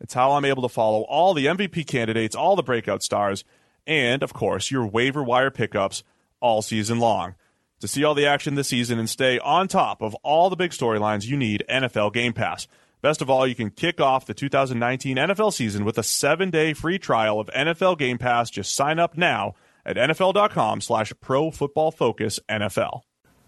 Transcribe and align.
It's 0.00 0.14
how 0.14 0.32
I'm 0.32 0.44
able 0.44 0.62
to 0.62 0.68
follow 0.68 1.02
all 1.02 1.34
the 1.34 1.46
MVP 1.46 1.86
candidates, 1.86 2.34
all 2.34 2.56
the 2.56 2.62
breakout 2.62 3.02
stars, 3.02 3.44
and, 3.86 4.22
of 4.22 4.32
course, 4.32 4.70
your 4.70 4.86
waiver 4.86 5.22
wire 5.22 5.50
pickups 5.50 6.02
all 6.40 6.62
season 6.62 6.98
long. 6.98 7.34
To 7.80 7.88
see 7.88 8.04
all 8.04 8.14
the 8.14 8.26
action 8.26 8.54
this 8.54 8.68
season 8.68 8.98
and 8.98 9.08
stay 9.08 9.38
on 9.38 9.68
top 9.68 10.02
of 10.02 10.14
all 10.16 10.50
the 10.50 10.56
big 10.56 10.70
storylines, 10.72 11.26
you 11.26 11.36
need 11.36 11.64
NFL 11.68 12.12
Game 12.12 12.32
Pass. 12.32 12.66
Best 13.02 13.22
of 13.22 13.30
all, 13.30 13.46
you 13.46 13.54
can 13.54 13.70
kick 13.70 14.00
off 14.00 14.26
the 14.26 14.34
2019 14.34 15.16
NFL 15.16 15.52
season 15.54 15.86
with 15.86 15.96
a 15.96 16.02
seven-day 16.02 16.74
free 16.74 16.98
trial 16.98 17.40
of 17.40 17.48
NFL 17.48 17.96
Game 17.98 18.18
Pass. 18.18 18.50
Just 18.50 18.74
sign 18.74 18.98
up 18.98 19.16
now 19.16 19.54
at 19.86 19.96
nfl.com 19.96 20.82
slash 20.82 21.12
pro 21.20 21.50
football 21.50 21.90
focus 21.90 22.38
NFL. 22.50 23.00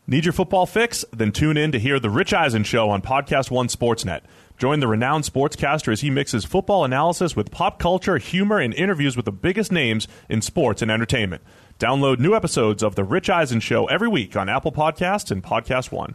Need 0.06 0.24
your 0.24 0.32
football 0.32 0.66
fix? 0.66 1.05
Then 1.12 1.32
tune 1.32 1.56
in 1.56 1.72
to 1.72 1.78
hear 1.78 2.00
The 2.00 2.10
Rich 2.10 2.32
Eisen 2.32 2.64
Show 2.64 2.88
on 2.90 3.02
Podcast 3.02 3.50
One 3.50 3.68
Sportsnet. 3.68 4.22
Join 4.62 4.78
the 4.78 4.86
renowned 4.86 5.24
sportscaster 5.24 5.92
as 5.92 6.02
he 6.02 6.10
mixes 6.10 6.44
football 6.44 6.84
analysis 6.84 7.34
with 7.34 7.50
pop 7.50 7.80
culture, 7.80 8.18
humor, 8.18 8.60
and 8.60 8.72
interviews 8.72 9.16
with 9.16 9.24
the 9.24 9.32
biggest 9.32 9.72
names 9.72 10.06
in 10.28 10.41
sports 10.41 10.82
and 10.82 10.88
entertainment. 10.88 11.42
Download 11.80 12.20
new 12.20 12.32
episodes 12.32 12.80
of 12.80 12.94
The 12.94 13.02
Rich 13.02 13.28
Eisen 13.28 13.58
Show 13.58 13.86
every 13.86 14.06
week 14.06 14.36
on 14.36 14.48
Apple 14.48 14.70
Podcasts 14.70 15.33
and 15.33 15.42
Podcast 15.42 15.90
One. 15.90 16.14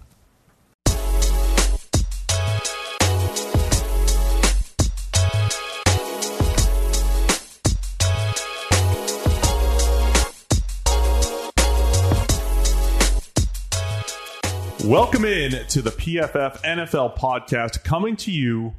Welcome 14.88 15.26
in 15.26 15.52
to 15.68 15.82
the 15.82 15.90
PFF 15.90 16.62
NFL 16.62 17.18
podcast 17.18 17.84
coming 17.84 18.16
to 18.16 18.32
you 18.32 18.74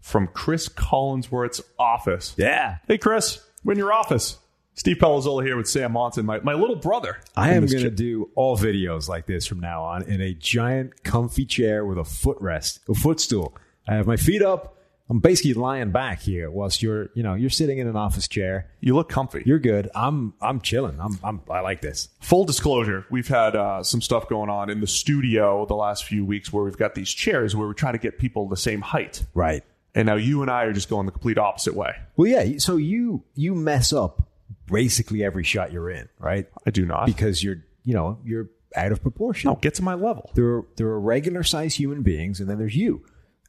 from 0.00 0.26
Chris 0.26 0.68
Collinsworth's 0.68 1.62
office. 1.78 2.34
Yeah. 2.36 2.78
Hey, 2.88 2.98
Chris, 2.98 3.40
we're 3.62 3.74
in 3.74 3.78
your 3.78 3.92
office. 3.92 4.38
Steve 4.74 4.96
Palazzolo 4.96 5.46
here 5.46 5.56
with 5.56 5.68
Sam 5.68 5.92
Monson, 5.92 6.26
my, 6.26 6.40
my 6.40 6.54
little 6.54 6.74
brother. 6.74 7.20
I 7.36 7.52
am 7.52 7.66
going 7.66 7.84
to 7.84 7.90
do 7.90 8.30
all 8.34 8.58
videos 8.58 9.08
like 9.08 9.26
this 9.26 9.46
from 9.46 9.60
now 9.60 9.84
on 9.84 10.02
in 10.02 10.20
a 10.20 10.34
giant 10.34 11.04
comfy 11.04 11.44
chair 11.44 11.86
with 11.86 11.98
a 11.98 12.02
footrest, 12.02 12.80
a 12.88 12.94
footstool. 12.94 13.56
I 13.86 13.94
have 13.94 14.08
my 14.08 14.16
feet 14.16 14.42
up. 14.42 14.76
I'm 15.10 15.20
basically 15.20 15.52
lying 15.54 15.90
back 15.90 16.20
here 16.20 16.50
whilst 16.50 16.82
you're, 16.82 17.10
you 17.14 17.22
know, 17.22 17.34
you're 17.34 17.50
sitting 17.50 17.78
in 17.78 17.86
an 17.86 17.96
office 17.96 18.26
chair. 18.26 18.70
You 18.80 18.94
look 18.94 19.08
comfy. 19.10 19.42
You're 19.44 19.58
good. 19.58 19.90
I'm 19.94 20.32
I'm 20.40 20.60
chilling. 20.60 20.98
I'm, 20.98 21.18
I'm 21.22 21.42
I 21.50 21.60
like 21.60 21.82
this. 21.82 22.08
Full 22.20 22.44
disclosure, 22.44 23.06
we've 23.10 23.28
had 23.28 23.54
uh, 23.54 23.82
some 23.82 24.00
stuff 24.00 24.28
going 24.28 24.48
on 24.48 24.70
in 24.70 24.80
the 24.80 24.86
studio 24.86 25.66
the 25.66 25.74
last 25.74 26.04
few 26.04 26.24
weeks 26.24 26.52
where 26.52 26.64
we've 26.64 26.78
got 26.78 26.94
these 26.94 27.10
chairs 27.10 27.54
where 27.54 27.66
we're 27.66 27.74
trying 27.74 27.92
to 27.92 27.98
get 27.98 28.18
people 28.18 28.48
the 28.48 28.56
same 28.56 28.80
height. 28.80 29.24
Right. 29.34 29.62
And 29.94 30.06
now 30.06 30.16
you 30.16 30.42
and 30.42 30.50
I 30.50 30.64
are 30.64 30.72
just 30.72 30.88
going 30.88 31.06
the 31.06 31.12
complete 31.12 31.38
opposite 31.38 31.74
way. 31.74 31.94
Well, 32.16 32.28
yeah. 32.28 32.58
So 32.58 32.76
you 32.76 33.24
you 33.34 33.54
mess 33.54 33.92
up 33.92 34.28
basically 34.66 35.22
every 35.22 35.44
shot 35.44 35.70
you're 35.70 35.90
in, 35.90 36.08
right? 36.18 36.46
I 36.66 36.70
do 36.70 36.86
not. 36.86 37.06
Because 37.06 37.44
you're, 37.44 37.58
you 37.84 37.92
know, 37.92 38.18
you're 38.24 38.48
out 38.74 38.90
of 38.90 39.02
proportion. 39.02 39.50
no, 39.50 39.56
get 39.56 39.74
to 39.74 39.82
my 39.82 39.94
level. 39.94 40.30
there 40.34 40.46
are, 40.46 40.64
there 40.76 40.86
are 40.88 41.00
regular 41.00 41.42
sized 41.42 41.76
human 41.76 42.02
beings 42.02 42.40
and 42.40 42.48
then 42.48 42.58
there's 42.58 42.74
you 42.74 43.04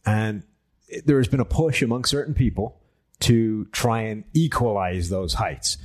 and 0.06 0.44
there 1.06 1.18
has 1.18 1.28
been 1.28 1.40
a 1.40 1.46
push 1.46 1.82
among 1.82 2.06
certain 2.06 2.34
people 2.34 2.80
to 3.22 3.66
try 3.72 4.02
and 4.02 4.24
equalize 4.34 5.10
those 5.10 5.34
heights 5.36 5.78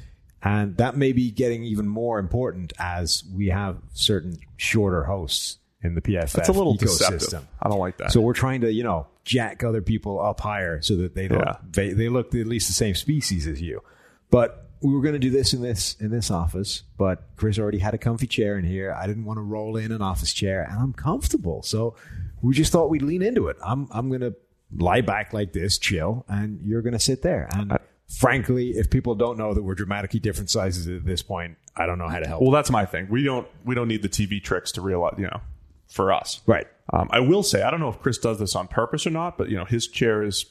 and 0.43 0.77
that 0.79 0.97
may 0.97 1.13
be 1.13 1.31
getting 1.31 1.65
even 1.65 1.87
more 1.87 2.19
important 2.19 2.73
as 2.79 3.23
we 3.35 3.49
have 3.49 3.77
certain 3.93 4.39
shorter 4.57 5.05
hosts 5.05 5.59
in 5.83 5.95
the 5.95 6.01
PFF 6.01 6.39
It's 6.39 6.49
a 6.49 6.53
little 6.53 6.77
ecosystem. 6.77 7.19
deceptive. 7.19 7.47
I 7.63 7.69
don't 7.69 7.79
like 7.79 7.99
that. 7.99 8.11
So 8.13 8.21
we're 8.21 8.33
trying 8.35 8.63
to, 8.63 8.73
you 8.73 8.83
know, 8.83 9.07
jack 9.25 9.63
other 9.65 9.81
people 9.83 10.21
up 10.21 10.41
higher 10.41 10.81
so 10.83 10.97
that 10.97 11.15
they 11.15 11.29
look 11.29 11.43
Yeah. 11.45 11.57
they, 11.71 11.93
they 11.93 12.09
look 12.09 12.35
at 12.35 12.47
least 12.47 12.69
the 12.69 12.73
same 12.75 12.95
species 12.95 13.47
as 13.47 13.61
you. 13.61 13.83
But 14.31 14.67
we 14.83 14.93
were 14.95 15.03
going 15.03 15.13
to 15.15 15.19
do 15.19 15.31
this 15.31 15.53
in 15.53 15.61
this 15.63 15.95
in 16.01 16.11
this 16.11 16.31
office, 16.31 16.85
but 16.97 17.23
Chris 17.37 17.59
already 17.59 17.79
had 17.79 17.93
a 17.93 17.99
comfy 17.99 18.27
chair 18.27 18.59
in 18.59 18.65
here. 18.65 18.93
I 18.99 19.07
didn't 19.07 19.27
want 19.27 19.37
to 19.37 19.43
roll 19.43 19.77
in 19.77 19.93
an 19.93 20.01
office 20.01 20.33
chair, 20.33 20.63
and 20.63 20.79
I'm 20.79 20.95
comfortable. 20.95 21.63
So 21.63 21.97
we 22.41 22.55
just 22.55 22.73
thought 22.73 22.89
we'd 22.89 23.03
lean 23.03 23.21
into 23.21 23.49
it. 23.49 23.57
I'm 23.63 23.89
I'm 23.91 24.09
going 24.09 24.23
to 24.23 24.35
lie 24.77 25.01
back 25.01 25.33
like 25.33 25.53
this, 25.53 25.79
chill, 25.79 26.25
and 26.29 26.61
you're 26.65 26.83
going 26.83 26.93
to 26.93 26.99
sit 26.99 27.23
there. 27.23 27.49
And 27.53 27.79
frankly, 28.09 28.71
if 28.71 28.91
people 28.91 29.15
don't 29.15 29.39
know 29.39 29.55
that 29.55 29.63
we're 29.63 29.75
dramatically 29.75 30.21
different 30.21 30.51
sizes 30.51 30.87
at 30.89 31.05
this 31.05 31.23
point, 31.23 31.57
I 31.77 31.87
don't 31.87 31.99
know 31.99 32.09
how 32.09 32.19
to 32.19 32.29
help. 32.29 32.43
well, 32.43 32.51
that's 32.51 32.71
my 32.71 32.85
thing. 32.85 33.07
We 33.11 33.23
don't 33.25 33.47
we 33.65 33.75
don't 33.75 33.89
need 33.89 34.03
the 34.03 34.09
TV 34.09 34.43
tricks 34.43 34.73
to 34.73 34.81
realize, 34.81 35.15
you 35.19 35.25
know, 35.27 35.41
for 35.89 36.13
us. 36.13 36.41
right. 36.47 36.67
Um, 36.93 37.09
I 37.13 37.21
will 37.21 37.45
say, 37.45 37.63
I 37.63 37.71
don't 37.71 37.79
know 37.79 37.89
if 37.89 38.01
Chris 38.01 38.19
does 38.19 38.41
this 38.41 38.57
on 38.57 38.67
purpose 38.67 39.07
or 39.07 39.11
not, 39.11 39.39
but 39.39 39.49
you 39.49 39.57
know, 39.57 39.65
his 39.65 39.87
chair 39.87 40.25
is 40.25 40.45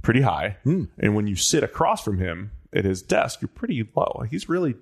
pretty 0.00 0.22
high, 0.22 0.56
Hmm. 0.64 0.84
and 0.98 1.14
when 1.14 1.26
you 1.26 1.36
sit 1.36 1.62
across 1.62 2.02
from 2.02 2.18
him 2.18 2.50
at 2.72 2.84
his 2.86 3.02
desk, 3.02 3.40
you're 3.42 3.48
pretty 3.48 3.86
low. 3.94 4.24
He's 4.30 4.48
really 4.48 4.74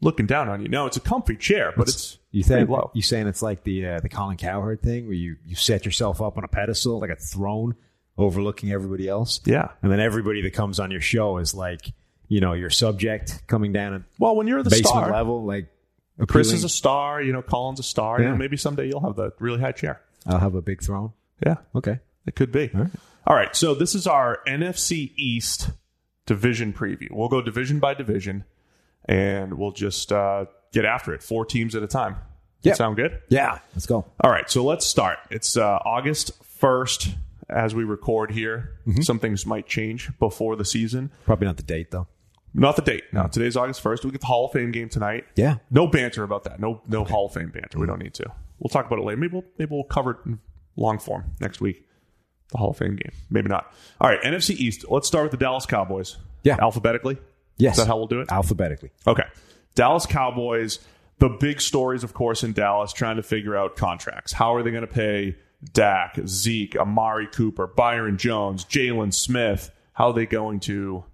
looking 0.00 0.26
down 0.26 0.48
on 0.48 0.60
you. 0.60 0.68
No, 0.68 0.86
it's 0.86 0.96
a 0.96 1.00
comfy 1.00 1.36
chair, 1.36 1.72
but 1.76 1.88
it's, 1.88 2.18
You 2.32 2.42
pretty 2.44 2.62
think 2.62 2.70
low. 2.70 2.90
you 2.92 3.02
saying 3.02 3.28
it's 3.28 3.40
like 3.40 3.62
the 3.62 3.86
uh, 3.86 4.00
the 4.00 4.08
Colin 4.08 4.36
Cowherd 4.36 4.82
thing 4.82 5.04
where 5.06 5.14
you 5.14 5.36
you 5.46 5.54
set 5.54 5.84
yourself 5.86 6.20
up 6.20 6.36
on 6.36 6.42
a 6.44 6.48
pedestal 6.48 6.98
like 7.00 7.10
a 7.10 7.16
throne 7.16 7.76
overlooking 8.18 8.70
everybody 8.72 9.08
else. 9.08 9.40
Yeah. 9.44 9.68
and 9.82 9.90
then 9.90 10.00
everybody 10.00 10.42
that 10.42 10.52
comes 10.52 10.78
on 10.80 10.90
your 10.90 11.00
show 11.00 11.38
is 11.38 11.54
like 11.54 11.92
you 12.28 12.40
know 12.40 12.52
your 12.54 12.70
subject 12.70 13.42
coming 13.46 13.72
down 13.72 13.94
at 13.94 14.02
Well, 14.18 14.36
when 14.36 14.46
you're 14.46 14.62
the 14.62 14.70
basement 14.70 14.86
star, 14.88 15.10
level. 15.12 15.44
Like 15.44 15.68
Chris 16.28 16.52
is 16.52 16.64
a 16.64 16.68
star. 16.68 17.20
You 17.22 17.32
know, 17.32 17.42
Colin's 17.42 17.80
a 17.80 17.82
star. 17.82 18.18
You 18.18 18.24
Yeah. 18.26 18.30
know, 18.32 18.36
maybe 18.36 18.56
someday 18.56 18.86
you'll 18.88 19.00
have 19.00 19.16
the 19.16 19.32
really 19.38 19.60
high 19.60 19.72
chair. 19.72 20.00
I'll 20.26 20.38
have 20.38 20.54
a 20.54 20.62
big 20.62 20.82
throne. 20.82 21.12
Yeah, 21.44 21.56
Okay, 21.74 21.98
it 22.26 22.36
could 22.36 22.52
be. 22.52 22.70
All 23.26 23.34
right. 23.34 23.54
So 23.56 23.74
this 23.74 23.94
is 23.96 24.06
our 24.06 24.38
NFC 24.46 25.12
East 25.16 25.70
division 26.26 26.72
preview. 26.72 27.08
We'll 27.10 27.28
go 27.28 27.42
division 27.42 27.80
by 27.80 27.94
division, 27.94 28.44
and 29.06 29.54
we'll 29.54 29.72
just 29.72 30.12
uh, 30.12 30.44
get 30.72 30.84
after 30.84 31.12
it. 31.14 31.22
Four 31.22 31.44
teams 31.44 31.74
at 31.74 31.82
a 31.82 31.88
time. 31.88 32.16
Yeah. 32.62 32.74
Sound 32.74 32.94
good? 32.96 33.18
yeah, 33.28 33.58
let's 33.74 33.86
go. 33.86 34.04
All 34.20 34.30
right, 34.30 34.48
so 34.48 34.62
let's 34.64 34.86
start. 34.86 35.18
It's 35.30 35.56
uh, 35.56 35.78
August 35.84 36.30
1st 36.60 37.14
as 37.52 37.74
we 37.74 37.84
record 37.84 38.30
here. 38.32 38.78
Mm-hmm. 38.86 39.02
Some 39.02 39.18
things 39.18 39.46
might 39.46 39.66
change 39.66 40.10
before 40.18 40.56
the 40.56 40.64
season. 40.64 41.10
Probably 41.24 41.46
not 41.46 41.56
the 41.56 41.62
date 41.62 41.90
though. 41.90 42.08
Not 42.54 42.76
the 42.76 42.82
date. 42.82 43.04
No, 43.12 43.28
today's 43.28 43.56
August 43.56 43.82
1st. 43.82 44.04
We 44.04 44.10
get 44.10 44.20
the 44.20 44.26
Hall 44.26 44.46
of 44.46 44.52
Fame 44.52 44.72
game 44.72 44.88
tonight. 44.90 45.24
Yeah. 45.36 45.56
No 45.70 45.86
banter 45.86 46.22
about 46.22 46.44
that. 46.44 46.60
No 46.60 46.82
no 46.86 47.04
Hall 47.04 47.26
of 47.26 47.32
Fame 47.32 47.48
banter. 47.50 47.78
We 47.78 47.86
don't 47.86 47.98
need 47.98 48.14
to. 48.14 48.30
We'll 48.58 48.68
talk 48.68 48.86
about 48.86 48.98
it 48.98 49.04
later. 49.04 49.16
Maybe 49.18 49.32
we'll, 49.32 49.44
maybe 49.58 49.70
we'll 49.74 49.84
cover 49.84 50.12
it 50.12 50.16
in 50.26 50.38
long 50.76 50.98
form 50.98 51.32
next 51.40 51.60
week. 51.60 51.86
The 52.50 52.58
Hall 52.58 52.70
of 52.70 52.76
Fame 52.76 52.96
game. 52.96 53.12
Maybe 53.30 53.48
not. 53.48 53.72
All 54.00 54.10
right, 54.10 54.20
NFC 54.22 54.54
East. 54.54 54.84
Let's 54.90 55.06
start 55.08 55.24
with 55.24 55.30
the 55.30 55.38
Dallas 55.38 55.64
Cowboys. 55.64 56.18
Yeah. 56.42 56.58
Alphabetically? 56.60 57.18
Yes, 57.56 57.78
Is 57.78 57.84
that 57.84 57.86
how 57.88 57.96
we'll 57.96 58.06
do 58.06 58.20
it? 58.20 58.30
Alphabetically. 58.30 58.90
Okay. 59.06 59.24
Dallas 59.74 60.04
Cowboys, 60.04 60.80
the 61.18 61.28
big 61.28 61.60
stories, 61.60 62.04
of 62.04 62.12
course, 62.12 62.42
in 62.44 62.52
Dallas, 62.52 62.92
trying 62.92 63.16
to 63.16 63.22
figure 63.22 63.56
out 63.56 63.76
contracts. 63.76 64.32
How 64.32 64.54
are 64.54 64.62
they 64.62 64.70
going 64.70 64.86
to 64.86 64.92
pay 64.92 65.36
Dak, 65.72 66.18
Zeke, 66.26 66.76
Amari 66.76 67.26
Cooper, 67.26 67.66
Byron 67.66 68.18
Jones, 68.18 68.64
Jaylon 68.64 69.14
Smith? 69.14 69.70
How 69.92 70.08
are 70.08 70.12
they 70.12 70.26
going 70.26 70.60
to, 70.60 71.04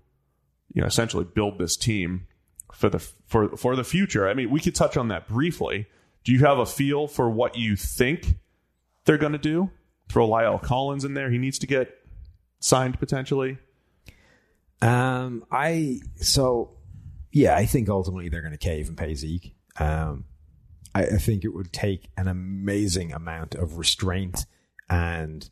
you 0.72 0.80
know, 0.80 0.86
essentially 0.86 1.24
build 1.24 1.58
this 1.58 1.76
team 1.76 2.26
for 2.72 2.88
the 2.88 2.98
for 2.98 3.56
for 3.56 3.76
the 3.76 3.84
future? 3.84 4.28
I 4.28 4.34
mean, 4.34 4.50
we 4.50 4.60
could 4.60 4.74
touch 4.74 4.96
on 4.96 5.08
that 5.08 5.28
briefly. 5.28 5.86
Do 6.24 6.32
you 6.32 6.40
have 6.40 6.58
a 6.58 6.66
feel 6.66 7.06
for 7.06 7.28
what 7.28 7.56
you 7.56 7.76
think 7.76 8.36
they're 9.04 9.18
going 9.18 9.32
to 9.32 9.38
do? 9.38 9.70
Throw 10.08 10.28
La'el 10.28 10.62
Collins 10.62 11.04
in 11.04 11.14
there. 11.14 11.30
He 11.30 11.38
needs 11.38 11.58
to 11.60 11.66
get 11.66 11.94
signed 12.60 12.98
potentially. 12.98 13.58
Um, 14.80 15.44
I 15.50 16.00
so 16.16 16.78
yeah, 17.32 17.56
I 17.56 17.66
think 17.66 17.88
ultimately 17.88 18.28
they're 18.28 18.42
going 18.42 18.52
to 18.52 18.58
cave 18.58 18.88
and 18.88 18.96
pay 18.96 19.14
Zeke. 19.14 19.54
Um, 19.78 20.24
I, 20.94 21.02
I 21.04 21.18
think 21.18 21.44
it 21.44 21.54
would 21.54 21.72
take 21.72 22.08
an 22.16 22.28
amazing 22.28 23.12
amount 23.12 23.54
of 23.54 23.78
restraint 23.78 24.46
and 24.88 25.48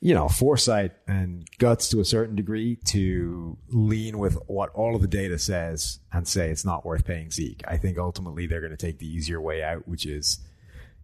you 0.00 0.14
know 0.14 0.28
foresight 0.28 0.92
and 1.06 1.48
guts 1.58 1.88
to 1.90 2.00
a 2.00 2.04
certain 2.04 2.36
degree 2.36 2.76
to 2.86 3.58
lean 3.68 4.18
with 4.18 4.38
what 4.46 4.70
all 4.70 4.94
of 4.94 5.02
the 5.02 5.08
data 5.08 5.38
says 5.38 5.98
and 6.12 6.26
say 6.26 6.50
it's 6.50 6.64
not 6.64 6.86
worth 6.86 7.04
paying 7.04 7.30
Zeke. 7.30 7.62
I 7.66 7.76
think 7.76 7.98
ultimately 7.98 8.46
they're 8.46 8.60
going 8.60 8.70
to 8.70 8.76
take 8.76 8.98
the 8.98 9.08
easier 9.08 9.40
way 9.40 9.62
out, 9.62 9.88
which 9.88 10.06
is 10.06 10.38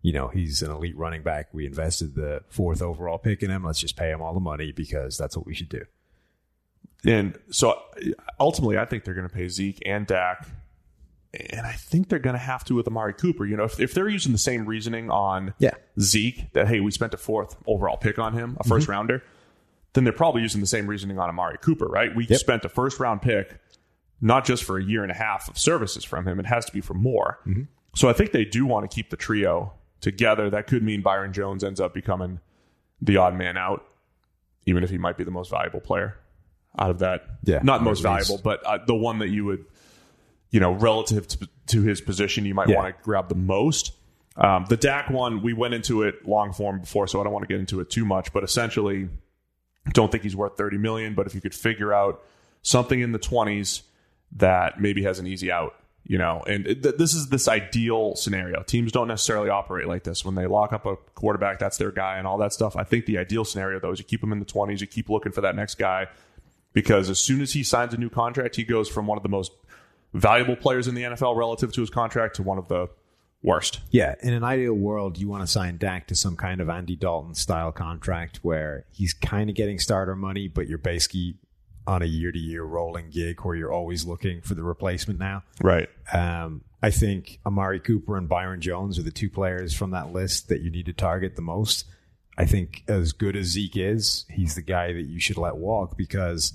you 0.04 0.12
know, 0.12 0.28
he's 0.28 0.60
an 0.60 0.70
elite 0.70 0.98
running 0.98 1.22
back. 1.22 1.48
We 1.54 1.64
invested 1.64 2.14
the 2.14 2.42
fourth 2.50 2.82
overall 2.82 3.16
pick 3.16 3.42
in 3.42 3.50
him. 3.50 3.64
Let's 3.64 3.80
just 3.80 3.96
pay 3.96 4.10
him 4.10 4.20
all 4.20 4.34
the 4.34 4.40
money 4.40 4.70
because 4.70 5.16
that's 5.16 5.34
what 5.34 5.46
we 5.46 5.54
should 5.54 5.70
do. 5.70 5.80
And 7.06 7.38
so 7.50 7.80
ultimately, 8.38 8.76
I 8.76 8.84
think 8.84 9.04
they're 9.04 9.14
going 9.14 9.26
to 9.26 9.34
pay 9.34 9.48
Zeke 9.48 9.80
and 9.86 10.06
Dak. 10.06 10.46
And 11.50 11.66
I 11.66 11.72
think 11.72 12.08
they're 12.08 12.18
going 12.18 12.34
to 12.34 12.38
have 12.40 12.64
to 12.64 12.74
with 12.74 12.86
Amari 12.86 13.12
Cooper. 13.14 13.44
You 13.46 13.56
know, 13.56 13.64
if, 13.64 13.80
if 13.80 13.94
they're 13.94 14.08
using 14.08 14.32
the 14.32 14.38
same 14.38 14.66
reasoning 14.66 15.10
on 15.10 15.54
Yeah. 15.58 15.72
Zeke, 16.00 16.52
that, 16.52 16.68
hey, 16.68 16.80
we 16.80 16.90
spent 16.90 17.14
a 17.14 17.16
fourth 17.16 17.56
overall 17.66 17.96
pick 17.96 18.18
on 18.18 18.32
him, 18.34 18.56
a 18.60 18.64
1st 18.64 18.88
rounder, 18.88 19.22
then 19.94 20.04
they're 20.04 20.12
probably 20.12 20.42
using 20.42 20.60
the 20.60 20.66
same 20.66 20.86
reasoning 20.86 21.18
on 21.18 21.28
Amari 21.28 21.58
Cooper, 21.58 21.86
right? 21.86 22.14
We 22.14 22.26
Yep. 22.26 22.38
spent 22.40 22.64
a 22.64 22.68
first 22.68 22.98
round 23.00 23.22
pick, 23.22 23.58
not 24.20 24.44
just 24.44 24.64
for 24.64 24.78
a 24.78 24.82
year 24.84 25.02
and 25.02 25.10
a 25.12 25.14
half 25.16 25.48
of 25.48 25.58
services 25.58 26.04
from 26.04 26.26
him, 26.26 26.38
it 26.40 26.46
has 26.46 26.64
to 26.66 26.72
be 26.72 26.80
for 26.80 26.94
more. 26.94 27.38
So 27.94 28.08
I 28.08 28.12
think 28.12 28.32
they 28.32 28.44
do 28.44 28.66
want 28.66 28.88
to 28.90 28.94
keep 28.94 29.10
the 29.10 29.16
trio 29.16 29.72
together. 30.00 30.50
That 30.50 30.66
could 30.66 30.82
mean 30.82 31.00
Byron 31.02 31.32
Jones 31.32 31.62
ends 31.62 31.80
up 31.80 31.94
becoming 31.94 32.40
the 33.00 33.16
odd 33.18 33.34
man 33.36 33.56
out, 33.56 33.86
even 34.66 34.82
if 34.82 34.90
he 34.90 34.98
might 34.98 35.16
be 35.16 35.24
the 35.24 35.30
most 35.30 35.50
valuable 35.50 35.80
player 35.80 36.16
out 36.78 36.90
of 36.90 36.98
that. 37.00 37.24
Yeah, 37.44 37.60
Not 37.62 37.82
most 37.84 37.98
least- 37.98 38.02
valuable, 38.28 38.40
but 38.42 38.64
uh, 38.66 38.78
the 38.84 38.94
one 38.96 39.18
that 39.20 39.28
you 39.28 39.44
would, 39.44 39.64
you 40.54 40.60
know, 40.60 40.70
relative 40.70 41.26
to, 41.26 41.48
to 41.66 41.82
his 41.82 42.00
position, 42.00 42.46
you 42.46 42.54
might 42.54 42.68
Yeah. 42.68 42.76
want 42.76 42.96
to 42.96 43.02
grab 43.02 43.28
the 43.28 43.34
most. 43.34 43.92
Um, 44.36 44.66
the 44.68 44.76
Dak 44.76 45.10
one, 45.10 45.42
we 45.42 45.52
went 45.52 45.74
into 45.74 46.02
it 46.04 46.28
long 46.28 46.52
form 46.52 46.78
before, 46.78 47.08
so 47.08 47.20
I 47.20 47.24
don't 47.24 47.32
want 47.32 47.42
to 47.42 47.52
get 47.52 47.58
into 47.58 47.80
it 47.80 47.90
too 47.90 48.04
much. 48.04 48.32
But 48.32 48.44
essentially, 48.44 49.08
don't 49.92 50.12
think 50.12 50.22
he's 50.22 50.36
worth 50.36 50.56
30 50.56 50.78
million. 50.78 51.14
But 51.14 51.26
if 51.26 51.34
you 51.34 51.40
could 51.40 51.56
figure 51.56 51.92
out 51.92 52.22
something 52.62 53.00
in 53.00 53.10
the 53.10 53.18
20s 53.18 53.82
that 54.36 54.80
maybe 54.80 55.02
has 55.02 55.18
an 55.18 55.26
easy 55.26 55.50
out, 55.50 55.74
you 56.04 56.18
know, 56.18 56.44
and 56.46 56.64
th- 56.64 56.96
this 56.98 57.14
is 57.14 57.30
this 57.30 57.48
ideal 57.48 58.14
scenario. 58.14 58.62
Teams 58.62 58.92
don't 58.92 59.08
necessarily 59.08 59.48
operate 59.50 59.88
like 59.88 60.04
this. 60.04 60.24
When 60.24 60.36
they 60.36 60.46
lock 60.46 60.72
up 60.72 60.86
a 60.86 60.94
quarterback, 61.16 61.58
that's 61.58 61.78
their 61.78 61.90
guy 61.90 62.18
and 62.18 62.28
all 62.28 62.38
that 62.38 62.52
stuff. 62.52 62.76
I 62.76 62.84
think 62.84 63.06
the 63.06 63.18
ideal 63.18 63.44
scenario, 63.44 63.80
though, 63.80 63.90
is 63.90 63.98
you 63.98 64.04
keep 64.04 64.22
him 64.22 64.30
in 64.30 64.38
the 64.38 64.44
20s, 64.44 64.80
you 64.80 64.86
keep 64.86 65.08
looking 65.08 65.32
for 65.32 65.40
that 65.40 65.56
next 65.56 65.78
guy 65.78 66.06
because 66.74 67.08
as 67.10 67.18
soon 67.18 67.40
as 67.40 67.52
he 67.54 67.62
signs 67.64 67.92
a 67.94 67.96
new 67.96 68.10
contract, 68.10 68.54
he 68.56 68.64
goes 68.64 68.88
from 68.88 69.06
one 69.06 69.16
of 69.16 69.22
the 69.22 69.28
most 69.28 69.52
valuable 70.14 70.56
players 70.56 70.88
in 70.88 70.94
the 70.94 71.02
NFL 71.02 71.36
relative 71.36 71.72
to 71.72 71.80
his 71.80 71.90
contract 71.90 72.36
to 72.36 72.42
one 72.42 72.56
of 72.56 72.68
the 72.68 72.88
worst. 73.42 73.80
Yeah, 73.90 74.14
in 74.22 74.32
an 74.32 74.42
ideal 74.42 74.74
world, 74.74 75.18
you 75.18 75.28
want 75.28 75.42
to 75.42 75.46
sign 75.46 75.76
Dak 75.76 76.06
to 76.08 76.14
some 76.14 76.36
kind 76.36 76.60
of 76.60 76.68
Andy 76.68 76.96
Dalton 76.96 77.34
style 77.34 77.72
contract 77.72 78.38
where 78.42 78.86
he's 78.90 79.12
kind 79.12 79.50
of 79.50 79.56
getting 79.56 79.78
starter 79.78 80.16
money, 80.16 80.48
but 80.48 80.66
you're 80.66 80.78
basically 80.78 81.36
on 81.86 82.00
a 82.00 82.06
year 82.06 82.32
to 82.32 82.38
year 82.38 82.62
rolling 82.64 83.10
gig 83.10 83.40
where 83.44 83.54
you're 83.54 83.72
always 83.72 84.06
looking 84.06 84.40
for 84.40 84.54
the 84.54 84.62
replacement 84.62 85.18
now. 85.18 85.42
Right. 85.62 85.88
Um, 86.12 86.62
I 86.82 86.90
think 86.90 87.40
Amari 87.44 87.80
Cooper 87.80 88.16
and 88.16 88.28
Byron 88.28 88.60
Jones 88.60 88.98
are 88.98 89.02
the 89.02 89.10
two 89.10 89.28
players 89.28 89.74
from 89.74 89.90
that 89.90 90.12
list 90.12 90.48
that 90.48 90.62
you 90.62 90.70
need 90.70 90.86
to 90.86 90.92
target 90.92 91.36
the 91.36 91.42
most. 91.42 91.84
I 92.36 92.46
think 92.46 92.84
as 92.88 93.12
good 93.12 93.36
as 93.36 93.46
Zeke 93.46 93.76
is, 93.76 94.24
he's 94.30 94.54
the 94.54 94.62
guy 94.62 94.92
that 94.92 95.04
you 95.04 95.20
should 95.20 95.36
let 95.36 95.56
walk 95.56 95.96
because 95.96 96.54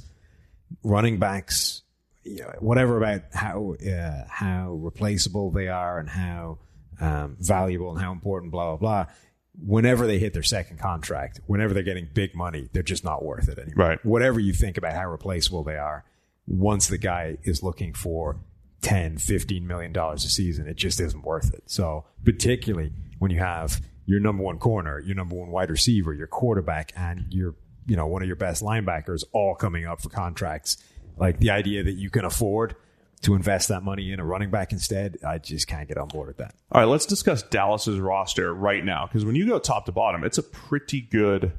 running 0.84 1.20
backs, 1.20 1.84
you 2.24 2.42
know, 2.42 2.54
whatever 2.60 2.98
about 2.98 3.22
how 3.34 3.76
uh, 3.76 4.24
how 4.30 4.74
replaceable 4.74 5.52
they 5.52 5.68
are 5.68 6.00
and 6.00 6.10
how 6.10 6.60
um, 7.00 7.38
valuable 7.40 7.92
and 7.92 8.00
how 8.00 8.12
important, 8.12 8.52
blah 8.52 8.76
blah 8.76 8.78
blah. 8.78 9.14
Whenever 9.62 10.08
they 10.08 10.20
hit 10.20 10.34
their 10.34 10.44
second 10.44 10.80
contract, 10.80 11.42
whenever 11.48 11.74
they're 11.74 11.84
getting 11.84 12.08
big 12.14 12.34
money, 12.34 12.70
they're 12.72 12.84
just 12.84 13.04
not 13.04 13.24
worth 13.24 13.50
it 13.50 13.58
anymore. 13.58 13.88
Right. 13.88 14.06
Whatever 14.06 14.40
you 14.40 14.54
think 14.54 14.78
about 14.78 14.94
how 14.94 15.10
replaceable 15.10 15.64
they 15.64 15.76
are, 15.76 16.06
once 16.48 16.88
the 16.88 16.98
guy 16.98 17.38
is 17.44 17.62
looking 17.62 17.94
for 17.94 18.40
10, 18.82 19.18
15 19.18 19.68
million 19.68 19.92
dollars 19.92 20.24
a 20.24 20.30
season, 20.30 20.68
it 20.68 20.78
just 20.78 21.00
isn't 21.00 21.24
worth 21.24 21.54
it. 21.54 21.64
So, 21.66 22.06
particularly 22.24 22.92
when 23.20 23.32
you 23.32 23.40
have 23.40 23.82
your 24.06 24.20
number 24.20 24.44
one 24.44 24.58
corner, 24.58 25.00
your 25.00 25.16
number 25.16 25.36
one 25.36 25.50
wide 25.50 25.70
receiver, 25.70 26.14
your 26.14 26.28
quarterback, 26.28 26.94
and 26.96 27.26
your 27.30 27.56
you 27.86 27.96
know 27.96 28.08
one 28.08 28.22
of 28.22 28.28
your 28.28 28.36
best 28.36 28.64
linebackers 28.64 29.24
all 29.34 29.56
coming 29.56 29.86
up 29.86 30.02
for 30.02 30.10
contracts, 30.10 30.78
like 31.20 31.40
the 31.40 31.50
idea 31.52 31.84
that 31.84 31.94
you 31.94 32.10
can 32.10 32.26
afford 32.26 32.76
to 33.22 33.36
invest 33.36 33.68
that 33.68 33.84
money 33.84 34.14
in 34.14 34.20
a 34.20 34.26
running 34.26 34.50
back 34.50 34.72
instead, 34.72 35.18
I 35.28 35.40
just 35.40 35.68
can't 35.68 35.88
get 35.88 35.98
on 35.98 36.08
board 36.08 36.28
with 36.28 36.38
that. 36.38 36.56
All 36.72 36.82
right, 36.82 36.88
let's 36.88 37.06
discuss 37.06 37.44
Dallas's 37.44 38.00
roster 38.00 38.54
right 38.54 38.84
now 38.84 39.08
because 39.08 39.26
when 39.26 39.36
you 39.36 39.48
go 39.48 39.60
top 39.60 39.86
to 39.88 39.92
bottom, 39.92 40.24
it's 40.24 40.38
a 40.38 40.44
pretty 40.44 41.02
good 41.02 41.52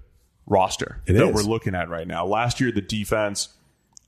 roster 0.47 1.01
It 1.07 1.13
that 1.15 1.29
is. 1.29 1.35
we're 1.35 1.43
looking 1.43 1.75
at 1.75 1.89
right 1.91 2.07
now. 2.07 2.25
Last 2.27 2.61
year, 2.61 2.73
the 2.73 2.81
defense, 2.81 3.51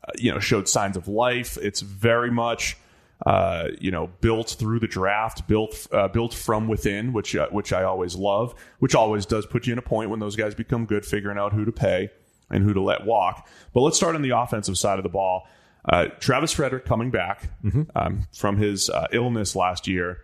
uh, 0.07 0.13
you 0.17 0.33
know, 0.33 0.41
showed 0.41 0.69
signs 0.69 0.97
of 0.97 1.09
life. 1.09 1.59
It's 1.61 1.83
very 1.83 2.31
much, 2.31 2.79
uh, 3.27 3.69
you 3.79 3.91
know, 3.91 4.09
built 4.23 4.57
through 4.59 4.81
the 4.81 4.89
draft, 4.89 5.47
built 5.47 5.87
uh, 5.93 6.09
built 6.09 6.33
from 6.33 6.69
within, 6.69 7.13
which 7.13 7.37
uh, 7.37 7.49
which 7.51 7.73
I 7.73 7.83
always 7.85 8.17
love. 8.17 8.55
Which 8.79 8.95
always 8.95 9.27
does 9.27 9.45
put 9.45 9.67
you 9.67 9.75
in 9.75 9.79
a 9.79 9.83
point 9.83 10.09
when 10.09 10.21
those 10.21 10.37
guys 10.37 10.55
become 10.55 10.87
good, 10.87 11.05
figuring 11.05 11.37
out 11.39 11.53
who 11.53 11.65
to 11.67 11.73
pay 11.73 12.11
and 12.53 12.65
who 12.65 12.73
to 12.75 12.81
let 12.81 13.05
walk. 13.05 13.49
But 13.73 13.81
let's 13.81 13.97
start 13.97 14.15
on 14.15 14.23
the 14.23 14.31
offensive 14.31 14.79
side 14.79 14.99
of 14.99 15.03
the 15.03 15.09
ball. 15.09 15.47
Uh, 15.85 16.07
Travis 16.21 16.53
Frederick 16.53 16.85
coming 16.85 17.11
back 17.11 17.51
um, 17.97 18.27
from 18.33 18.57
his 18.57 18.89
uh, 18.89 19.09
illness 19.13 19.57
last 19.57 19.89
year 19.89 20.19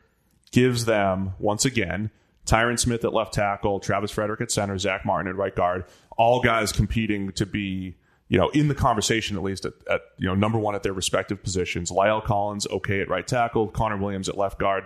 gives 0.52 0.84
them 0.84 1.32
once 1.38 1.64
again 1.64 2.10
Tyron 2.48 2.78
Smith 2.78 3.04
at 3.04 3.12
left 3.12 3.34
tackle, 3.34 3.78
Travis 3.78 4.10
Frederick 4.10 4.40
at 4.40 4.50
center, 4.50 4.78
Zack 4.78 5.04
Martin 5.04 5.28
at 5.28 5.36
right 5.36 5.54
guard, 5.54 5.84
all 6.16 6.40
guys 6.40 6.72
competing 6.72 7.30
to 7.32 7.44
be 7.46 7.94
you 8.28 8.38
know 8.38 8.48
in 8.50 8.68
the 8.68 8.74
conversation 8.74 9.36
at 9.36 9.42
least 9.42 9.64
at, 9.64 9.74
at 9.90 10.00
you 10.16 10.26
know 10.26 10.34
number 10.34 10.58
one 10.58 10.74
at 10.74 10.82
their 10.82 10.94
respective 10.94 11.42
positions. 11.42 11.90
La'el 11.90 12.24
Collins 12.24 12.66
okay 12.68 13.00
at 13.00 13.08
right 13.08 13.26
tackle, 13.26 13.68
Connor 13.68 13.98
Williams 13.98 14.28
at 14.28 14.38
left 14.38 14.58
guard 14.58 14.84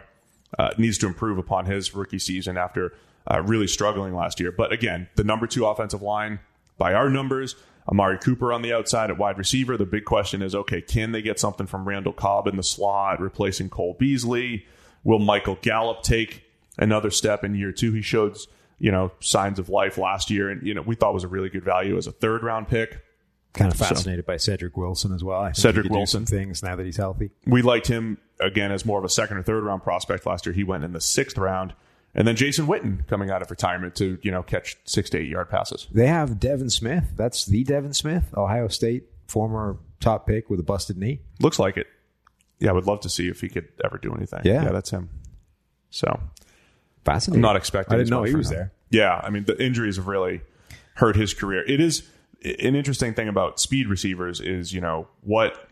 uh, 0.59 0.71
needs 0.77 0.99
to 0.99 1.07
improve 1.07 1.39
upon 1.39 1.67
his 1.67 1.95
rookie 1.95 2.19
season 2.19 2.57
after 2.57 2.93
uh, 3.31 3.41
really 3.43 3.69
struggling 3.69 4.15
last 4.15 4.41
year. 4.41 4.51
But 4.51 4.73
again, 4.73 5.09
the 5.15 5.25
number 5.25 5.47
two 5.47 5.65
offensive 5.67 6.03
line 6.03 6.41
by 6.83 6.95
our 6.95 7.09
numbers. 7.09 7.55
Amari 7.89 8.19
Cooper 8.19 8.53
on 8.53 8.63
the 8.63 8.73
outside 8.73 9.09
at 9.09 9.17
wide 9.17 9.39
receiver. 9.39 9.77
The 9.77 9.87
big 9.87 10.05
question 10.05 10.43
is 10.43 10.53
okay, 10.53 10.83
can 10.83 11.13
they 11.13 11.23
get 11.23 11.39
something 11.39 11.69
from 11.69 11.87
Randall 11.87 12.13
Cobb 12.13 12.49
in 12.49 12.57
the 12.57 12.63
slot, 12.65 13.21
replacing 13.21 13.71
Cole 13.71 13.95
Beasley? 14.01 14.67
Will 15.05 15.21
Michael 15.21 15.59
Gallup 15.63 16.03
take 16.03 16.43
another 16.79 17.13
step 17.13 17.45
in 17.45 17.55
year 17.55 17.71
two? 17.71 17.93
He 17.93 18.03
showed, 18.03 18.37
you 18.81 18.91
know, 18.91 19.13
signs 19.21 19.61
of 19.61 19.69
life 19.69 19.97
last 19.97 20.29
year, 20.29 20.51
and 20.51 20.67
you 20.67 20.75
know 20.75 20.83
we 20.83 20.97
thought 20.97 21.15
was 21.15 21.23
a 21.23 21.29
really 21.29 21.49
good 21.49 21.65
value 21.65 21.97
as 21.97 22.09
a 22.09 22.13
third 22.13 22.43
round 22.43 22.67
pick. 22.67 23.01
Kind 23.53 23.71
of 23.71 23.79
fascinated 23.79 24.27
by 24.27 24.39
Cedric 24.39 24.77
Wilson 24.77 25.13
as 25.13 25.23
well. 25.23 25.41
I 25.41 25.47
think 25.49 25.57
Cedric 25.57 25.85
he 25.85 25.89
could 25.89 25.95
do 25.95 25.99
Wilson. 25.99 26.27
things 26.27 26.65
now 26.65 26.75
that 26.75 26.85
he's 26.85 26.97
healthy. 26.97 27.31
We 27.47 27.63
liked 27.63 27.87
him 27.87 28.19
again 28.41 28.73
as 28.73 28.85
more 28.85 28.99
of 28.99 29.05
a 29.05 29.09
second 29.09 29.37
or 29.37 29.45
third 29.45 29.63
round 29.63 29.85
prospect 29.85 30.27
last 30.27 30.47
year. 30.47 30.53
He 30.53 30.65
went 30.65 30.83
in 30.83 30.93
the 30.93 31.01
sixth 31.01 31.39
round, 31.39 31.75
and 32.15 32.27
then 32.27 32.37
Jason 32.37 32.67
Witten 32.67 33.07
coming 33.07 33.31
out 33.31 33.43
of 33.43 33.51
retirement 33.51 33.95
to 33.97 34.19
you 34.23 34.31
know 34.31 34.43
catch 34.43 34.77
six 34.85 35.11
to 35.11 35.19
eight 35.19 35.29
yard 35.29 35.51
passes. 35.51 35.87
They 35.91 36.07
have 36.07 36.39
Devin 36.39 36.71
Smith. 36.71 37.13
That's 37.17 37.47
the 37.47 37.65
Devin 37.65 37.95
Smith, 37.95 38.33
Ohio 38.37 38.69
State 38.69 39.05
former 39.27 39.79
top 40.01 40.27
pick 40.27 40.51
with 40.51 40.61
a 40.61 40.63
busted 40.63 40.99
knee. 40.99 41.21
Looks 41.41 41.59
like 41.59 41.77
it. 41.77 41.87
Yeah, 42.59 42.71
I 42.71 42.73
would 42.73 42.87
love 42.87 43.01
to 43.01 43.09
see 43.09 43.29
if 43.29 43.41
he 43.41 43.49
could 43.49 43.69
ever 43.85 43.99
do 43.99 44.15
anything. 44.15 44.43
Yeah. 44.45 44.65
yeah, 44.65 44.73
that's 44.73 44.91
him. 44.91 45.09
So 45.91 46.21
Fascinating. 47.05 47.39
I'm 47.39 47.43
not 47.43 47.57
expecting. 47.57 47.95
I 47.95 47.99
didn't 47.99 48.11
know 48.11 48.23
he 48.23 48.35
was 48.35 48.51
there. 48.51 48.73
Yeah, 48.91 49.21
I 49.23 49.31
mean 49.31 49.45
the 49.45 49.61
injuries 49.63 49.97
have 49.97 50.07
really 50.07 50.43
hurt 50.95 51.17
his 51.17 51.35
career. 51.35 51.65
It 51.67 51.81
is 51.81 52.09
an 52.45 52.75
interesting 52.75 53.15
thing 53.15 53.29
about 53.29 53.59
speed 53.59 53.89
receivers 53.89 54.41
is 54.41 54.73
you 54.73 54.81
know 54.81 55.09
what 55.23 55.69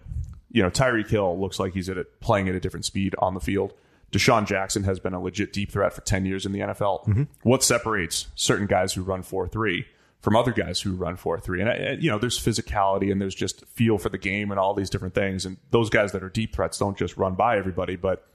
you 0.50 0.62
know 0.62 0.70
Tyreek 0.70 1.08
Hill 1.08 1.38
looks 1.38 1.60
like 1.60 1.74
he's 1.74 1.88
at 1.88 1.98
a, 1.98 2.04
playing 2.20 2.48
at 2.48 2.54
a 2.54 2.60
different 2.60 2.84
speed 2.84 3.14
on 3.18 3.34
the 3.34 3.40
field. 3.40 3.74
DeSean 4.12 4.46
Jackson 4.46 4.84
has 4.84 4.98
been 4.98 5.14
a 5.14 5.20
legit 5.20 5.52
deep 5.52 5.70
threat 5.70 5.92
for 5.92 6.00
ten 6.02 6.24
years 6.24 6.46
in 6.46 6.52
the 6.52 6.60
NFL. 6.60 7.06
Mm-hmm. 7.06 7.22
What 7.42 7.62
separates 7.62 8.28
certain 8.34 8.66
guys 8.66 8.92
who 8.92 9.02
run 9.02 9.22
four 9.22 9.46
three 9.46 9.86
from 10.20 10.36
other 10.36 10.52
guys 10.52 10.80
who 10.80 10.94
run 10.94 11.16
four 11.16 11.38
three? 11.38 11.60
And 11.60 11.70
uh, 11.70 12.00
you 12.00 12.10
know, 12.10 12.18
there's 12.18 12.38
physicality 12.38 13.12
and 13.12 13.20
there's 13.20 13.34
just 13.34 13.64
feel 13.66 13.98
for 13.98 14.08
the 14.08 14.18
game 14.18 14.50
and 14.50 14.58
all 14.58 14.74
these 14.74 14.90
different 14.90 15.14
things. 15.14 15.46
And 15.46 15.58
those 15.70 15.90
guys 15.90 16.12
that 16.12 16.22
are 16.22 16.28
deep 16.28 16.54
threats 16.54 16.78
don't 16.78 16.96
just 16.96 17.16
run 17.16 17.34
by 17.34 17.56
everybody, 17.56 17.96
but 17.96 18.26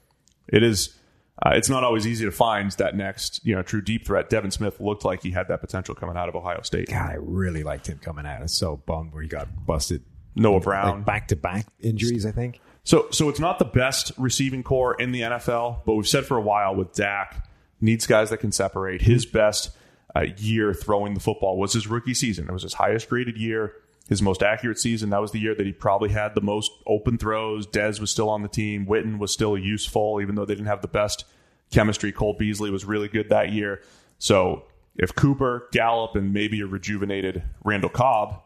it 0.48 0.62
is 0.62 0.96
uh, 1.44 1.50
it's 1.50 1.68
not 1.68 1.84
always 1.84 2.06
easy 2.06 2.24
to 2.24 2.32
find 2.32 2.70
that 2.72 2.96
next 2.96 3.44
you 3.44 3.54
know 3.54 3.62
true 3.62 3.82
deep 3.82 4.06
threat. 4.06 4.30
Devin 4.30 4.50
Smith 4.50 4.80
looked 4.80 5.04
like 5.04 5.22
he 5.22 5.30
had 5.30 5.48
that 5.48 5.60
potential 5.60 5.94
coming 5.94 6.16
out 6.16 6.28
of 6.28 6.34
Ohio 6.34 6.62
State. 6.62 6.88
God, 6.88 7.10
I 7.10 7.16
really 7.18 7.62
liked 7.62 7.86
him 7.86 7.98
coming 7.98 8.24
out. 8.24 8.38
I 8.38 8.42
was 8.42 8.52
so 8.52 8.76
bummed 8.76 9.12
where 9.12 9.22
he 9.22 9.28
got 9.28 9.66
busted. 9.66 10.02
Noah 10.34 10.60
Brown. 10.60 10.96
Like 10.98 11.04
back 11.04 11.28
to 11.28 11.36
back 11.36 11.66
injuries, 11.80 12.26
I 12.26 12.30
think. 12.30 12.60
So 12.86 13.08
so 13.10 13.28
it's 13.28 13.40
not 13.40 13.58
the 13.58 13.64
best 13.64 14.12
receiving 14.16 14.62
corps 14.62 14.94
in 14.94 15.10
the 15.10 15.22
NFL, 15.22 15.84
but 15.84 15.96
we've 15.96 16.08
said 16.08 16.24
for 16.24 16.36
a 16.36 16.40
while 16.40 16.74
with 16.74 16.92
Dak 16.94 17.46
needs 17.80 18.06
guys 18.06 18.30
that 18.30 18.38
can 18.38 18.52
separate. 18.52 19.02
His 19.02 19.26
best 19.26 19.70
uh, 20.14 20.26
year 20.38 20.72
throwing 20.72 21.14
the 21.14 21.20
football 21.20 21.58
was 21.58 21.72
his 21.72 21.88
rookie 21.88 22.14
season. 22.14 22.46
It 22.48 22.52
was 22.52 22.62
his 22.62 22.74
highest 22.74 23.08
graded 23.10 23.36
year. 23.36 23.74
his 24.08 24.22
most 24.22 24.40
accurate 24.40 24.78
season. 24.78 25.10
That 25.10 25.20
was 25.20 25.32
the 25.32 25.40
year 25.40 25.52
that 25.56 25.66
he 25.66 25.72
probably 25.72 26.10
had 26.10 26.36
the 26.36 26.40
most 26.40 26.70
open 26.86 27.18
throws. 27.18 27.66
Dez 27.66 27.98
was 28.00 28.12
still 28.12 28.30
on 28.30 28.42
the 28.42 28.48
team. 28.48 28.86
Witten 28.86 29.18
was 29.18 29.32
still 29.32 29.58
useful, 29.58 30.20
even 30.22 30.36
though 30.36 30.44
they 30.44 30.54
didn't 30.54 30.68
have 30.68 30.80
the 30.80 30.88
best 30.88 31.24
chemistry. 31.72 32.12
Cole 32.12 32.34
Beasley 32.38 32.70
was 32.70 32.84
really 32.84 33.08
good 33.08 33.30
that 33.30 33.50
year. 33.50 33.82
So 34.20 34.62
if 34.94 35.12
Cooper, 35.12 35.68
Gallup, 35.72 36.14
and 36.14 36.32
maybe 36.32 36.60
a 36.60 36.66
rejuvenated 36.66 37.42
Randall 37.64 37.90
Cobb 37.90 38.42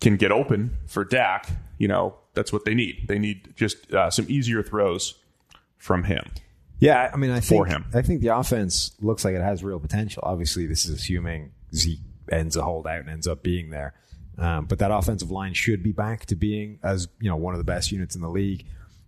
can 0.00 0.16
get 0.16 0.30
open 0.30 0.76
for 0.86 1.04
Dak, 1.04 1.50
you 1.78 1.88
know, 1.88 2.14
that's 2.34 2.52
what 2.52 2.64
they 2.64 2.74
need. 2.74 3.06
They 3.08 3.18
need 3.18 3.54
just 3.56 3.92
uh, 3.92 4.10
some 4.10 4.26
easier 4.28 4.62
throws 4.62 5.14
from 5.76 6.04
him. 6.04 6.30
Yeah, 6.78 7.10
I 7.12 7.16
mean, 7.16 7.30
I 7.30 7.40
think 7.40 7.60
For 7.60 7.66
him. 7.66 7.84
I 7.92 8.02
think 8.02 8.22
the 8.22 8.28
offense 8.28 8.92
looks 9.00 9.24
like 9.24 9.34
it 9.34 9.42
has 9.42 9.62
real 9.62 9.78
potential. 9.78 10.22
Obviously, 10.24 10.66
this 10.66 10.86
is 10.86 10.90
assuming 10.90 11.52
Zeke 11.74 12.00
ends 12.32 12.56
a 12.56 12.62
holdout 12.62 13.00
and 13.00 13.10
ends 13.10 13.26
up 13.26 13.42
being 13.42 13.70
there. 13.70 13.94
Um, 14.38 14.64
but 14.64 14.78
that 14.78 14.90
offensive 14.90 15.30
line 15.30 15.52
should 15.52 15.82
be 15.82 15.92
back 15.92 16.24
to 16.26 16.34
being 16.34 16.78
as 16.82 17.08
you 17.20 17.28
know 17.28 17.36
one 17.36 17.52
of 17.52 17.58
the 17.58 17.64
best 17.64 17.92
units 17.92 18.14
in 18.14 18.22
the 18.22 18.30
league. 18.30 18.64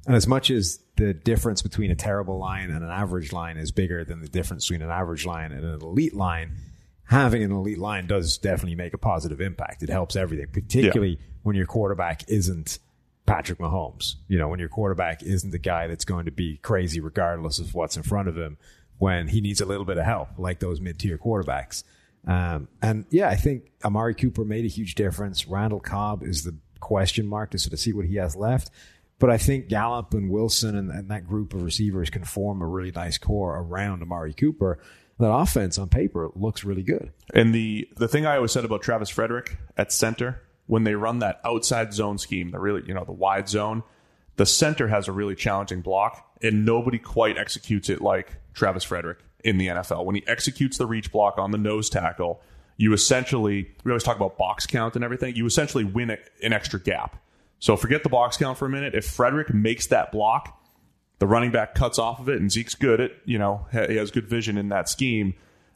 And 0.06 0.14
as 0.14 0.26
much 0.26 0.50
as 0.50 0.80
the 0.96 1.14
difference 1.14 1.62
between 1.62 1.90
a 1.90 1.94
terrible 1.94 2.38
line 2.38 2.70
and 2.70 2.84
an 2.84 2.90
average 2.90 3.32
line 3.32 3.56
is 3.56 3.70
bigger 3.70 4.04
than 4.04 4.20
the 4.20 4.28
difference 4.28 4.66
between 4.66 4.82
an 4.82 4.90
average 4.90 5.24
line 5.24 5.52
and 5.52 5.64
an 5.64 5.80
elite 5.80 6.14
line, 6.14 6.56
having 7.04 7.42
an 7.42 7.52
elite 7.52 7.78
line 7.78 8.06
does 8.06 8.36
definitely 8.36 8.74
make 8.74 8.92
a 8.92 8.98
positive 8.98 9.40
impact. 9.40 9.82
It 9.82 9.88
helps 9.88 10.16
everything, 10.16 10.48
particularly 10.52 11.18
when 11.42 11.56
your 11.56 11.66
quarterback 11.66 12.28
isn't 12.28 12.78
Patrick 13.26 13.58
Mahomes. 13.58 14.16
You 14.28 14.38
know, 14.38 14.48
when 14.48 14.60
your 14.60 14.68
quarterback 14.68 15.22
isn't 15.22 15.50
the 15.50 15.58
guy 15.58 15.86
that's 15.86 16.04
going 16.04 16.26
to 16.26 16.30
be 16.32 16.58
crazy 16.58 17.00
regardless 17.00 17.58
of 17.58 17.74
what's 17.74 17.96
in 17.96 18.02
front 18.02 18.28
of 18.28 18.36
him 18.36 18.58
when 18.98 19.28
he 19.28 19.40
needs 19.40 19.60
a 19.60 19.66
little 19.66 19.84
bit 19.84 19.98
of 19.98 20.04
help, 20.04 20.28
like 20.38 20.60
those 20.60 20.80
mid 20.80 20.98
tier 20.98 21.18
quarterbacks. 21.18 21.84
Um, 22.26 22.68
and 22.80 23.04
yeah, 23.10 23.28
I 23.28 23.36
think 23.36 23.72
Amari 23.84 24.14
Cooper 24.14 24.44
made 24.44 24.64
a 24.64 24.68
huge 24.68 24.94
difference. 24.94 25.48
Randall 25.48 25.80
Cobb 25.80 26.22
is 26.22 26.44
the 26.44 26.56
question 26.80 27.26
mark 27.26 27.50
to 27.50 27.58
sort 27.58 27.72
of 27.72 27.80
see 27.80 27.92
what 27.92 28.06
he 28.06 28.16
has 28.16 28.36
left. 28.36 28.70
But 29.18 29.30
I 29.30 29.38
think 29.38 29.68
Gallup 29.68 30.14
and 30.14 30.30
Wilson 30.30 30.76
and, 30.76 30.90
and 30.90 31.08
that 31.10 31.26
group 31.26 31.54
of 31.54 31.62
receivers 31.62 32.10
can 32.10 32.24
form 32.24 32.60
a 32.60 32.66
really 32.66 32.90
nice 32.90 33.18
core 33.18 33.56
around 33.56 34.02
Amari 34.02 34.34
Cooper. 34.34 34.78
That 35.18 35.32
offense 35.32 35.78
on 35.78 35.88
paper 35.88 36.28
looks 36.34 36.64
really 36.64 36.82
good. 36.82 37.12
And 37.32 37.54
the 37.54 37.88
the 37.96 38.08
thing 38.08 38.26
I 38.26 38.36
always 38.36 38.50
said 38.50 38.64
about 38.64 38.82
Travis 38.82 39.08
Frederick 39.08 39.56
at 39.76 39.92
center, 39.92 40.42
when 40.72 40.84
they 40.84 40.94
run 40.94 41.18
that 41.18 41.38
outside 41.44 41.92
zone 41.92 42.16
scheme, 42.16 42.50
the 42.50 42.58
really 42.58 42.82
you 42.86 42.94
know 42.94 43.04
the 43.04 43.12
wide 43.12 43.46
zone, 43.46 43.82
the 44.36 44.46
center 44.46 44.88
has 44.88 45.06
a 45.06 45.12
really 45.12 45.34
challenging 45.34 45.82
block, 45.82 46.34
and 46.40 46.64
nobody 46.64 46.98
quite 46.98 47.36
executes 47.36 47.90
it 47.90 48.00
like 48.00 48.38
Travis 48.54 48.82
Frederick 48.82 49.18
in 49.44 49.58
the 49.58 49.66
NFL. 49.66 50.06
When 50.06 50.14
he 50.14 50.26
executes 50.26 50.78
the 50.78 50.86
reach 50.86 51.12
block 51.12 51.36
on 51.36 51.50
the 51.50 51.58
nose 51.58 51.90
tackle, 51.90 52.40
you 52.78 52.94
essentially 52.94 53.70
we 53.84 53.92
always 53.92 54.02
talk 54.02 54.16
about 54.16 54.38
box 54.38 54.64
count 54.64 54.96
and 54.96 55.04
everything. 55.04 55.36
You 55.36 55.44
essentially 55.44 55.84
win 55.84 56.08
a, 56.08 56.16
an 56.42 56.54
extra 56.54 56.80
gap. 56.80 57.22
So 57.58 57.76
forget 57.76 58.02
the 58.02 58.08
box 58.08 58.38
count 58.38 58.56
for 58.56 58.64
a 58.64 58.70
minute. 58.70 58.94
If 58.94 59.04
Frederick 59.04 59.52
makes 59.52 59.88
that 59.88 60.10
block, 60.10 60.58
the 61.18 61.26
running 61.26 61.50
back 61.50 61.74
cuts 61.74 61.98
off 61.98 62.18
of 62.18 62.30
it, 62.30 62.40
and 62.40 62.50
Zeke's 62.50 62.76
good 62.76 62.98
at 62.98 63.10
you 63.26 63.38
know 63.38 63.66
he 63.72 63.96
has 63.96 64.10
good 64.10 64.26
vision 64.26 64.56
in 64.56 64.70
that 64.70 64.88
scheme. 64.88 65.34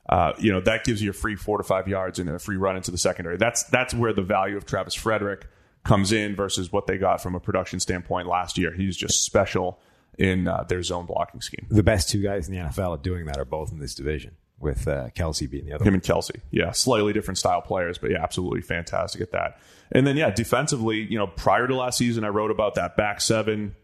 Uh, 0.09 0.33
you 0.39 0.53
know 0.53 0.61
that 0.61 0.85
gives 0.85 1.03
you 1.03 1.11
a 1.11 1.13
free 1.13 1.35
four 1.37 1.59
to 1.59 1.65
five 1.65 1.89
yards 1.89 2.19
and 2.19 2.29
a 2.31 2.39
free 2.39 2.57
run 2.57 2.77
into 2.77 2.91
the 2.91 2.99
secondary. 2.99 3.37
That's 3.37 3.65
that's 3.65 3.93
where 3.93 4.13
the 4.13 4.23
value 4.23 4.57
of 4.57 4.65
Travis 4.65 4.95
Frederick 4.95 5.47
comes 5.85 6.13
in 6.13 6.35
versus 6.37 6.71
what 6.73 6.87
they 6.87 6.99
got 6.99 7.21
from 7.23 7.35
a 7.35 7.41
production 7.41 7.81
standpoint 7.81 8.27
last 8.29 8.59
year. 8.59 8.73
He's 8.73 8.97
just 8.97 9.25
special 9.25 9.79
in 10.19 10.49
uh, 10.49 10.65
their 10.69 10.83
zone 10.83 11.07
blocking 11.07 11.41
scheme. 11.41 11.67
The 11.71 11.83
best 11.83 12.09
two 12.09 12.23
guys 12.23 12.49
in 12.49 12.55
the 12.55 12.61
NFL 12.61 12.95
at 12.95 13.03
doing 13.03 13.27
that 13.27 13.39
are 13.39 13.45
both 13.45 13.71
in 13.73 13.79
this 13.81 13.95
division, 13.95 14.37
with 14.59 14.89
uh, 14.89 15.11
Kelce 15.15 15.49
being 15.51 15.67
the 15.67 15.73
other 15.75 15.85
Him 15.85 15.93
one. 15.93 15.95
and 15.95 16.03
Kelce, 16.03 16.41
yeah, 16.51 16.71
slightly 16.73 17.13
different 17.13 17.39
style 17.39 17.61
players, 17.61 17.99
but 17.99 18.11
yeah, 18.11 18.23
absolutely 18.23 18.63
fantastic 18.63 19.21
at 19.21 19.33
that. 19.33 19.61
And 19.93 20.07
then 20.07 20.17
yeah, 20.17 20.31
defensively, 20.31 20.99
you 21.01 21.19
know, 21.19 21.27
prior 21.27 21.67
to 21.67 21.77
last 21.77 21.99
season, 21.99 22.25
I 22.25 22.29
wrote 22.29 22.51
about 22.51 22.77
that 22.77 22.97
back 22.97 23.21
seven 23.21 23.75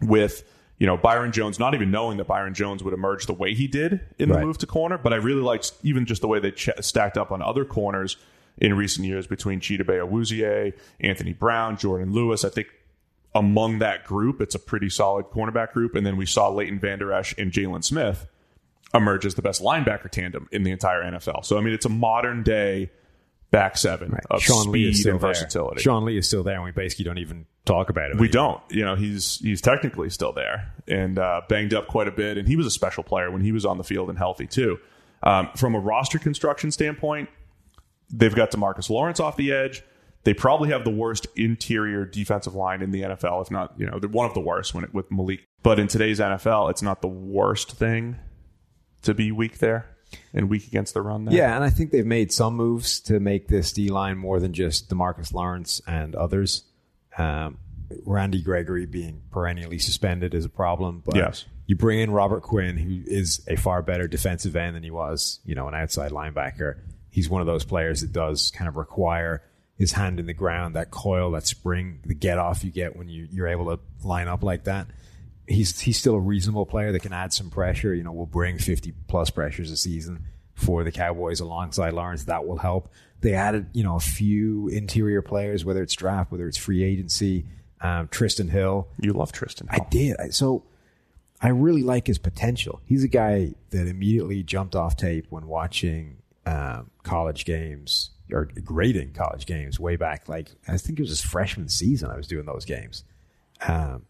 with 0.00 0.44
you 0.82 0.86
know 0.88 0.96
Byron 0.96 1.30
Jones, 1.30 1.60
not 1.60 1.74
even 1.74 1.92
knowing 1.92 2.16
that 2.16 2.26
Byron 2.26 2.54
Jones 2.54 2.82
would 2.82 2.92
emerge 2.92 3.26
the 3.26 3.32
way 3.32 3.54
he 3.54 3.68
did 3.68 4.00
in 4.18 4.28
the 4.28 4.34
Right. 4.34 4.44
move 4.44 4.58
to 4.58 4.66
corner, 4.66 4.98
but 4.98 5.12
I 5.12 5.16
really 5.16 5.40
liked 5.40 5.74
even 5.84 6.06
just 6.06 6.22
the 6.22 6.26
way 6.26 6.40
they 6.40 6.50
ch- 6.50 6.70
stacked 6.80 7.16
up 7.16 7.30
on 7.30 7.40
other 7.40 7.64
corners 7.64 8.16
in 8.58 8.74
recent 8.76 9.06
years 9.06 9.28
between 9.28 9.60
Chido 9.60 9.84
Awuzie, 9.84 10.72
Anthony 10.98 11.34
Brown, 11.34 11.76
Jourdan 11.76 12.12
Lewis. 12.12 12.44
I 12.44 12.48
think 12.48 12.66
among 13.32 13.78
that 13.78 14.02
group, 14.04 14.40
it's 14.40 14.56
a 14.56 14.58
pretty 14.58 14.90
solid 14.90 15.26
cornerback 15.26 15.72
group. 15.72 15.94
And 15.94 16.04
then 16.04 16.16
we 16.16 16.26
saw 16.26 16.48
Leighton 16.48 16.80
Vander 16.80 17.12
Esch 17.12 17.32
and 17.38 17.52
Jaylon 17.52 17.84
Smith 17.84 18.26
emerge 18.92 19.24
as 19.24 19.36
the 19.36 19.42
best 19.42 19.62
linebacker 19.62 20.10
tandem 20.10 20.48
in 20.50 20.64
the 20.64 20.72
entire 20.72 21.02
NFL. 21.04 21.44
So 21.44 21.56
I 21.58 21.60
mean, 21.60 21.74
it's 21.74 21.86
a 21.86 21.90
modern 21.90 22.42
day 22.42 22.90
back 23.52 23.76
seven 23.76 24.18
of 24.30 24.42
Sean 24.42 24.72
Lee 24.72 24.88
is 24.88 25.00
still 25.00 25.12
and 25.12 25.20
there. 25.20 25.28
versatility. 25.28 25.80
Sean 25.80 26.04
Lee 26.04 26.18
is 26.18 26.26
still 26.26 26.42
there, 26.42 26.56
and 26.56 26.64
we 26.64 26.72
basically 26.72 27.04
don't 27.04 27.18
even 27.18 27.46
talk 27.64 27.90
about 27.90 28.10
it. 28.10 28.18
We 28.18 28.26
anymore. 28.28 28.60
don't. 28.68 28.76
You 28.76 28.84
know, 28.84 28.96
he's 28.96 29.38
he's 29.38 29.60
technically 29.60 30.10
still 30.10 30.32
there 30.32 30.74
and 30.88 31.18
uh, 31.18 31.42
banged 31.48 31.72
up 31.72 31.86
quite 31.86 32.08
a 32.08 32.10
bit, 32.10 32.38
and 32.38 32.48
he 32.48 32.56
was 32.56 32.66
a 32.66 32.70
special 32.70 33.04
player 33.04 33.30
when 33.30 33.42
he 33.42 33.52
was 33.52 33.64
on 33.64 33.78
the 33.78 33.84
field 33.84 34.08
and 34.08 34.18
healthy 34.18 34.48
too. 34.48 34.80
Um, 35.22 35.50
from 35.54 35.76
a 35.76 35.78
roster 35.78 36.18
construction 36.18 36.72
standpoint, 36.72 37.28
they've 38.10 38.34
got 38.34 38.50
Demarcus 38.50 38.90
Lawrence 38.90 39.20
off 39.20 39.36
the 39.36 39.52
edge. 39.52 39.84
They 40.24 40.34
probably 40.34 40.70
have 40.70 40.84
the 40.84 40.90
worst 40.90 41.26
interior 41.36 42.04
defensive 42.04 42.54
line 42.54 42.80
in 42.80 42.90
the 42.92 43.02
NFL, 43.02 43.42
if 43.42 43.50
not, 43.50 43.74
you 43.76 43.86
know, 43.86 43.98
they're 43.98 44.08
one 44.08 44.26
of 44.26 44.34
the 44.34 44.40
worst 44.40 44.72
when 44.72 44.84
it, 44.84 44.94
with 44.94 45.10
Maliek. 45.10 45.40
But 45.64 45.80
in 45.80 45.88
today's 45.88 46.20
NFL, 46.20 46.70
it's 46.70 46.82
not 46.82 47.02
the 47.02 47.08
worst 47.08 47.72
thing 47.72 48.18
to 49.02 49.14
be 49.14 49.32
weak 49.32 49.58
there 49.58 49.91
and 50.34 50.48
weak 50.48 50.66
against 50.66 50.94
the 50.94 51.02
run. 51.02 51.24
There. 51.24 51.34
Yeah, 51.34 51.54
and 51.54 51.64
I 51.64 51.70
think 51.70 51.90
they've 51.90 52.06
made 52.06 52.32
some 52.32 52.54
moves 52.56 53.00
to 53.00 53.20
make 53.20 53.48
this 53.48 53.72
D 53.72 53.88
line 53.88 54.18
more 54.18 54.40
than 54.40 54.52
just 54.52 54.88
Demarcus 54.88 55.32
Lawrence 55.32 55.80
and 55.86 56.14
others. 56.14 56.64
Um, 57.16 57.58
Randy 58.06 58.42
Gregory 58.42 58.86
being 58.86 59.22
perennially 59.30 59.78
suspended 59.78 60.34
is 60.34 60.44
a 60.44 60.48
problem, 60.48 61.02
but 61.04 61.14
Yes. 61.16 61.44
you 61.66 61.76
bring 61.76 62.00
in 62.00 62.10
Robert 62.10 62.42
Quinn, 62.42 62.76
who 62.78 63.02
is 63.06 63.44
a 63.48 63.56
far 63.56 63.82
better 63.82 64.08
defensive 64.08 64.56
end 64.56 64.74
than 64.76 64.82
he 64.82 64.90
was, 64.90 65.40
you 65.44 65.54
know, 65.54 65.68
an 65.68 65.74
outside 65.74 66.10
linebacker. 66.10 66.78
He's 67.10 67.28
one 67.28 67.42
of 67.42 67.46
those 67.46 67.64
players 67.64 68.00
that 68.00 68.12
does 68.12 68.50
kind 68.52 68.66
of 68.68 68.76
require 68.76 69.42
his 69.76 69.92
hand 69.92 70.18
in 70.20 70.26
the 70.26 70.32
ground, 70.32 70.74
that 70.76 70.90
coil, 70.90 71.32
that 71.32 71.46
spring, 71.46 72.00
the 72.06 72.14
get 72.14 72.38
off 72.38 72.64
you 72.64 72.70
get 72.70 72.96
when 72.96 73.08
you, 73.08 73.26
you're 73.30 73.48
able 73.48 73.66
to 73.76 73.82
line 74.06 74.28
up 74.28 74.42
like 74.42 74.64
that. 74.64 74.86
He's 75.46 75.80
he's 75.80 75.98
still 75.98 76.14
a 76.14 76.20
reasonable 76.20 76.66
player 76.66 76.92
that 76.92 77.00
can 77.00 77.12
add 77.12 77.32
some 77.32 77.50
pressure. 77.50 77.94
You 77.94 78.02
know, 78.04 78.12
will 78.12 78.26
bring 78.26 78.58
50 78.58 78.92
plus 79.08 79.30
pressures 79.30 79.70
a 79.70 79.76
season 79.76 80.24
for 80.54 80.84
the 80.84 80.92
Cowboys 80.92 81.40
alongside 81.40 81.92
Lawrence. 81.94 82.24
That 82.24 82.46
will 82.46 82.58
help. 82.58 82.90
They 83.20 83.34
added, 83.34 83.66
you 83.72 83.82
know, 83.84 83.96
a 83.96 84.00
few 84.00 84.68
interior 84.68 85.22
players, 85.22 85.64
whether 85.64 85.82
it's 85.82 85.94
draft, 85.94 86.32
whether 86.32 86.46
it's 86.48 86.56
free 86.58 86.82
agency. 86.82 87.46
Um, 87.80 88.06
Trysten 88.08 88.48
Hill, 88.48 88.88
You 89.00 89.12
love 89.12 89.32
Trysten. 89.32 89.68
Hill. 89.70 89.80
I 89.84 89.88
did. 89.90 90.16
I, 90.20 90.28
so 90.28 90.64
I 91.40 91.48
really 91.48 91.82
like 91.82 92.06
his 92.06 92.18
potential. 92.18 92.80
He's 92.84 93.02
a 93.02 93.08
guy 93.08 93.54
that 93.70 93.88
immediately 93.88 94.44
jumped 94.44 94.76
off 94.76 94.96
tape 94.96 95.26
when 95.30 95.48
watching 95.48 96.18
um, 96.46 96.90
college 97.02 97.44
games 97.44 98.10
or 98.30 98.44
grading 98.62 99.12
college 99.14 99.46
games 99.46 99.80
way 99.80 99.96
back. 99.96 100.28
Like 100.28 100.48
I 100.68 100.76
think 100.76 100.98
it 101.00 101.02
was 101.02 101.10
his 101.10 101.22
freshman 101.22 101.68
season. 101.68 102.10
I 102.10 102.16
was 102.16 102.28
doing 102.28 102.46
those 102.46 102.64
games. 102.64 103.02
Um, 103.66 104.06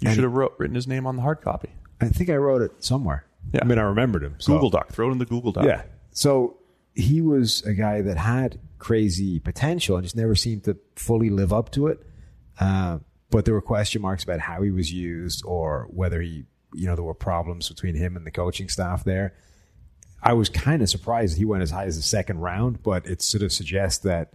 you 0.00 0.12
should 0.12 0.24
have 0.24 0.32
wrote, 0.32 0.54
written 0.58 0.74
his 0.74 0.86
name 0.86 1.06
on 1.06 1.16
the 1.16 1.22
hard 1.22 1.40
copy. 1.40 1.70
I 2.00 2.08
think 2.08 2.28
I 2.30 2.36
wrote 2.36 2.62
it 2.62 2.84
somewhere. 2.84 3.26
Yeah. 3.52 3.60
I 3.62 3.64
mean, 3.64 3.78
I 3.78 3.82
remembered 3.82 4.22
him. 4.22 4.36
So. 4.38 4.52
Google 4.52 4.70
Doc. 4.70 4.92
Throw 4.92 5.08
it 5.08 5.12
in 5.12 5.18
the 5.18 5.24
Google 5.24 5.52
Doc. 5.52 5.64
Yeah. 5.64 5.82
So 6.10 6.58
he 6.94 7.20
was 7.20 7.62
a 7.62 7.74
guy 7.74 8.02
that 8.02 8.16
had 8.16 8.58
crazy 8.78 9.38
potential 9.38 9.96
and 9.96 10.04
just 10.04 10.16
never 10.16 10.34
seemed 10.34 10.64
to 10.64 10.76
fully 10.96 11.30
live 11.30 11.52
up 11.52 11.70
to 11.72 11.86
it. 11.86 12.04
Uh, 12.60 12.98
but 13.30 13.44
there 13.44 13.54
were 13.54 13.62
question 13.62 14.02
marks 14.02 14.24
about 14.24 14.40
how 14.40 14.62
he 14.62 14.70
was 14.70 14.92
used 14.92 15.42
or 15.46 15.88
whether 15.90 16.20
he, 16.20 16.44
you 16.74 16.86
know, 16.86 16.94
there 16.94 17.04
were 17.04 17.14
problems 17.14 17.68
between 17.68 17.94
him 17.94 18.16
and 18.16 18.26
the 18.26 18.30
coaching 18.30 18.68
staff 18.68 19.04
there. 19.04 19.34
I 20.22 20.32
was 20.32 20.48
kind 20.48 20.82
of 20.82 20.88
surprised 20.88 21.36
he 21.36 21.44
went 21.44 21.62
as 21.62 21.70
high 21.70 21.84
as 21.84 21.96
the 21.96 22.02
second 22.02 22.40
round, 22.40 22.82
but 22.82 23.06
it 23.06 23.22
sort 23.22 23.42
of 23.42 23.52
suggests 23.52 24.02
that, 24.04 24.32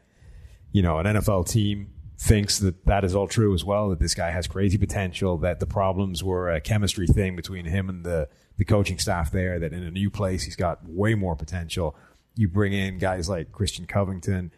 you 0.72 0.82
know, 0.82 1.00
an 1.00 1.06
NFL 1.06 1.50
team 1.50 1.92
thinks 2.22 2.60
that 2.60 2.86
that 2.86 3.04
is 3.04 3.16
all 3.16 3.28
true 3.28 3.52
as 3.52 3.66
well, 3.66 3.90
that 3.90 4.00
this 4.00 4.14
guy 4.14 4.30
has 4.30 4.48
crazy 4.48 4.78
potential, 4.78 5.40
that 5.40 5.60
the 5.60 5.66
problems 5.66 6.24
were 6.24 6.52
a 6.52 6.62
chemistry 6.62 7.08
thing 7.08 7.36
between 7.36 7.66
him 7.66 7.90
and 7.90 8.06
the, 8.06 8.30
the 8.58 8.64
coaching 8.64 9.00
staff 9.00 9.32
there, 9.32 9.60
that 9.60 9.74
in 9.74 9.82
a 9.82 9.90
new 9.90 10.12
place, 10.12 10.44
he's 10.44 10.56
got 10.56 10.88
way 10.88 11.16
more 11.16 11.36
potential. 11.36 11.96
You 12.36 12.48
bring 12.48 12.74
in 12.74 13.00
guys 13.00 13.28
like 13.28 13.52
Christian 13.52 13.88
Covington. 13.88 14.52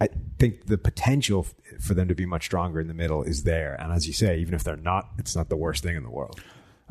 I 0.00 0.08
think 0.38 0.64
the 0.64 0.78
potential 0.78 1.46
for 1.78 1.92
them 1.92 2.08
to 2.08 2.14
be 2.14 2.24
much 2.24 2.46
stronger 2.46 2.80
in 2.80 2.88
the 2.88 2.94
middle 2.94 3.22
is 3.22 3.42
there. 3.42 3.76
And 3.78 3.92
as 3.92 4.06
you 4.06 4.14
say, 4.14 4.38
even 4.38 4.54
if 4.54 4.64
they're 4.64 4.76
not, 4.76 5.10
it's 5.18 5.36
not 5.36 5.50
the 5.50 5.56
worst 5.56 5.82
thing 5.82 5.96
in 5.96 6.02
the 6.02 6.10
world. 6.10 6.40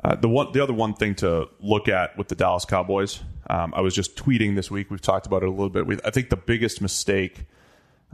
Uh, 0.04 0.16
the 0.16 0.30
one, 0.30 0.52
the 0.52 0.62
other 0.62 0.74
one 0.74 0.94
thing 0.94 1.16
to 1.16 1.50
look 1.60 1.88
at 1.88 2.16
with 2.20 2.28
the 2.28 2.36
Dallas 2.36 2.66
Cowboys, 2.66 3.20
um, 3.50 3.74
I 3.76 3.82
was 3.82 3.96
just 3.96 4.16
tweeting 4.16 4.56
this 4.56 4.70
week. 4.70 4.92
We've 4.92 5.02
talked 5.02 5.26
about 5.26 5.42
it 5.42 5.48
a 5.48 5.52
little 5.52 5.72
bit. 5.72 5.88
We, 5.88 5.98
I 6.06 6.12
think 6.12 6.30
the 6.30 6.38
biggest 6.38 6.84
mistake, 6.84 7.48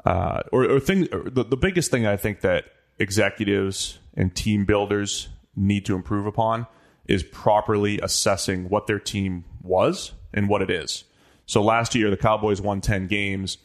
uh, 0.04 0.42
or, 0.52 0.66
or 0.66 0.80
thing, 0.80 1.08
or 1.14 1.30
the, 1.30 1.44
the 1.44 1.58
biggest 1.58 1.92
thing 1.92 2.06
I 2.06 2.18
think 2.18 2.42
that 2.42 2.66
executives 3.00 4.00
and 4.16 4.36
team 4.36 4.66
builders 4.66 5.30
need 5.56 5.86
to 5.86 5.96
improve 5.96 6.26
upon 6.26 6.68
is 7.08 7.24
properly 7.24 8.00
assessing 8.02 8.70
what 8.70 8.88
their 8.88 9.00
team 9.00 9.46
was 9.62 10.14
and 10.34 10.50
what 10.50 10.62
it 10.62 10.70
is. 10.70 11.06
So 11.46 11.62
last 11.62 11.96
year, 11.96 12.10
the 12.10 12.18
Cowboys 12.18 12.62
won 12.62 12.82
ten 12.82 13.08
games. 13.08 13.58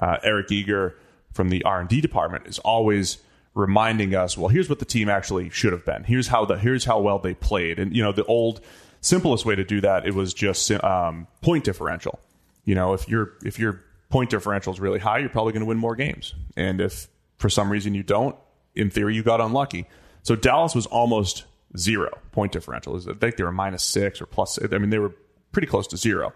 Uh, 0.00 0.16
Eric 0.22 0.50
Eager 0.50 0.96
from 1.32 1.48
the 1.50 1.62
R 1.64 1.80
and 1.80 1.88
D 1.88 2.00
department 2.00 2.46
is 2.46 2.58
always 2.60 3.18
reminding 3.54 4.14
us, 4.14 4.36
well, 4.36 4.48
here's 4.48 4.68
what 4.68 4.78
the 4.78 4.84
team 4.84 5.08
actually 5.08 5.48
should 5.50 5.72
have 5.72 5.84
been. 5.84 6.04
Here's 6.04 6.28
how 6.28 6.44
the 6.44 6.58
here's 6.58 6.84
how 6.84 7.00
well 7.00 7.18
they 7.18 7.34
played, 7.34 7.78
and 7.78 7.94
you 7.94 8.02
know 8.02 8.12
the 8.12 8.24
old 8.24 8.60
simplest 9.00 9.44
way 9.44 9.54
to 9.54 9.64
do 9.64 9.80
that 9.80 10.06
it 10.06 10.14
was 10.14 10.34
just 10.34 10.70
um, 10.82 11.26
point 11.42 11.64
differential. 11.64 12.18
You 12.64 12.74
know, 12.74 12.92
if 12.92 13.08
your 13.08 13.32
if 13.44 13.58
your 13.58 13.82
point 14.08 14.30
differential 14.30 14.72
is 14.72 14.80
really 14.80 14.98
high, 14.98 15.18
you're 15.18 15.28
probably 15.28 15.52
going 15.52 15.60
to 15.62 15.66
win 15.66 15.78
more 15.78 15.96
games, 15.96 16.34
and 16.56 16.80
if 16.80 17.08
for 17.38 17.48
some 17.48 17.70
reason 17.70 17.94
you 17.94 18.02
don't, 18.02 18.36
in 18.74 18.90
theory, 18.90 19.14
you 19.14 19.22
got 19.22 19.40
unlucky. 19.40 19.86
So 20.22 20.36
Dallas 20.36 20.74
was 20.74 20.86
almost 20.86 21.44
zero 21.76 22.18
point 22.32 22.52
differential. 22.52 22.96
I 22.96 23.14
think 23.14 23.36
they 23.36 23.44
were 23.44 23.52
minus 23.52 23.82
six 23.82 24.20
or 24.20 24.26
plus. 24.26 24.58
I 24.62 24.78
mean, 24.78 24.90
they 24.90 24.98
were 24.98 25.14
pretty 25.52 25.68
close 25.68 25.86
to 25.88 25.96
zero. 25.96 26.32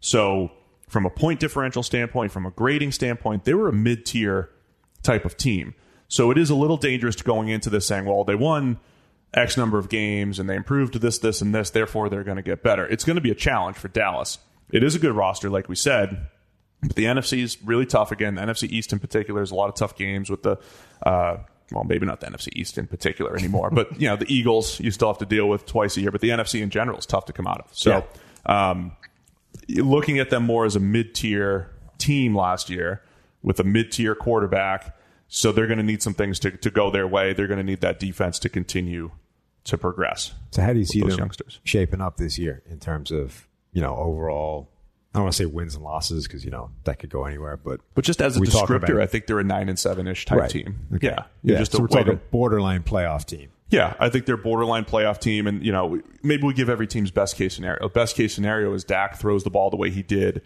So 0.00 0.50
from 0.88 1.06
a 1.06 1.10
point 1.10 1.40
differential 1.40 1.82
standpoint, 1.82 2.32
from 2.32 2.46
a 2.46 2.50
grading 2.50 2.92
standpoint, 2.92 3.44
they 3.44 3.54
were 3.54 3.68
a 3.68 3.72
mid 3.72 4.04
tier 4.06 4.50
type 5.02 5.24
of 5.24 5.36
team. 5.36 5.74
So 6.08 6.30
it 6.30 6.38
is 6.38 6.50
a 6.50 6.54
little 6.54 6.76
dangerous 6.76 7.16
going 7.22 7.48
into 7.48 7.70
this 7.70 7.86
saying, 7.86 8.04
well, 8.04 8.24
they 8.24 8.34
won 8.34 8.78
X 9.34 9.56
number 9.56 9.78
of 9.78 9.88
games 9.88 10.38
and 10.38 10.48
they 10.48 10.56
improved 10.56 11.00
this, 11.00 11.18
this, 11.18 11.40
and 11.40 11.54
this, 11.54 11.70
therefore 11.70 12.10
they're 12.10 12.24
going 12.24 12.36
to 12.36 12.42
get 12.42 12.62
better. 12.62 12.86
It's 12.86 13.04
going 13.04 13.16
to 13.16 13.22
be 13.22 13.30
a 13.30 13.34
challenge 13.34 13.76
for 13.76 13.88
Dallas. 13.88 14.38
It 14.70 14.84
is 14.84 14.94
a 14.94 14.98
good 14.98 15.14
roster, 15.14 15.48
like 15.48 15.68
we 15.68 15.76
said, 15.76 16.28
but 16.82 16.96
the 16.96 17.04
NFC 17.04 17.42
is 17.42 17.62
really 17.62 17.86
tough 17.86 18.12
again. 18.12 18.34
The 18.34 18.42
NFC 18.42 18.68
East 18.70 18.92
in 18.92 18.98
particular 18.98 19.42
is 19.42 19.50
a 19.50 19.54
lot 19.54 19.68
of 19.68 19.74
tough 19.74 19.96
games 19.96 20.30
with 20.30 20.42
the, 20.42 20.58
uh, 21.04 21.38
well, 21.70 21.84
maybe 21.84 22.06
not 22.06 22.20
the 22.20 22.26
NFC 22.26 22.48
East 22.54 22.78
in 22.78 22.86
particular 22.86 23.36
anymore, 23.36 23.70
but 23.70 24.00
you 24.00 24.08
know 24.08 24.16
the 24.16 24.32
Eagles 24.32 24.80
you 24.80 24.90
still 24.90 25.08
have 25.08 25.18
to 25.18 25.26
deal 25.26 25.48
with 25.48 25.66
twice 25.66 25.96
a 25.96 26.00
year. 26.00 26.10
But 26.10 26.20
the 26.20 26.30
NFC 26.30 26.60
in 26.60 26.70
general 26.70 26.98
is 26.98 27.06
tough 27.06 27.26
to 27.26 27.32
come 27.32 27.46
out 27.46 27.60
of. 27.60 27.66
So, 27.72 28.04
yeah. 28.46 28.70
um, 28.70 28.92
looking 29.68 30.18
at 30.18 30.30
them 30.30 30.44
more 30.44 30.64
as 30.64 30.76
a 30.76 30.80
mid-tier 30.80 31.70
team 31.98 32.36
last 32.36 32.68
year 32.68 33.02
with 33.42 33.60
a 33.60 33.64
mid-tier 33.64 34.14
quarterback 34.14 34.96
so 35.34 35.50
they're 35.50 35.66
going 35.66 35.78
to 35.78 35.82
need 35.82 36.02
some 36.02 36.12
things 36.12 36.38
to, 36.40 36.50
to 36.50 36.70
go 36.70 36.90
their 36.90 37.08
way. 37.08 37.32
They're 37.32 37.46
going 37.46 37.56
to 37.56 37.64
need 37.64 37.80
that 37.80 37.98
defense 37.98 38.38
to 38.40 38.50
continue 38.50 39.12
to 39.64 39.78
progress. 39.78 40.34
So 40.50 40.60
how 40.60 40.74
do 40.74 40.78
you 40.78 40.84
see 40.84 41.00
those 41.00 41.16
youngsters 41.16 41.58
shaping 41.64 42.02
up 42.02 42.18
this 42.18 42.38
year 42.38 42.62
in 42.68 42.78
terms 42.78 43.10
of 43.10 43.48
you 43.72 43.80
know 43.80 43.96
overall? 43.96 44.68
I 45.14 45.18
don't 45.18 45.24
want 45.24 45.34
to 45.34 45.42
say 45.42 45.46
wins 45.46 45.74
and 45.74 45.84
losses 45.84 46.26
because 46.26 46.44
you 46.44 46.50
know 46.50 46.70
that 46.84 46.98
could 46.98 47.10
go 47.10 47.24
anywhere, 47.24 47.58
but 47.58 47.80
but 47.94 48.04
just 48.04 48.22
as 48.22 48.36
a 48.36 48.40
descriptor, 48.40 49.00
I 49.00 49.06
think 49.06 49.26
they're 49.26 49.40
a 49.40 49.44
nine 49.44 49.68
and 49.68 49.78
seven 49.78 50.06
ish 50.06 50.24
type 50.24 50.38
right. 50.38 50.50
team. 50.50 50.86
Okay. 50.94 51.08
Yeah, 51.08 51.24
yeah. 51.42 51.58
Just 51.58 51.72
so 51.72 51.78
a, 51.78 51.80
we're 51.82 51.88
talking 51.88 52.20
borderline 52.30 52.82
playoff 52.82 53.26
team. 53.26 53.50
Yeah, 53.68 53.94
I 53.98 54.08
think 54.08 54.26
they're 54.26 54.38
borderline 54.38 54.84
playoff 54.84 55.18
team, 55.18 55.46
and 55.46 55.64
you 55.64 55.72
know 55.72 56.00
maybe 56.22 56.44
we 56.44 56.54
give 56.54 56.70
every 56.70 56.86
team's 56.86 57.10
best 57.10 57.36
case 57.36 57.54
scenario. 57.54 57.88
Best 57.90 58.16
case 58.16 58.34
scenario 58.34 58.72
is 58.72 58.84
Dak 58.84 59.16
throws 59.16 59.44
the 59.44 59.50
ball 59.50 59.68
the 59.68 59.76
way 59.76 59.90
he 59.90 60.02
did 60.02 60.42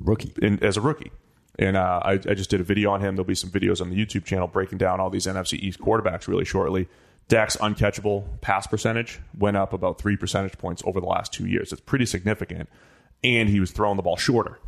rookie 0.00 0.32
in, 0.40 0.62
as 0.62 0.76
a 0.76 0.80
rookie. 0.80 1.12
And 1.58 1.76
uh, 1.76 2.00
I, 2.04 2.12
I, 2.12 2.34
just 2.34 2.50
did 2.50 2.60
a 2.60 2.64
video 2.64 2.90
on 2.90 3.00
him. 3.00 3.14
There'll 3.14 3.26
be 3.26 3.36
some 3.36 3.50
videos 3.50 3.80
on 3.80 3.90
the 3.90 3.96
YouTube 3.96 4.24
channel 4.24 4.48
breaking 4.48 4.78
down 4.78 4.98
all 4.98 5.08
these 5.08 5.26
NFC 5.26 5.56
East 5.58 5.80
quarterbacks 5.80 6.26
really 6.26 6.44
shortly. 6.44 6.88
Dak's 7.28 7.56
uncatchable 7.58 8.40
pass 8.40 8.66
percentage 8.66 9.20
went 9.38 9.56
up 9.56 9.72
about 9.72 9.98
three 9.98 10.16
percentage 10.16 10.58
points 10.58 10.82
over 10.84 11.00
the 11.00 11.06
last 11.06 11.32
two 11.32 11.46
years. 11.46 11.72
It's 11.72 11.80
pretty 11.80 12.06
significant. 12.06 12.68
And 13.24 13.48
he 13.48 13.58
was 13.58 13.72
throwing 13.72 13.96
the 13.96 14.02
ball 14.02 14.16
shorter 14.16 14.60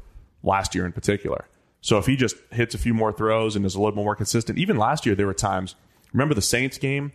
last 0.43 0.75
year 0.75 0.85
in 0.85 0.93
particular. 0.93 1.47
So 1.81 1.99
if 1.99 2.07
he 2.07 2.17
just 2.17 2.37
hits 2.51 2.75
a 2.75 2.79
few 2.79 2.95
more 2.95 3.13
throws 3.13 3.55
and 3.55 3.65
is 3.65 3.77
a 3.77 3.79
little 3.79 3.93
bit 3.93 4.03
more 4.03 4.17
consistent, 4.17 4.59
even 4.59 4.77
last 4.77 5.07
year 5.07 5.15
there 5.15 5.27
were 5.27 5.35
times. 5.35 5.77
Remember 6.13 6.35
the 6.35 6.43
Saints 6.43 6.79
game? 6.79 7.13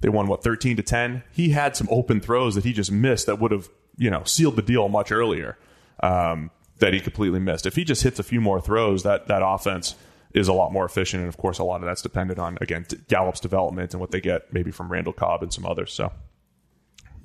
They 0.00 0.08
won 0.08 0.28
what 0.28 0.42
thirteen 0.42 0.76
to 0.76 0.82
ten. 0.82 1.22
He 1.32 1.50
had 1.50 1.76
some 1.76 1.88
open 1.90 2.20
throws 2.20 2.54
that 2.54 2.64
he 2.64 2.72
just 2.72 2.92
missed 2.92 3.26
that 3.26 3.38
would 3.40 3.50
have 3.50 3.68
you 3.98 4.10
know 4.10 4.22
sealed 4.24 4.56
the 4.56 4.62
deal 4.62 4.88
much 4.88 5.10
earlier. 5.10 5.58
Um, 6.00 6.50
that 6.78 6.92
he 6.92 7.00
completely 7.00 7.40
missed. 7.40 7.66
If 7.66 7.74
he 7.74 7.84
just 7.84 8.02
hits 8.02 8.18
a 8.18 8.22
few 8.22 8.40
more 8.40 8.60
throws, 8.60 9.02
that 9.02 9.28
that 9.28 9.42
offense 9.44 9.94
is 10.34 10.48
a 10.48 10.52
lot 10.52 10.72
more 10.72 10.84
efficient. 10.84 11.22
And 11.22 11.28
of 11.28 11.36
course, 11.36 11.58
a 11.58 11.64
lot 11.64 11.76
of 11.76 11.86
that's 11.86 12.02
dependent 12.02 12.38
on 12.38 12.58
again 12.60 12.86
Gallup's 13.08 13.40
development 13.40 13.94
and 13.94 14.00
what 14.00 14.10
they 14.10 14.20
get 14.20 14.52
maybe 14.52 14.70
from 14.70 14.90
Randall 14.90 15.12
Cobb 15.12 15.42
and 15.42 15.52
some 15.52 15.64
others. 15.64 15.92
So, 15.92 16.12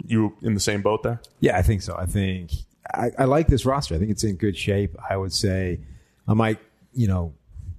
you 0.05 0.37
in 0.41 0.53
the 0.53 0.59
same 0.59 0.81
boat 0.81 1.03
there? 1.03 1.21
Yeah, 1.39 1.57
I 1.57 1.61
think 1.61 1.81
so. 1.81 1.95
I 1.97 2.05
think 2.05 2.51
I, 2.93 3.12
I 3.19 3.25
like 3.25 3.48
this 3.48 3.65
roster. 3.65 3.96
I 3.96 3.98
think 3.98 4.11
it's 4.11 4.24
in 4.24 4.35
good 4.35 4.57
shape. 4.57 4.96
I 5.09 5.18
would 5.18 5.33
say 5.33 5.79
I 6.27 6.33
might, 6.33 6.59
you 6.94 7.07
know, 7.07 7.33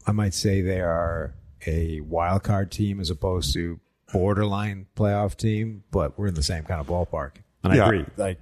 I 0.06 0.12
might 0.12 0.34
say 0.34 0.60
they 0.60 0.80
are 0.80 1.34
a 1.66 2.00
wild 2.00 2.42
card 2.42 2.70
team 2.70 3.00
as 3.00 3.10
opposed 3.10 3.54
to 3.54 3.78
borderline 4.12 4.86
playoff 4.96 5.36
team, 5.36 5.84
but 5.90 6.18
we're 6.18 6.26
in 6.26 6.34
the 6.34 6.42
same 6.42 6.64
kind 6.64 6.80
of 6.80 6.86
ballpark. 6.86 7.36
And 7.64 7.72
I 7.72 7.86
agree. 7.86 8.04
Like 8.16 8.38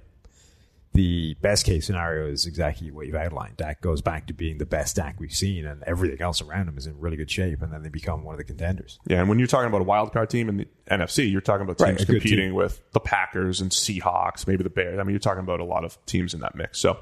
the 0.93 1.35
best 1.35 1.65
case 1.65 1.85
scenario 1.85 2.27
is 2.27 2.45
exactly 2.45 2.91
what 2.91 3.05
you've 3.05 3.15
outlined. 3.15 3.57
Dak 3.57 3.81
goes 3.81 4.01
back 4.01 4.27
to 4.27 4.33
being 4.33 4.57
the 4.57 4.65
best 4.65 4.97
Dak 4.97 5.19
we've 5.19 5.31
seen, 5.31 5.65
and 5.65 5.81
everything 5.83 6.21
else 6.21 6.41
around 6.41 6.67
him 6.67 6.77
is 6.77 6.85
in 6.85 6.99
really 6.99 7.15
good 7.15 7.31
shape, 7.31 7.61
and 7.61 7.71
then 7.71 7.81
they 7.81 7.89
become 7.89 8.23
one 8.23 8.33
of 8.33 8.37
the 8.37 8.43
contenders. 8.43 8.99
Yeah, 9.07 9.19
and 9.19 9.29
when 9.29 9.39
you're 9.39 9.47
talking 9.47 9.67
about 9.67 9.81
a 9.81 9.85
wild 9.85 10.11
card 10.11 10.29
team 10.29 10.49
in 10.49 10.57
the 10.57 10.67
NFC, 10.89 11.31
you're 11.31 11.39
talking 11.39 11.63
about 11.63 11.77
teams 11.77 11.99
right, 11.99 12.07
competing 12.07 12.49
team. 12.49 12.53
with 12.55 12.81
the 12.91 12.99
Packers 12.99 13.61
and 13.61 13.71
Seahawks, 13.71 14.45
maybe 14.47 14.63
the 14.63 14.69
Bears. 14.69 14.99
I 14.99 15.03
mean, 15.03 15.11
you're 15.11 15.19
talking 15.19 15.43
about 15.43 15.61
a 15.61 15.65
lot 15.65 15.85
of 15.85 15.97
teams 16.05 16.33
in 16.33 16.41
that 16.41 16.55
mix. 16.55 16.79
So, 16.79 16.99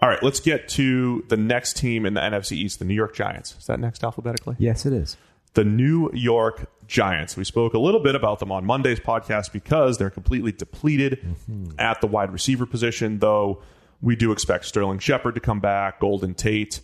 all 0.00 0.08
right, 0.08 0.22
let's 0.22 0.40
get 0.40 0.68
to 0.70 1.24
the 1.28 1.36
next 1.36 1.76
team 1.76 2.06
in 2.06 2.14
the 2.14 2.20
NFC 2.20 2.52
East, 2.52 2.78
the 2.78 2.86
New 2.86 2.94
York 2.94 3.14
Giants. 3.14 3.54
Is 3.58 3.66
that 3.66 3.80
next 3.80 4.02
alphabetically? 4.02 4.56
Yes, 4.58 4.86
it 4.86 4.94
is 4.94 5.18
the 5.56 5.64
New 5.64 6.10
York 6.12 6.70
Giants. 6.86 7.36
We 7.36 7.42
spoke 7.42 7.72
a 7.72 7.78
little 7.78 8.00
bit 8.00 8.14
about 8.14 8.38
them 8.38 8.52
on 8.52 8.64
Monday's 8.64 9.00
podcast 9.00 9.52
because 9.52 9.96
they're 9.98 10.10
completely 10.10 10.52
depleted 10.52 11.18
mm-hmm. 11.20 11.72
at 11.78 12.00
the 12.00 12.06
wide 12.06 12.30
receiver 12.30 12.66
position, 12.66 13.18
though 13.18 13.62
we 14.02 14.14
do 14.16 14.32
expect 14.32 14.66
Sterling 14.66 14.98
Shepard 14.98 15.34
to 15.34 15.40
come 15.40 15.58
back, 15.58 15.98
Golden 15.98 16.34
Tate 16.34 16.80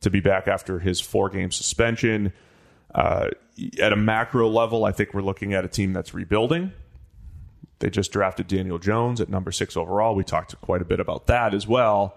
to 0.00 0.10
be 0.10 0.20
back 0.20 0.48
after 0.48 0.80
his 0.80 1.00
four 1.00 1.30
game 1.30 1.52
suspension. 1.52 2.32
Uh, 2.92 3.28
at 3.80 3.92
a 3.92 3.96
macro 3.96 4.48
level, 4.48 4.84
I 4.84 4.90
think 4.90 5.14
we're 5.14 5.22
looking 5.22 5.54
at 5.54 5.64
a 5.64 5.68
team 5.68 5.92
that's 5.92 6.12
rebuilding. 6.12 6.72
They 7.78 7.90
just 7.90 8.10
drafted 8.10 8.48
Daniel 8.48 8.78
Jones 8.78 9.20
at 9.20 9.28
number 9.28 9.52
six 9.52 9.76
overall. 9.76 10.16
We 10.16 10.24
talked 10.24 10.60
quite 10.60 10.82
a 10.82 10.84
bit 10.84 10.98
about 10.98 11.28
that 11.28 11.54
as 11.54 11.66
well. 11.66 12.16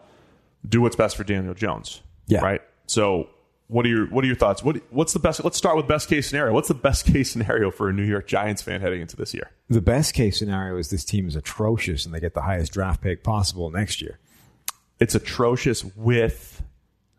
Do 0.67 0.81
what's 0.81 0.95
best 0.95 1.15
for 1.15 1.23
Daniel 1.23 1.53
Jones. 1.53 2.01
Yeah. 2.27 2.39
Right. 2.39 2.61
So 2.87 3.29
what 3.69 3.85
are 3.85 3.89
your 3.89 4.07
What 4.07 4.23
are 4.23 4.27
your 4.27 4.35
thoughts? 4.35 4.63
What 4.63 4.81
What's 4.89 5.13
the 5.13 5.19
best? 5.19 5.43
Let's 5.43 5.57
start 5.57 5.77
with 5.77 5.87
best 5.87 6.09
case 6.09 6.27
scenario. 6.27 6.53
What's 6.53 6.67
the 6.67 6.73
best 6.73 7.05
case 7.05 7.31
scenario 7.31 7.69
for 7.69 7.87
a 7.87 7.93
New 7.93 8.03
York 8.03 8.27
Giants 8.27 8.63
fan 8.63 8.81
heading 8.81 8.99
into 8.99 9.15
this 9.15 9.31
year? 9.33 9.51
The 9.69 9.79
best 9.79 10.15
case 10.15 10.39
scenario 10.39 10.77
is 10.77 10.89
this 10.89 11.05
team 11.05 11.27
is 11.27 11.35
atrocious 11.35 12.03
and 12.03 12.13
they 12.13 12.19
get 12.19 12.33
the 12.33 12.41
highest 12.41 12.73
draft 12.73 13.01
pick 13.01 13.23
possible 13.23 13.69
next 13.69 14.01
year. 14.01 14.17
It's 14.99 15.13
atrocious 15.13 15.85
with 15.95 16.63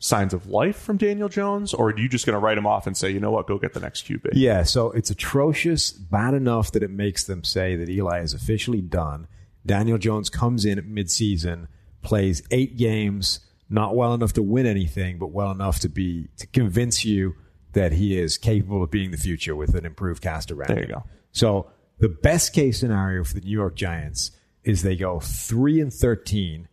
signs 0.00 0.34
of 0.34 0.48
life 0.48 0.76
from 0.76 0.96
Daniel 0.96 1.28
Jones, 1.28 1.72
or 1.72 1.90
are 1.90 1.98
you 1.98 2.08
just 2.08 2.26
going 2.26 2.34
to 2.34 2.40
write 2.40 2.58
him 2.58 2.66
off 2.66 2.86
and 2.86 2.96
say, 2.96 3.10
you 3.10 3.20
know 3.20 3.30
what, 3.30 3.46
go 3.46 3.56
get 3.56 3.74
the 3.74 3.80
next 3.80 4.06
QB? 4.06 4.30
Yeah, 4.32 4.64
so 4.64 4.90
it's 4.90 5.10
atrocious, 5.10 5.92
bad 5.92 6.34
enough 6.34 6.72
that 6.72 6.82
it 6.82 6.90
makes 6.90 7.22
them 7.24 7.44
say 7.44 7.76
that 7.76 7.88
Eli 7.88 8.20
is 8.22 8.34
officially 8.34 8.80
done. 8.80 9.28
Daniel 9.64 9.98
Jones 9.98 10.30
comes 10.30 10.64
in 10.64 10.78
at 10.78 10.86
midseason, 10.86 11.68
plays 12.02 12.42
eight 12.50 12.76
games 12.76 13.40
not 13.70 13.94
well 13.94 14.12
enough 14.12 14.33
to 14.35 14.42
win 14.42 14.66
anything, 14.66 15.18
but 15.18 15.28
well 15.28 15.50
enough 15.50 15.78
to 15.80 15.88
be 15.88 16.28
to 16.37 16.46
convince 16.48 17.04
you 17.04 17.37
that 17.72 17.92
he 17.92 18.18
is 18.18 18.37
capable 18.37 18.83
of 18.83 18.90
being 18.90 19.12
the 19.12 19.16
future 19.16 19.54
with 19.54 19.76
an 19.76 19.87
improved 19.87 20.22
cast 20.22 20.50
around. 20.50 20.68
There 20.68 20.80
you 20.80 20.88
go. 20.88 21.04
So 21.33 21.70
the 21.98 22.09
best 22.09 22.52
case 22.52 22.80
scenario 22.80 23.22
for 23.22 23.35
the 23.35 23.40
New 23.42 23.50
York 23.50 23.76
Giants 23.76 24.33
is 24.64 24.83
they 24.83 24.96
go 24.96 25.20
three 25.20 25.80
and 25.80 25.92
thirteen. 25.92 26.68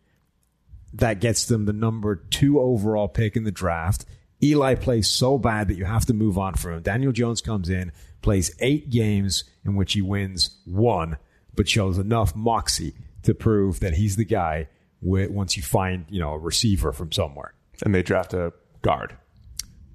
That 0.92 1.20
gets 1.20 1.46
them 1.46 1.66
the 1.66 1.72
number 1.72 2.16
two 2.16 2.58
overall 2.58 3.08
pick 3.08 3.36
in 3.36 3.44
the 3.44 3.52
draft. 3.52 4.04
Eli 4.42 4.74
plays 4.74 5.08
so 5.08 5.38
bad 5.38 5.68
that 5.68 5.76
you 5.76 5.84
have 5.84 6.06
to 6.06 6.14
move 6.14 6.38
on 6.38 6.54
from 6.54 6.74
him. 6.74 6.82
Daniel 6.82 7.12
Jones 7.12 7.40
comes 7.40 7.68
in, 7.68 7.92
plays 8.22 8.54
eight 8.60 8.88
games 8.88 9.44
in 9.64 9.76
which 9.76 9.92
he 9.92 10.02
wins 10.02 10.58
one, 10.64 11.18
but 11.54 11.68
shows 11.68 11.98
enough 11.98 12.34
moxie 12.34 12.94
to 13.24 13.34
prove 13.34 13.80
that 13.80 13.94
he's 13.94 14.16
the 14.16 14.24
guy 14.24 14.68
once 15.00 15.56
you 15.56 15.62
find 15.62 16.04
you 16.08 16.20
know 16.20 16.32
a 16.32 16.38
receiver 16.38 16.92
from 16.92 17.12
somewhere. 17.12 17.54
And 17.84 17.94
they 17.94 18.02
draft 18.02 18.34
a 18.34 18.52
guard. 18.82 19.16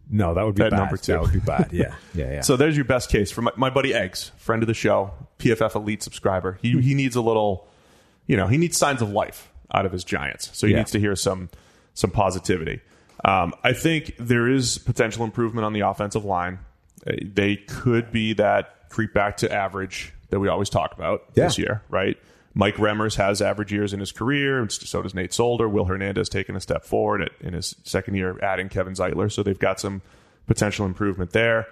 No, 0.09 0.33
that 0.33 0.45
would 0.45 0.55
be 0.55 0.61
bad. 0.61 0.73
Number 0.73 0.97
two. 0.97 1.13
That 1.13 1.21
would 1.21 1.33
be 1.33 1.39
bad. 1.39 1.69
Yeah, 1.73 1.95
yeah, 2.13 2.33
yeah. 2.33 2.41
so 2.41 2.55
there's 2.55 2.75
your 2.75 2.85
best 2.85 3.09
case 3.09 3.31
for 3.31 3.41
my, 3.41 3.51
my, 3.55 3.69
buddy 3.69 3.93
Eggs, 3.93 4.31
friend 4.37 4.61
of 4.61 4.67
the 4.67 4.73
show, 4.73 5.11
PFF 5.39 5.75
elite 5.75 6.03
subscriber. 6.03 6.59
He 6.61 6.79
he 6.81 6.93
needs 6.93 7.15
a 7.15 7.21
little, 7.21 7.67
you 8.27 8.37
know, 8.37 8.47
he 8.47 8.57
needs 8.57 8.77
signs 8.77 9.01
of 9.01 9.09
life 9.09 9.51
out 9.73 9.85
of 9.85 9.91
his 9.91 10.03
Giants. 10.03 10.49
So 10.53 10.67
he 10.67 10.73
yeah. 10.73 10.79
needs 10.79 10.91
to 10.91 10.99
hear 10.99 11.15
some 11.15 11.49
some 11.93 12.11
positivity. 12.11 12.81
Um, 13.25 13.53
I 13.63 13.73
think 13.73 14.15
there 14.19 14.49
is 14.49 14.77
potential 14.77 15.23
improvement 15.23 15.65
on 15.65 15.73
the 15.73 15.81
offensive 15.81 16.25
line. 16.25 16.59
Uh, 17.07 17.13
they 17.21 17.55
could 17.55 18.11
be 18.11 18.33
that 18.33 18.89
creep 18.89 19.13
back 19.13 19.37
to 19.37 19.51
average 19.51 20.13
that 20.29 20.39
we 20.39 20.47
always 20.47 20.69
talk 20.69 20.93
about 20.93 21.23
yeah. 21.33 21.45
this 21.45 21.57
year, 21.57 21.81
right? 21.89 22.17
Mike 22.55 22.75
Remmers 22.75 23.15
has 23.15 23.41
average 23.41 23.71
years 23.71 23.93
in 23.93 23.99
his 23.99 24.11
career, 24.11 24.59
and 24.61 24.71
so 24.71 25.01
does 25.01 25.15
Nate 25.15 25.33
Solder. 25.33 25.67
Will 25.67 25.85
Hernandez 25.85 26.29
taking 26.29 26.55
a 26.55 26.59
step 26.59 26.83
forward 26.85 27.21
at, 27.23 27.31
in 27.41 27.53
his 27.53 27.75
second 27.83 28.15
year, 28.15 28.39
adding 28.43 28.69
Kevin 28.69 28.93
Zeitler. 28.93 29.31
So 29.31 29.41
they've 29.41 29.57
got 29.57 29.79
some 29.79 30.01
potential 30.45 30.85
improvement 30.85 31.31
there. 31.31 31.67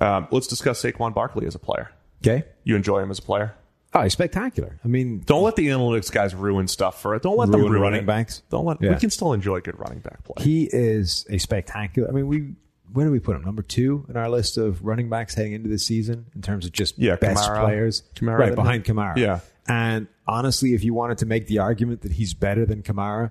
Um, 0.00 0.28
let's 0.30 0.46
discuss 0.46 0.82
Saquon 0.82 1.14
Barkley 1.14 1.46
as 1.46 1.54
a 1.54 1.58
player. 1.58 1.90
Okay, 2.22 2.44
you 2.64 2.76
enjoy 2.76 2.98
him 3.00 3.10
as 3.10 3.18
a 3.18 3.22
player. 3.22 3.54
Oh, 3.92 4.02
he's 4.02 4.12
spectacular. 4.12 4.78
I 4.84 4.88
mean, 4.88 5.20
don't 5.26 5.42
let 5.42 5.56
the 5.56 5.66
analytics 5.68 6.12
guys 6.12 6.32
ruin 6.34 6.68
stuff 6.68 7.00
for 7.02 7.16
it. 7.16 7.22
Don't 7.22 7.36
let 7.36 7.50
them 7.50 7.62
ruin 7.62 7.80
running 7.80 8.02
it. 8.02 8.06
backs. 8.06 8.42
Don't 8.50 8.64
let. 8.64 8.80
Yeah. 8.80 8.90
We 8.90 8.96
can 8.96 9.10
still 9.10 9.32
enjoy 9.32 9.60
good 9.62 9.78
running 9.80 9.98
back 10.00 10.22
play. 10.22 10.44
He 10.44 10.68
is 10.70 11.26
a 11.28 11.38
spectacular. 11.38 12.08
I 12.08 12.12
mean, 12.12 12.28
we 12.28 12.52
where 12.92 13.06
do 13.06 13.10
we 13.12 13.18
put 13.20 13.36
him? 13.36 13.42
Number 13.42 13.62
two 13.62 14.04
in 14.08 14.16
our 14.16 14.28
list 14.28 14.58
of 14.58 14.84
running 14.84 15.08
backs 15.08 15.34
heading 15.34 15.52
into 15.54 15.68
the 15.68 15.78
season 15.78 16.26
in 16.34 16.42
terms 16.42 16.66
of 16.66 16.72
just 16.72 16.98
Yeah, 16.98 17.16
best 17.16 17.48
Kamara. 17.48 17.64
players. 17.64 18.02
Kamara, 18.14 18.38
right 18.38 18.54
behind 18.54 18.84
Kamara. 18.84 19.16
Yeah. 19.16 19.40
And 19.68 20.08
honestly, 20.26 20.74
if 20.74 20.82
you 20.82 20.94
wanted 20.94 21.18
to 21.18 21.26
make 21.26 21.46
the 21.46 21.58
argument 21.58 22.02
that 22.02 22.12
he's 22.12 22.34
better 22.34 22.66
than 22.66 22.82
Kamara, 22.82 23.30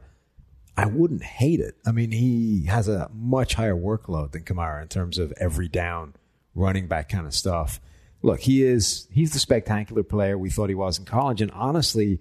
I 0.77 0.85
wouldn't 0.85 1.23
hate 1.23 1.59
it. 1.59 1.75
I 1.85 1.91
mean, 1.91 2.11
he 2.11 2.65
has 2.67 2.87
a 2.87 3.09
much 3.13 3.55
higher 3.55 3.75
workload 3.75 4.31
than 4.31 4.43
Kamara 4.43 4.81
in 4.81 4.87
terms 4.87 5.17
of 5.17 5.33
every 5.37 5.67
down 5.67 6.15
running 6.55 6.87
back 6.87 7.09
kind 7.09 7.27
of 7.27 7.33
stuff. 7.33 7.81
Look, 8.21 8.41
he 8.41 8.63
is 8.63 9.07
he's 9.11 9.33
the 9.33 9.39
spectacular 9.39 10.03
player 10.03 10.37
we 10.37 10.49
thought 10.49 10.69
he 10.69 10.75
was 10.75 10.99
in 10.99 11.05
college, 11.05 11.41
and 11.41 11.51
honestly, 11.51 12.19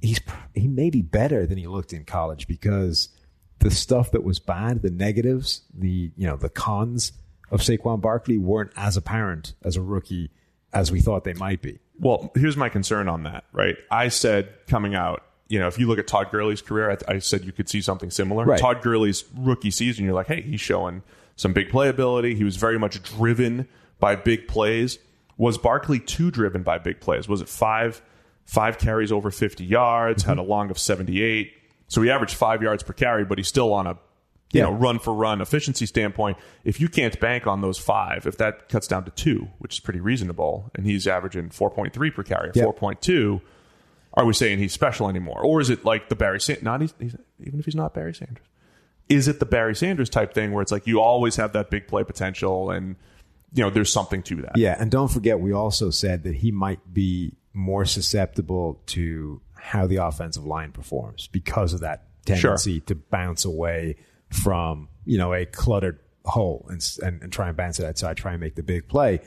he's 0.00 0.20
he 0.54 0.68
may 0.68 0.90
be 0.90 1.02
better 1.02 1.46
than 1.46 1.58
he 1.58 1.66
looked 1.66 1.92
in 1.92 2.04
college 2.04 2.46
because 2.46 3.08
the 3.58 3.70
stuff 3.70 4.10
that 4.12 4.24
was 4.24 4.38
bad, 4.38 4.82
the 4.82 4.90
negatives, 4.90 5.62
the 5.72 6.10
you 6.16 6.26
know 6.26 6.36
the 6.36 6.48
cons 6.48 7.12
of 7.50 7.60
Saquon 7.60 8.00
Barkley 8.00 8.38
weren't 8.38 8.72
as 8.76 8.96
apparent 8.96 9.54
as 9.62 9.76
a 9.76 9.82
rookie 9.82 10.30
as 10.72 10.92
we 10.92 11.00
thought 11.00 11.24
they 11.24 11.34
might 11.34 11.62
be. 11.62 11.78
Well, 12.00 12.32
here's 12.34 12.56
my 12.56 12.68
concern 12.68 13.08
on 13.08 13.24
that, 13.24 13.44
right? 13.52 13.76
I 13.90 14.08
said 14.08 14.48
coming 14.66 14.94
out, 14.94 15.22
you 15.48 15.58
know, 15.58 15.66
if 15.66 15.78
you 15.78 15.86
look 15.86 15.98
at 15.98 16.06
Todd 16.06 16.30
Gurley's 16.30 16.62
career, 16.62 16.90
I, 16.90 17.14
I 17.14 17.18
said 17.18 17.44
you 17.44 17.52
could 17.52 17.68
see 17.68 17.82
something 17.82 18.10
similar. 18.10 18.44
Right. 18.44 18.58
Todd 18.58 18.82
Gurley's 18.82 19.24
rookie 19.36 19.70
season, 19.70 20.04
you're 20.04 20.14
like, 20.14 20.28
hey, 20.28 20.40
he's 20.40 20.60
showing 20.60 21.02
some 21.36 21.52
big 21.52 21.68
playability. 21.70 22.36
He 22.36 22.44
was 22.44 22.56
very 22.56 22.78
much 22.78 23.02
driven 23.02 23.68
by 23.98 24.16
big 24.16 24.48
plays. 24.48 24.98
Was 25.36 25.58
Barkley 25.58 26.00
too 26.00 26.30
driven 26.30 26.62
by 26.62 26.78
big 26.78 27.00
plays? 27.00 27.28
Was 27.28 27.40
it 27.40 27.48
five 27.48 28.02
five 28.44 28.78
carries 28.78 29.12
over 29.12 29.30
50 29.30 29.64
yards, 29.64 30.24
had 30.24 30.32
mm-hmm. 30.32 30.40
a 30.40 30.42
long 30.42 30.70
of 30.70 30.78
78? 30.78 31.52
So 31.88 32.02
he 32.02 32.10
averaged 32.10 32.34
five 32.34 32.62
yards 32.62 32.82
per 32.82 32.92
carry, 32.92 33.24
but 33.24 33.38
he's 33.38 33.48
still 33.48 33.72
on 33.72 33.86
a 33.86 33.98
you 34.52 34.60
Yeah. 34.60 34.64
know 34.66 34.72
run 34.72 34.98
for 34.98 35.14
run 35.14 35.40
efficiency 35.40 35.86
standpoint. 35.86 36.36
If 36.64 36.80
you 36.80 36.88
can't 36.88 37.18
bank 37.20 37.46
on 37.46 37.60
those 37.60 37.78
five, 37.78 38.26
if 38.26 38.36
that 38.38 38.68
cuts 38.68 38.86
down 38.88 39.04
to 39.04 39.10
two, 39.10 39.48
which 39.58 39.74
is 39.74 39.80
pretty 39.80 40.00
reasonable, 40.00 40.70
and 40.74 40.84
he's 40.86 41.06
averaging 41.06 41.50
4.3 41.50 42.10
per 42.10 42.22
carry, 42.22 42.50
Yeah. 42.54 42.64
4.2, 42.64 43.40
are 44.14 44.24
we 44.24 44.32
saying 44.32 44.58
he's 44.58 44.72
special 44.72 45.08
anymore, 45.08 45.40
or 45.42 45.60
is 45.60 45.70
it 45.70 45.84
like 45.84 46.08
the 46.08 46.16
Barry 46.16 46.40
Sanders? 46.40 46.64
Not 46.64 46.80
he's, 46.80 46.94
he's, 46.98 47.16
even 47.44 47.60
if 47.60 47.64
he's 47.64 47.76
not 47.76 47.94
Barry 47.94 48.12
Sanders, 48.14 48.44
is 49.08 49.28
it 49.28 49.38
the 49.40 49.46
Barry 49.46 49.74
Sanders 49.76 50.10
type 50.10 50.34
thing 50.34 50.52
where 50.52 50.62
it's 50.62 50.72
like 50.72 50.86
you 50.86 51.00
always 51.00 51.36
have 51.36 51.52
that 51.52 51.70
big 51.70 51.86
play 51.86 52.02
potential 52.04 52.70
and 52.70 52.96
you 53.52 53.62
know 53.62 53.70
there's 53.70 53.92
something 53.92 54.22
to 54.24 54.36
that? 54.42 54.56
Yeah, 54.56 54.76
and 54.78 54.90
don't 54.90 55.08
forget, 55.08 55.38
we 55.40 55.52
also 55.52 55.90
said 55.90 56.22
that 56.24 56.36
he 56.36 56.50
might 56.52 56.92
be 56.92 57.34
more 57.52 57.84
susceptible 57.84 58.80
to 58.86 59.40
how 59.54 59.86
the 59.86 59.96
offensive 59.96 60.44
line 60.44 60.72
performs 60.72 61.28
because 61.28 61.72
of 61.72 61.80
that 61.80 62.04
tendency 62.24 62.80
to 62.80 62.94
bounce 62.94 63.44
away 63.44 63.96
from 64.30 64.88
you 65.04 65.18
know 65.18 65.34
a 65.34 65.44
cluttered 65.46 65.98
hole 66.24 66.66
and, 66.68 66.82
and 67.02 67.22
and 67.22 67.32
try 67.32 67.48
and 67.48 67.56
bounce 67.56 67.78
it 67.78 67.86
outside, 67.86 68.16
try 68.16 68.32
and 68.32 68.40
make 68.40 68.54
the 68.54 68.62
big 68.62 68.88
play. 68.88 69.20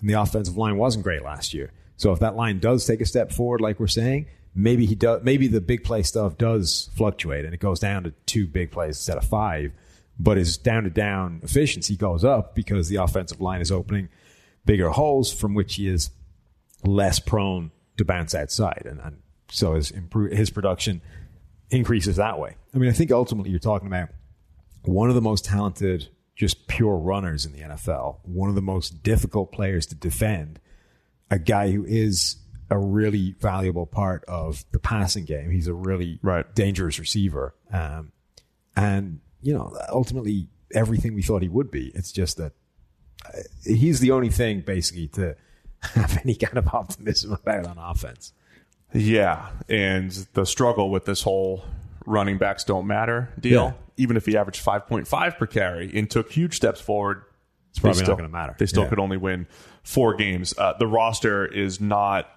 And 0.00 0.08
the 0.08 0.14
offensive 0.14 0.56
line 0.56 0.76
wasn't 0.76 1.04
great 1.04 1.22
last 1.22 1.54
year. 1.54 1.72
So 1.96 2.12
if 2.12 2.20
that 2.20 2.36
line 2.36 2.60
does 2.60 2.86
take 2.86 3.00
a 3.00 3.06
step 3.06 3.32
forward, 3.32 3.60
like 3.60 3.80
we're 3.80 3.88
saying, 3.88 4.26
maybe 4.54 4.86
he 4.86 4.94
does. 4.94 5.22
Maybe 5.24 5.48
the 5.48 5.60
big 5.60 5.84
play 5.84 6.02
stuff 6.02 6.38
does 6.38 6.90
fluctuate, 6.96 7.44
and 7.44 7.54
it 7.54 7.60
goes 7.60 7.80
down 7.80 8.04
to 8.04 8.12
two 8.26 8.46
big 8.46 8.70
plays 8.70 8.96
instead 8.96 9.16
of 9.16 9.24
five. 9.24 9.72
But 10.18 10.36
his 10.36 10.58
down 10.58 10.84
to 10.84 10.90
down 10.90 11.40
efficiency 11.42 11.96
goes 11.96 12.24
up 12.24 12.54
because 12.54 12.88
the 12.88 12.96
offensive 12.96 13.40
line 13.40 13.60
is 13.60 13.70
opening 13.70 14.08
bigger 14.64 14.90
holes 14.90 15.32
from 15.32 15.54
which 15.54 15.76
he 15.76 15.88
is 15.88 16.10
less 16.84 17.20
prone 17.20 17.70
to 17.96 18.04
bounce 18.04 18.34
outside, 18.34 18.82
and, 18.84 19.00
and 19.00 19.22
so 19.50 19.74
his 19.74 19.90
improve, 19.90 20.32
his 20.32 20.50
production 20.50 21.00
increases 21.70 22.16
that 22.16 22.38
way. 22.38 22.56
I 22.74 22.78
mean, 22.78 22.90
I 22.90 22.92
think 22.92 23.10
ultimately 23.10 23.50
you're 23.50 23.58
talking 23.58 23.88
about 23.88 24.10
one 24.88 25.10
of 25.10 25.14
the 25.14 25.20
most 25.20 25.44
talented, 25.44 26.08
just 26.34 26.66
pure 26.66 26.96
runners 26.96 27.44
in 27.44 27.52
the 27.52 27.60
NFL, 27.60 28.20
one 28.22 28.48
of 28.48 28.54
the 28.54 28.62
most 28.62 29.02
difficult 29.02 29.52
players 29.52 29.84
to 29.86 29.94
defend, 29.94 30.60
a 31.30 31.38
guy 31.38 31.70
who 31.70 31.84
is 31.84 32.36
a 32.70 32.78
really 32.78 33.34
valuable 33.40 33.84
part 33.86 34.24
of 34.26 34.64
the 34.72 34.78
passing 34.78 35.24
game. 35.24 35.50
He's 35.50 35.66
a 35.68 35.74
really 35.74 36.18
Right. 36.22 36.46
dangerous 36.54 36.98
receiver, 36.98 37.54
um, 37.72 38.12
and 38.76 39.20
you 39.42 39.52
know, 39.52 39.76
ultimately 39.90 40.48
everything 40.74 41.14
we 41.14 41.22
thought 41.22 41.42
he 41.42 41.48
would 41.48 41.70
be. 41.70 41.92
It's 41.94 42.10
just 42.10 42.38
that 42.38 42.52
uh, 43.26 43.38
he's 43.64 44.00
the 44.00 44.10
only 44.10 44.30
thing 44.30 44.62
basically 44.62 45.08
to 45.08 45.36
have 45.80 46.18
any 46.24 46.34
kind 46.34 46.56
of 46.56 46.66
optimism 46.74 47.32
about 47.32 47.66
on 47.66 47.76
offense. 47.78 48.32
Yeah, 48.94 49.50
and 49.68 50.10
the 50.32 50.46
struggle 50.46 50.90
with 50.90 51.04
this 51.04 51.22
whole 51.22 51.64
running 52.08 52.38
backs 52.38 52.64
don't 52.64 52.86
matter 52.86 53.32
deal. 53.38 53.64
Yeah. 53.64 53.72
Even 53.96 54.16
if 54.16 54.26
he 54.26 54.36
averaged 54.36 54.60
five 54.60 54.86
point 54.86 55.06
five 55.08 55.36
per 55.38 55.46
carry 55.46 55.90
and 55.96 56.08
took 56.10 56.30
huge 56.32 56.54
steps 56.56 56.80
forward, 56.80 57.22
it's 57.70 57.78
probably 57.78 58.02
not 58.02 58.16
gonna 58.16 58.28
matter. 58.28 58.54
They 58.58 58.66
still 58.66 58.84
Yeah. 58.84 58.88
could 58.90 58.98
only 58.98 59.16
win 59.16 59.46
four 59.82 60.14
games. 60.14 60.54
Uh, 60.56 60.74
the 60.78 60.86
roster 60.86 61.46
is 61.46 61.80
not 61.80 62.28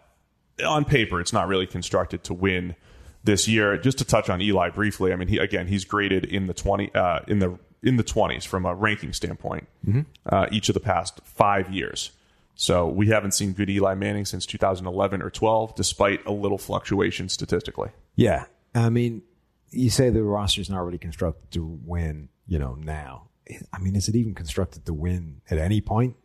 on 0.66 0.86
paper. 0.86 1.20
It's 1.20 1.34
not 1.34 1.48
really 1.48 1.68
constructed 1.68 2.24
to 2.26 2.34
win 2.34 2.76
this 3.24 3.48
year. 3.48 3.78
Just 3.78 3.98
to 4.00 4.06
touch 4.06 4.30
on 4.30 4.42
Eli 4.42 4.70
briefly, 4.70 5.14
I 5.14 5.16
mean, 5.16 5.28
he 5.28 5.38
again 5.38 5.68
he's 5.68 5.86
graded 5.86 6.26
in 6.26 6.48
the 6.48 6.54
twenty 6.54 6.94
uh, 6.96 7.20
in 7.28 7.40
the 7.40 7.58
in 7.84 7.98
the 7.98 8.04
twenties 8.04 8.46
from 8.46 8.66
a 8.66 8.74
ranking 8.76 9.14
standpoint. 9.14 9.68
Mm-hmm. 9.88 10.02
Uh, 10.26 10.48
each 10.52 10.70
of 10.70 10.74
the 10.74 10.80
past 10.82 11.22
five 11.24 11.72
years. 11.72 12.12
So 12.56 12.88
we 12.88 13.08
haven't 13.08 13.32
seen 13.32 13.54
good 13.54 13.70
Eli 13.72 13.96
Manning 13.96 14.26
since 14.26 14.46
2011 14.46 15.22
or 15.24 15.32
12, 15.32 15.74
despite 15.74 16.24
a 16.28 16.32
little 16.32 16.60
fluctuation 16.60 17.28
statistically. 17.28 17.90
Yeah, 18.16 18.44
I 18.76 18.90
mean, 18.90 19.24
you 19.72 19.90
say 19.90 20.10
the 20.10 20.24
roster's 20.24 20.70
not 20.70 20.80
really 20.86 20.98
constructed 20.98 21.52
to 21.52 21.80
win. 21.86 22.30
You 22.48 22.60
know, 22.60 22.76
now. 22.76 23.28
I 23.74 23.80
mean, 23.80 23.96
is 23.96 24.08
it 24.08 24.16
even 24.16 24.34
constructed 24.36 24.86
to 24.86 24.94
win 24.94 25.42
at 25.50 25.58
any 25.58 25.82
point? 25.82 26.16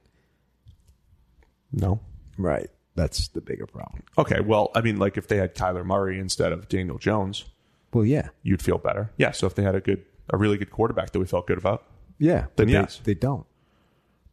No. 1.73 2.01
Right. 2.39 2.69
That's 2.95 3.29
the 3.29 3.41
bigger 3.41 3.67
problem. 3.67 4.03
Okay. 4.17 4.41
Well, 4.41 4.71
I 4.75 4.81
mean, 4.81 4.97
like 4.99 5.17
if 5.17 5.29
they 5.29 5.37
had 5.37 5.55
Kyler 5.55 5.85
Murray 5.85 6.19
instead 6.19 6.53
of 6.53 6.69
Daniel 6.69 6.99
Jones, 6.99 7.45
Well, 7.93 8.05
yeah, 8.05 8.29
you'd 8.43 8.63
feel 8.63 8.79
better. 8.79 9.11
Yeah. 9.17 9.33
So 9.33 9.47
if 9.47 9.55
they 9.55 9.63
had 9.63 9.75
a 9.75 9.81
good, 9.81 10.05
a 10.31 10.37
really 10.37 10.57
good 10.57 10.71
quarterback 10.71 11.11
that 11.11 11.19
we 11.19 11.27
felt 11.27 11.47
good 11.47 11.59
about, 11.59 11.85
yeah. 12.19 12.47
Then 12.57 12.67
but 12.67 12.69
yes. 12.69 13.01
they, 13.05 13.15
they 13.15 13.19
don't. 13.19 13.47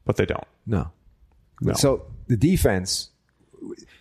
but 0.05 0.15
they 0.17 0.25
don't. 0.25 0.47
No. 0.65 0.91
No. 1.61 1.73
So 1.73 2.05
the 2.27 2.37
defense, 2.37 3.09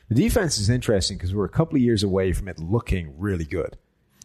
the 0.09 0.14
defense 0.14 0.59
is 0.59 0.68
interesting 0.70 1.16
because 1.16 1.35
we're 1.35 1.44
a 1.44 1.48
couple 1.51 1.77
of 1.77 1.83
years 1.83 2.03
away 2.03 2.33
from 2.33 2.48
it 2.48 2.59
looking 2.59 3.14
really 3.18 3.44
good. 3.44 3.77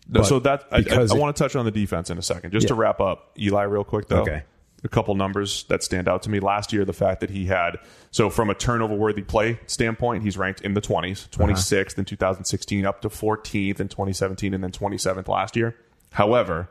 No, 0.09 0.23
so 0.23 0.39
that 0.39 0.65
I, 0.71 0.77
I, 0.77 0.79
it- 0.79 1.13
want 1.13 1.35
to 1.35 1.43
touch 1.43 1.55
on 1.55 1.65
the 1.65 1.71
defense 1.71 2.09
in 2.09 2.17
a 2.17 2.21
second. 2.21 2.51
Just 2.51 2.67
to 2.67 2.75
wrap 2.75 2.99
up 2.99 3.31
Eli 3.37 3.63
real 3.63 3.83
quick 3.83 4.07
though. 4.07 4.21
Okay. 4.21 4.43
A 4.83 4.89
couple 4.89 5.15
numbers 5.15 5.63
that 5.65 5.83
stand 5.83 6.07
out 6.07 6.21
to 6.23 6.29
me. 6.29 6.39
Last 6.39 6.71
year, 6.71 6.85
the 6.85 6.93
fact 6.93 7.21
that 7.21 7.31
he 7.31 7.45
had 7.45 7.77
so 8.11 8.29
from 8.29 8.49
a 8.49 8.53
turnover 8.53 8.93
worthy 8.93 9.23
play 9.23 9.59
standpoint, 9.65 10.23
he's 10.23 10.37
ranked 10.37 10.61
in 10.61 10.75
the 10.75 10.81
20s, 10.81 11.27
26th 11.29 11.91
uh-huh. 11.91 11.93
in 11.97 12.05
2016, 12.05 12.85
up 12.85 13.01
to 13.01 13.09
14th 13.09 13.79
in 13.79 13.87
2017, 13.87 14.53
and 14.53 14.63
then 14.63 14.71
27th 14.71 15.27
last 15.27 15.55
year. 15.55 15.75
However, 16.11 16.69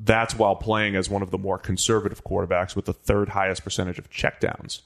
that's 0.00 0.36
while 0.36 0.56
playing 0.56 0.96
as 0.96 1.08
one 1.08 1.22
of 1.22 1.30
the 1.30 1.38
more 1.38 1.58
conservative 1.58 2.24
quarterbacks 2.24 2.74
with 2.74 2.86
the 2.86 2.92
third 2.92 3.28
highest 3.30 3.62
percentage 3.62 3.98
of 3.98 4.10
checkdowns 4.10 4.80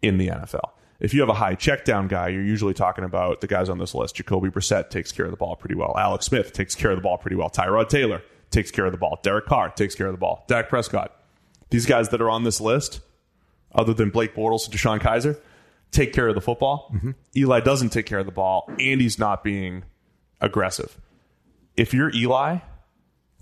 in 0.00 0.18
the 0.18 0.28
NFL. 0.28 0.70
If 1.02 1.12
you 1.12 1.20
have 1.20 1.28
a 1.28 1.34
high 1.34 1.56
checkdown 1.56 2.08
guy, 2.08 2.28
you're 2.28 2.44
usually 2.44 2.74
talking 2.74 3.02
about 3.02 3.40
the 3.40 3.48
guys 3.48 3.68
on 3.68 3.78
this 3.78 3.92
list. 3.92 4.14
Jacoby 4.14 4.50
Brissett 4.50 4.88
takes 4.88 5.10
care 5.10 5.24
of 5.24 5.32
the 5.32 5.36
ball 5.36 5.56
pretty 5.56 5.74
well. 5.74 5.98
Alex 5.98 6.26
Smith 6.26 6.52
takes 6.52 6.76
care 6.76 6.92
of 6.92 6.96
the 6.96 7.02
ball 7.02 7.18
pretty 7.18 7.34
well. 7.34 7.50
Tyrod 7.50 7.88
Taylor 7.88 8.22
takes 8.52 8.70
care 8.70 8.86
of 8.86 8.92
the 8.92 8.98
ball. 8.98 9.18
Derek 9.24 9.46
Carr 9.46 9.70
takes 9.70 9.96
care 9.96 10.06
of 10.06 10.12
the 10.12 10.18
ball. 10.18 10.44
Dak 10.46 10.68
Prescott. 10.68 11.20
These 11.70 11.86
guys 11.86 12.10
that 12.10 12.22
are 12.22 12.30
on 12.30 12.44
this 12.44 12.60
list, 12.60 13.00
other 13.74 13.92
than 13.92 14.10
Blake 14.10 14.36
Bortles 14.36 14.66
and 14.66 14.74
DeShone 14.74 15.00
Kizer, 15.00 15.40
take 15.90 16.12
care 16.12 16.28
of 16.28 16.36
the 16.36 16.40
football. 16.40 16.92
Mm-hmm. 16.94 17.10
Eli 17.36 17.58
doesn't 17.58 17.90
take 17.90 18.06
care 18.06 18.20
of 18.20 18.26
the 18.26 18.32
ball, 18.32 18.70
and 18.78 19.00
he's 19.00 19.18
not 19.18 19.42
being 19.42 19.82
aggressive. 20.40 21.00
If 21.76 21.92
you're 21.92 22.14
Eli, 22.14 22.58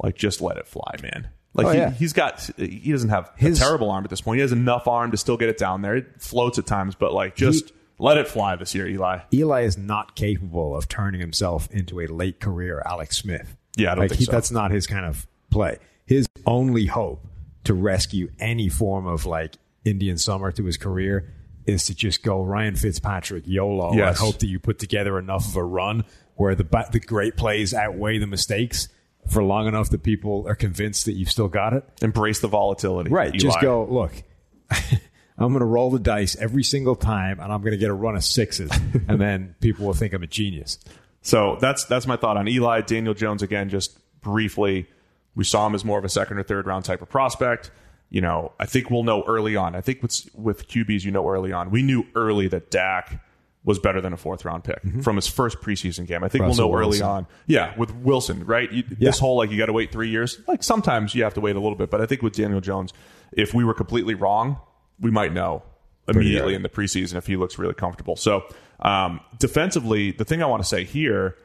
like 0.03 0.17
just 0.17 0.41
let 0.41 0.57
it 0.57 0.67
fly, 0.67 0.95
man. 1.03 1.29
Like 1.55 1.67
Oh, 1.67 1.71
he, 1.71 1.79
yeah. 1.79 1.91
he's 1.91 2.13
got, 2.13 2.41
he 2.57 2.93
doesn't 2.93 3.09
have 3.11 3.31
His- 3.37 3.61
a 3.61 3.65
terrible 3.65 3.91
arm 3.91 4.05
at 4.05 4.11
this 4.11 4.21
point. 4.21 4.37
He 4.37 4.43
has 4.43 4.53
enough 4.53 4.87
arm 4.87 5.11
to 5.11 5.17
still 5.17 5.37
get 5.37 5.49
it 5.49 5.59
down 5.59 5.83
there. 5.83 5.97
It 5.97 6.21
floats 6.23 6.59
at 6.59 6.67
times, 6.67 6.95
but 6.95 7.13
like 7.13 7.35
just 7.35 7.73
let 7.99 8.19
it 8.19 8.29
fly 8.29 8.55
this 8.57 8.75
year, 8.75 8.87
Eli. 8.87 9.19
Eli 9.35 9.63
is 9.63 9.77
not 9.77 10.15
capable 10.15 10.77
of 10.77 10.89
turning 10.89 11.21
himself 11.21 11.69
into 11.71 12.01
a 12.01 12.07
late 12.07 12.41
career 12.41 12.83
Alex 12.87 13.17
Smith. 13.19 13.57
Yeah, 13.77 13.93
I 13.93 13.95
don't 13.97 14.03
like 14.05 14.11
think 14.11 14.19
he, 14.21 14.25
so. 14.27 14.33
that's 14.33 14.51
not 14.51 14.71
his 14.71 14.87
kind 14.87 15.05
of 15.07 15.27
play. 15.51 15.79
His 16.07 16.27
only 16.47 16.87
hope 16.87 17.27
to 17.65 17.75
rescue 17.75 18.31
any 18.39 18.69
form 18.69 19.07
of 19.07 19.27
like 19.27 19.57
Indian 19.85 20.19
summer 20.19 20.51
to 20.53 20.65
his 20.65 20.77
career 20.77 21.33
is 21.67 21.85
to 21.87 21.95
just 21.95 22.23
go 22.23 22.43
Ryan 22.43 22.75
Fitzpatrick 22.75 23.45
YOLO 23.47 23.95
Yes. 23.95 24.09
and 24.09 24.17
hope 24.17 24.39
that 24.41 24.47
you 24.47 24.59
put 24.59 24.79
together 24.79 25.19
enough 25.19 25.47
of 25.49 25.57
a 25.57 25.65
run 25.65 26.05
where 26.37 26.55
the 26.55 26.65
the 26.93 27.01
great 27.01 27.37
plays 27.37 27.75
outweigh 27.75 28.19
the 28.19 28.27
mistakes 28.27 28.89
for 29.29 29.43
long 29.45 29.67
enough 29.69 29.91
that 29.91 30.03
people 30.03 30.45
are 30.49 30.55
convinced 30.55 31.05
that 31.07 31.13
you've 31.13 31.31
still 31.31 31.49
got 31.49 31.73
it. 31.73 31.85
Embrace 32.03 32.41
the 32.41 32.49
volatility. 32.49 33.11
Right. 33.11 33.33
Just 33.33 33.61
go, 33.61 33.85
look, 33.85 34.13
I'm 34.71 35.49
going 35.49 35.61
to 35.61 35.65
roll 35.67 35.91
the 35.91 35.99
dice 35.99 36.37
every 36.37 36.65
single 36.65 36.97
time 36.97 37.41
and 37.41 37.53
I'm 37.53 37.61
going 37.61 37.73
to 37.73 37.79
get 37.79 37.91
a 37.91 37.95
run 37.95 38.17
of 38.17 38.25
sixes. 38.25 38.71
and 39.09 39.21
then 39.21 39.55
people 39.61 39.87
will 39.87 39.95
think 39.95 40.13
I'm 40.13 40.23
a 40.23 40.27
genius. 40.27 40.79
So 41.23 41.59
that's 41.61 41.85
that's 41.85 42.07
my 42.07 42.17
thought 42.17 42.37
on 42.37 42.49
Eli. 42.49 42.81
Daniel 42.81 43.15
Jones 43.15 43.43
again, 43.43 43.69
just 43.69 43.99
briefly, 44.21 44.87
we 45.35 45.45
saw 45.45 45.67
him 45.67 45.75
as 45.75 45.85
more 45.85 45.99
of 45.99 46.05
a 46.05 46.09
second 46.09 46.39
or 46.39 46.43
third 46.43 46.67
round 46.67 46.85
type 46.85 47.03
of 47.03 47.09
prospect. 47.09 47.71
you 48.09 48.21
know, 48.21 48.53
I 48.59 48.67
think 48.67 48.91
we'll 48.91 49.05
know 49.05 49.23
early 49.27 49.55
on. 49.57 49.75
I 49.75 49.81
think 49.81 50.03
with 50.03 50.29
with 50.35 50.69
QBs, 50.69 51.05
you 51.05 51.11
know, 51.11 51.29
early 51.29 51.53
on, 51.53 51.71
we 51.71 51.83
knew 51.83 52.07
early 52.15 52.49
that 52.49 52.71
Dak 52.71 53.23
was 53.63 53.79
better 53.79 54.01
than 54.01 54.13
a 54.13 54.17
fourth 54.17 54.45
round 54.45 54.65
pick 54.65 54.81
from 55.03 55.17
his 55.17 55.27
first 55.27 55.61
preseason 55.61 56.07
game. 56.07 56.25
I 56.25 56.29
think 56.29 56.45
Russell 56.45 56.71
we'll 56.71 56.79
know 56.79 56.81
early 56.81 56.99
Wilson. 56.99 57.07
on. 57.07 57.27
Yeah, 57.47 57.75
with 57.77 57.95
Wilson, 57.95 58.47
right? 58.47 58.71
You, 58.73 58.85
This 58.89 59.19
whole 59.19 59.37
like 59.37 59.51
you 59.51 59.59
got 59.59 59.67
to 59.67 59.73
wait 59.73 59.93
three 59.93 60.09
years. 60.09 60.41
Like 60.47 60.63
sometimes 60.63 61.15
you 61.15 61.25
have 61.25 61.35
to 61.35 61.41
wait 61.41 61.57
a 61.57 61.61
little 61.61 61.77
bit, 61.77 61.91
but 61.91 62.01
I 62.01 62.07
think 62.07 62.23
with 62.23 62.35
Daniel 62.35 62.61
Jones, 62.61 62.93
if 63.33 63.53
we 63.53 63.65
were 63.65 63.75
completely 63.75 64.15
wrong, 64.15 64.59
we 64.99 65.11
might 65.11 65.33
know 65.33 65.63
immediately 66.09 66.55
in 66.55 66.63
the 66.63 66.69
preseason 66.69 67.17
if 67.17 67.27
he 67.27 67.37
looks 67.37 67.59
really 67.59 67.75
comfortable. 67.75 68.17
So 68.17 68.45
um, 68.81 69.21
defensively, 69.39 70.13
the 70.13 70.25
thing 70.25 70.43
I 70.43 70.47
want 70.47 70.63
to 70.63 70.69
say 70.69 70.85
here 70.85 71.37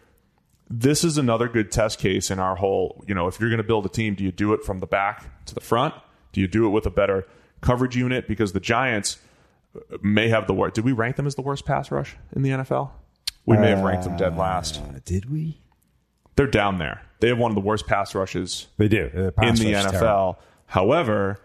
this 0.69 1.03
is 1.03 1.17
another 1.17 1.47
good 1.47 1.71
test 1.71 1.99
case 1.99 2.31
in 2.31 2.39
our 2.39 2.55
whole, 2.55 3.03
you 3.07 3.13
know, 3.13 3.27
if 3.27 3.39
you're 3.39 3.49
going 3.49 3.61
to 3.61 3.67
build 3.67 3.85
a 3.85 3.89
team, 3.89 4.15
do 4.15 4.23
you 4.23 4.31
do 4.31 4.53
it 4.53 4.63
from 4.63 4.79
the 4.79 4.87
back 4.87 5.45
to 5.45 5.53
the 5.53 5.61
front? 5.61 5.93
Do 6.31 6.41
you 6.41 6.47
do 6.47 6.65
it 6.65 6.69
with 6.69 6.85
a 6.85 6.89
better 6.89 7.27
coverage 7.61 7.95
unit? 7.95 8.27
Because 8.27 8.53
the 8.53 8.59
Giants 8.59 9.17
may 10.01 10.29
have 10.29 10.47
the 10.47 10.53
worst. 10.53 10.75
Did 10.75 10.85
we 10.85 10.91
rank 10.91 11.15
them 11.15 11.27
as 11.27 11.35
the 11.35 11.41
worst 11.41 11.65
pass 11.65 11.91
rush 11.91 12.15
in 12.35 12.41
the 12.41 12.49
NFL? 12.51 12.91
We 13.45 13.57
may 13.57 13.69
have 13.69 13.81
ranked 13.81 14.05
them 14.05 14.17
dead 14.17 14.37
last. 14.37 14.81
Uh, 14.81 14.99
did 15.05 15.31
we? 15.31 15.61
They're 16.35 16.47
down 16.47 16.79
there. 16.79 17.01
They 17.19 17.29
have 17.29 17.37
one 17.37 17.51
of 17.51 17.55
the 17.55 17.61
worst 17.61 17.87
pass 17.87 18.13
rushes 18.15 18.67
They 18.77 18.87
do. 18.87 19.09
The 19.09 19.33
in 19.41 19.55
the 19.55 19.73
NFL. 19.73 19.91
terrible. 19.91 20.39
However, 20.65 21.39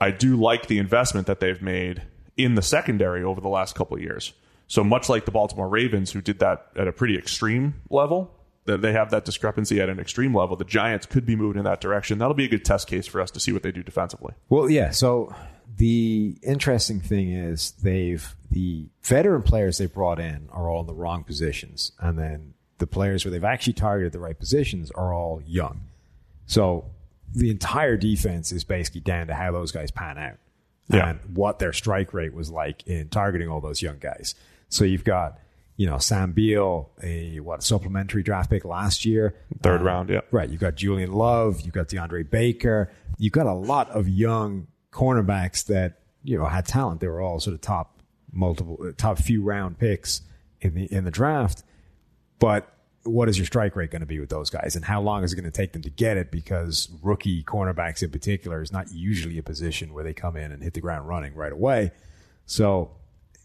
I 0.00 0.10
do 0.10 0.36
like 0.36 0.66
the 0.66 0.78
investment 0.78 1.26
that 1.28 1.40
they've 1.40 1.62
made 1.62 2.02
in 2.36 2.54
the 2.54 2.62
secondary 2.62 3.22
over 3.22 3.40
the 3.40 3.48
last 3.48 3.74
couple 3.74 3.96
of 3.96 4.02
years. 4.02 4.32
So 4.66 4.82
much 4.82 5.08
like 5.08 5.24
the 5.24 5.30
Baltimore 5.30 5.68
Ravens, 5.68 6.12
who 6.12 6.20
did 6.20 6.40
that 6.40 6.66
at 6.76 6.88
a 6.88 6.92
pretty 6.92 7.16
extreme 7.16 7.74
level, 7.88 8.32
that 8.64 8.82
they 8.82 8.92
have 8.92 9.10
that 9.10 9.24
discrepancy 9.24 9.80
at 9.80 9.88
an 9.88 10.00
extreme 10.00 10.34
level. 10.36 10.56
The 10.56 10.64
Giants 10.64 11.06
could 11.06 11.24
be 11.24 11.36
moving 11.36 11.58
in 11.60 11.64
that 11.64 11.80
direction. 11.80 12.18
That'll 12.18 12.34
be 12.34 12.44
a 12.44 12.48
good 12.48 12.64
test 12.64 12.88
case 12.88 13.06
for 13.06 13.20
us 13.20 13.30
to 13.30 13.40
see 13.40 13.52
what 13.52 13.62
they 13.62 13.70
do 13.70 13.82
defensively. 13.84 14.34
Well, 14.48 14.68
yeah. 14.68 14.90
So 14.90 15.32
the 15.76 16.36
interesting 16.42 17.00
thing 17.00 17.32
is 17.32 17.72
they've 17.82 18.34
the 18.50 18.86
veteran 19.02 19.42
players 19.42 19.78
they 19.78 19.86
brought 19.86 20.18
in 20.20 20.48
are 20.52 20.68
all 20.70 20.80
in 20.80 20.86
the 20.86 20.94
wrong 20.94 21.24
positions, 21.24 21.92
and 21.98 22.18
then 22.18 22.54
the 22.78 22.86
players 22.86 23.24
where 23.24 23.32
they've 23.32 23.44
actually 23.44 23.72
targeted 23.72 24.12
the 24.12 24.18
right 24.20 24.38
positions 24.38 24.90
are 24.92 25.12
all 25.12 25.42
young. 25.46 25.80
So 26.46 26.86
the 27.34 27.50
entire 27.50 27.96
defense 27.96 28.52
is 28.52 28.64
basically 28.64 29.00
down 29.00 29.26
to 29.26 29.34
how 29.34 29.50
those 29.52 29.72
guys 29.72 29.90
pan 29.90 30.16
out 30.18 30.36
Yeah. 30.88 31.08
and 31.10 31.36
what 31.36 31.58
their 31.58 31.72
strike 31.72 32.14
rate 32.14 32.32
was 32.34 32.50
like 32.50 32.86
in 32.86 33.08
targeting 33.08 33.48
all 33.48 33.60
those 33.60 33.82
young 33.82 33.98
guys. 33.98 34.34
So 34.68 34.84
you've 34.84 35.04
got 35.04 35.38
you 35.76 35.86
know 35.86 35.98
Sam 35.98 36.32
Beal, 36.32 36.90
a 37.02 37.40
what 37.40 37.62
supplementary 37.62 38.22
draft 38.22 38.48
pick 38.50 38.64
last 38.64 39.04
year, 39.04 39.34
Third 39.62 39.80
Uh, 39.82 39.84
round, 39.84 40.08
yeah. 40.08 40.20
Right. 40.30 40.48
You've 40.48 40.60
got 40.60 40.74
Julian 40.76 41.12
Love. 41.12 41.60
You've 41.62 41.74
got 41.74 41.88
DeAndre 41.88 42.30
Baker. 42.30 42.90
You've 43.18 43.32
got 43.34 43.46
a 43.46 43.52
lot 43.54 43.90
of 43.90 44.08
young 44.08 44.68
cornerbacks 44.96 45.66
that, 45.66 46.00
you 46.24 46.38
know, 46.38 46.46
had 46.46 46.66
talent. 46.66 47.00
They 47.00 47.08
were 47.08 47.20
all 47.20 47.38
sort 47.38 47.54
of 47.54 47.60
top 47.60 48.00
multiple, 48.32 48.78
uh, 48.82 48.92
top 48.96 49.18
few 49.18 49.42
round 49.42 49.78
picks 49.78 50.22
in 50.60 50.74
the, 50.74 50.84
in 50.92 51.04
the 51.04 51.10
draft. 51.10 51.62
But 52.38 52.72
what 53.02 53.28
is 53.28 53.38
your 53.38 53.46
strike 53.46 53.76
rate 53.76 53.90
going 53.90 54.00
to 54.00 54.06
be 54.06 54.18
with 54.18 54.30
those 54.30 54.50
guys? 54.50 54.74
And 54.74 54.84
how 54.84 55.00
long 55.02 55.22
is 55.22 55.32
it 55.32 55.36
going 55.36 55.44
to 55.44 55.50
take 55.50 55.72
them 55.74 55.82
to 55.82 55.90
get 55.90 56.16
it? 56.16 56.30
Because 56.30 56.88
rookie 57.02 57.44
cornerbacks 57.44 58.02
in 58.02 58.10
particular 58.10 58.62
is 58.62 58.72
not 58.72 58.90
usually 58.90 59.38
a 59.38 59.42
position 59.42 59.92
where 59.92 60.02
they 60.02 60.14
come 60.14 60.36
in 60.36 60.50
and 60.50 60.62
hit 60.62 60.74
the 60.74 60.80
ground 60.80 61.06
running 61.06 61.34
right 61.34 61.52
away. 61.52 61.92
So 62.46 62.90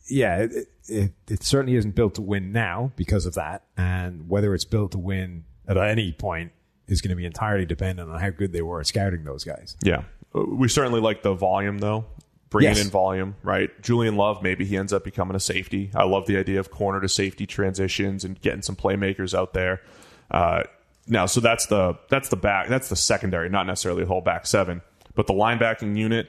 yeah, 0.07 0.37
it, 0.37 0.67
it, 0.87 1.11
it 1.29 1.43
certainly 1.43 1.75
isn't 1.75 1.95
built 1.95 2.15
to 2.15 2.21
win 2.21 2.51
now 2.51 2.91
because 2.95 3.25
of 3.25 3.35
that. 3.35 3.65
And 3.77 4.29
whether 4.29 4.53
it's 4.55 4.65
built 4.65 4.93
to 4.93 4.97
win 4.97 5.43
at 5.67 5.77
any 5.77 6.11
point 6.13 6.53
is 6.87 7.01
going 7.01 7.09
to 7.09 7.15
be 7.15 7.25
entirely 7.25 7.65
dependent 7.65 8.09
on 8.09 8.19
how 8.19 8.29
good 8.29 8.51
they 8.53 8.61
were 8.61 8.79
at 8.79 8.87
scouting 8.87 9.23
those 9.23 9.43
guys. 9.43 9.75
Yeah. 9.83 10.03
Uh, 10.35 10.43
We 10.45 10.67
certainly 10.67 10.99
like 11.01 11.23
the 11.23 11.33
volume, 11.33 11.79
though. 11.79 12.05
Bringing 12.49 12.75
Yes. 12.75 12.83
in 12.85 12.91
volume, 12.91 13.35
right? 13.43 13.69
Julian 13.81 14.17
Love, 14.17 14.43
maybe 14.43 14.65
he 14.65 14.75
ends 14.75 14.91
up 14.91 15.05
becoming 15.05 15.35
a 15.37 15.39
safety. 15.39 15.89
I 15.95 16.03
love 16.03 16.25
the 16.27 16.35
idea 16.37 16.59
of 16.59 16.69
corner 16.69 16.99
to 16.99 17.07
safety 17.07 17.45
transitions 17.45 18.25
and 18.25 18.39
getting 18.41 18.61
some 18.61 18.75
playmakers 18.75 19.33
out 19.33 19.53
there. 19.53 19.81
Uh, 20.29 20.63
now, 21.07 21.27
so 21.27 21.39
that's 21.39 21.67
the 21.67 21.97
that's 22.09 22.27
the 22.27 22.35
back 22.35 22.67
that's 22.67 22.89
the 22.89 22.97
secondary, 22.97 23.47
not 23.49 23.67
necessarily 23.67 24.01
the 24.03 24.07
whole 24.09 24.19
back 24.21 24.45
seven, 24.45 24.81
but 25.15 25.27
the 25.27 25.33
linebacking 25.33 25.95
unit, 25.97 26.27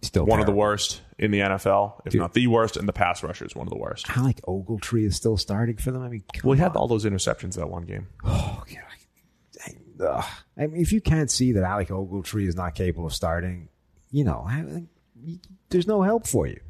Still 0.00 0.24
one 0.24 0.40
of 0.40 0.46
the 0.46 0.52
worst 0.52 1.02
in 1.18 1.32
the 1.32 1.40
NFL, 1.40 2.00
if 2.06 2.12
Dude. 2.12 2.20
not 2.22 2.32
the 2.32 2.46
worst, 2.46 2.76
and 2.78 2.88
the 2.88 2.92
pass 2.94 3.22
rusher 3.22 3.44
is 3.44 3.54
one 3.54 3.66
of 3.66 3.70
the 3.70 3.78
worst. 3.78 4.08
Alec 4.16 4.40
Ogletree 4.48 5.04
is 5.04 5.16
still 5.16 5.36
starting 5.36 5.76
for 5.76 5.90
them. 5.90 6.02
I 6.02 6.08
mean, 6.08 6.22
Well, 6.44 6.54
he 6.54 6.60
had 6.60 6.76
all 6.76 6.88
those 6.88 7.04
interceptions 7.04 7.56
that 7.56 7.68
one 7.68 7.82
game. 7.82 8.06
Oh, 8.24 8.62
God. 8.66 8.78
I, 10.00 10.04
ugh. 10.04 10.24
I 10.56 10.66
mean, 10.66 10.80
if 10.80 10.92
you 10.92 11.00
can't 11.00 11.30
see 11.30 11.52
that 11.52 11.64
Alec 11.64 11.88
Ogletree 11.88 12.46
is 12.46 12.56
not 12.56 12.74
capable 12.74 13.06
of 13.06 13.14
starting, 13.14 13.68
you 14.10 14.24
know, 14.24 14.44
I- 14.46 14.84
there's 15.70 15.86
no 15.86 16.02
help 16.02 16.26
for 16.26 16.46
you. 16.46 16.60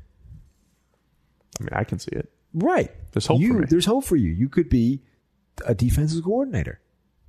I 1.60 1.64
mean, 1.64 1.70
I 1.72 1.84
can 1.84 1.98
see 1.98 2.12
it. 2.12 2.30
Right. 2.54 2.90
There's 3.12 3.26
hope 3.26 3.38
for 3.38 3.42
you, 3.42 3.52
me. 3.54 3.66
There's 3.68 3.84
hope 3.86 4.04
for 4.04 4.16
you. 4.16 4.30
You 4.30 4.48
could 4.48 4.68
be 4.68 5.02
a 5.66 5.74
defensive 5.74 6.24
coordinator, 6.24 6.80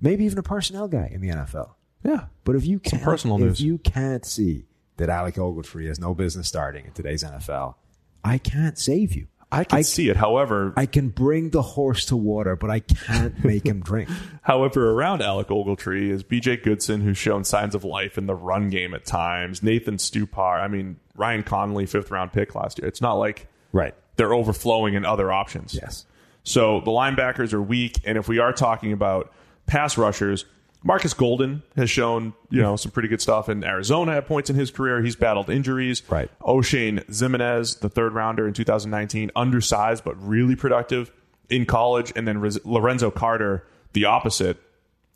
maybe 0.01 0.23
even 0.25 0.38
a 0.38 0.43
personnel 0.43 0.88
guy 0.88 1.09
in 1.12 1.21
the 1.21 1.29
NFL. 1.29 1.71
Yeah. 2.03 2.25
But 2.43 2.55
if 2.55 2.65
you 2.65 2.79
can't, 2.79 3.03
personal 3.03 3.38
if 3.38 3.41
news. 3.43 3.62
you 3.62 3.77
can't 3.79 4.25
see 4.25 4.65
that 4.97 5.09
Alec 5.09 5.35
Ogletree 5.35 5.88
has 5.88 5.99
no 5.99 6.13
business 6.13 6.47
starting 6.47 6.85
in 6.85 6.91
today's 6.91 7.23
NFL, 7.23 7.75
I 8.23 8.38
can't 8.38 8.77
save 8.77 9.13
you. 9.15 9.27
I 9.51 9.63
can 9.63 9.79
I- 9.79 9.81
see 9.81 10.09
it. 10.09 10.15
However, 10.17 10.73
I 10.77 10.85
can 10.85 11.09
bring 11.09 11.49
the 11.49 11.62
horse 11.62 12.05
to 12.05 12.15
water, 12.17 12.55
but 12.55 12.69
I 12.69 12.79
can't 12.81 13.43
make 13.43 13.65
him 13.65 13.79
drink. 13.81 14.09
However, 14.43 14.91
around 14.91 15.21
Alec 15.23 15.47
Ogletree 15.47 16.09
is 16.09 16.23
BJ 16.23 16.62
Goodson, 16.63 17.01
who's 17.01 17.17
shown 17.17 17.43
signs 17.43 17.73
of 17.73 17.83
life 17.83 18.17
in 18.17 18.27
the 18.27 18.35
run 18.35 18.69
game 18.69 18.93
at 18.93 19.05
times. 19.05 19.63
Nathan 19.63 19.97
Stupar. 19.97 20.62
I 20.62 20.67
mean, 20.67 20.97
Ryan 21.15 21.43
Connelly, 21.43 21.85
fifth 21.88 22.12
round 22.12 22.31
pick 22.31 22.53
last 22.53 22.77
year. 22.79 22.88
It's 22.88 23.01
not 23.01 23.13
like 23.15 23.47
Right. 23.71 23.95
they're 24.17 24.33
overflowing 24.33 24.93
in 24.93 25.03
other 25.05 25.31
options. 25.31 25.73
Yes. 25.73 26.05
So 26.43 26.79
the 26.81 26.91
linebackers 26.91 27.51
are 27.53 27.62
weak, 27.62 27.99
and 28.05 28.17
if 28.17 28.27
we 28.27 28.39
are 28.39 28.53
talking 28.53 28.91
about 28.93 29.31
pass 29.65 29.97
rushers, 29.97 30.45
Markus 30.84 31.13
Golden 31.13 31.62
has 31.76 31.89
shown 31.89 32.34
you 32.50 32.62
know 32.62 32.76
some 32.76 32.92
pretty 32.92 33.10
good 33.10 33.22
stuff 33.22 33.50
in 33.50 33.63
Arizona 33.63 34.13
at 34.13 34.28
points 34.28 34.50
in 34.50 34.56
his 34.56 34.72
career. 34.72 35.02
He's 35.02 35.15
battled 35.15 35.50
injuries. 35.50 36.02
Right. 36.10 36.32
Oshane 36.42 37.06
Ximines, 37.08 37.80
the 37.80 37.89
third 37.89 38.13
rounder 38.13 38.48
in 38.48 38.54
2019, 38.54 39.32
undersized 39.36 40.04
but 40.04 40.15
really 40.26 40.56
productive 40.56 41.12
in 41.50 41.65
college, 41.65 42.13
and 42.15 42.28
then 42.28 42.42
Lorenzo 42.63 43.12
Carter, 43.12 43.65
the 43.94 44.06
opposite, 44.06 44.58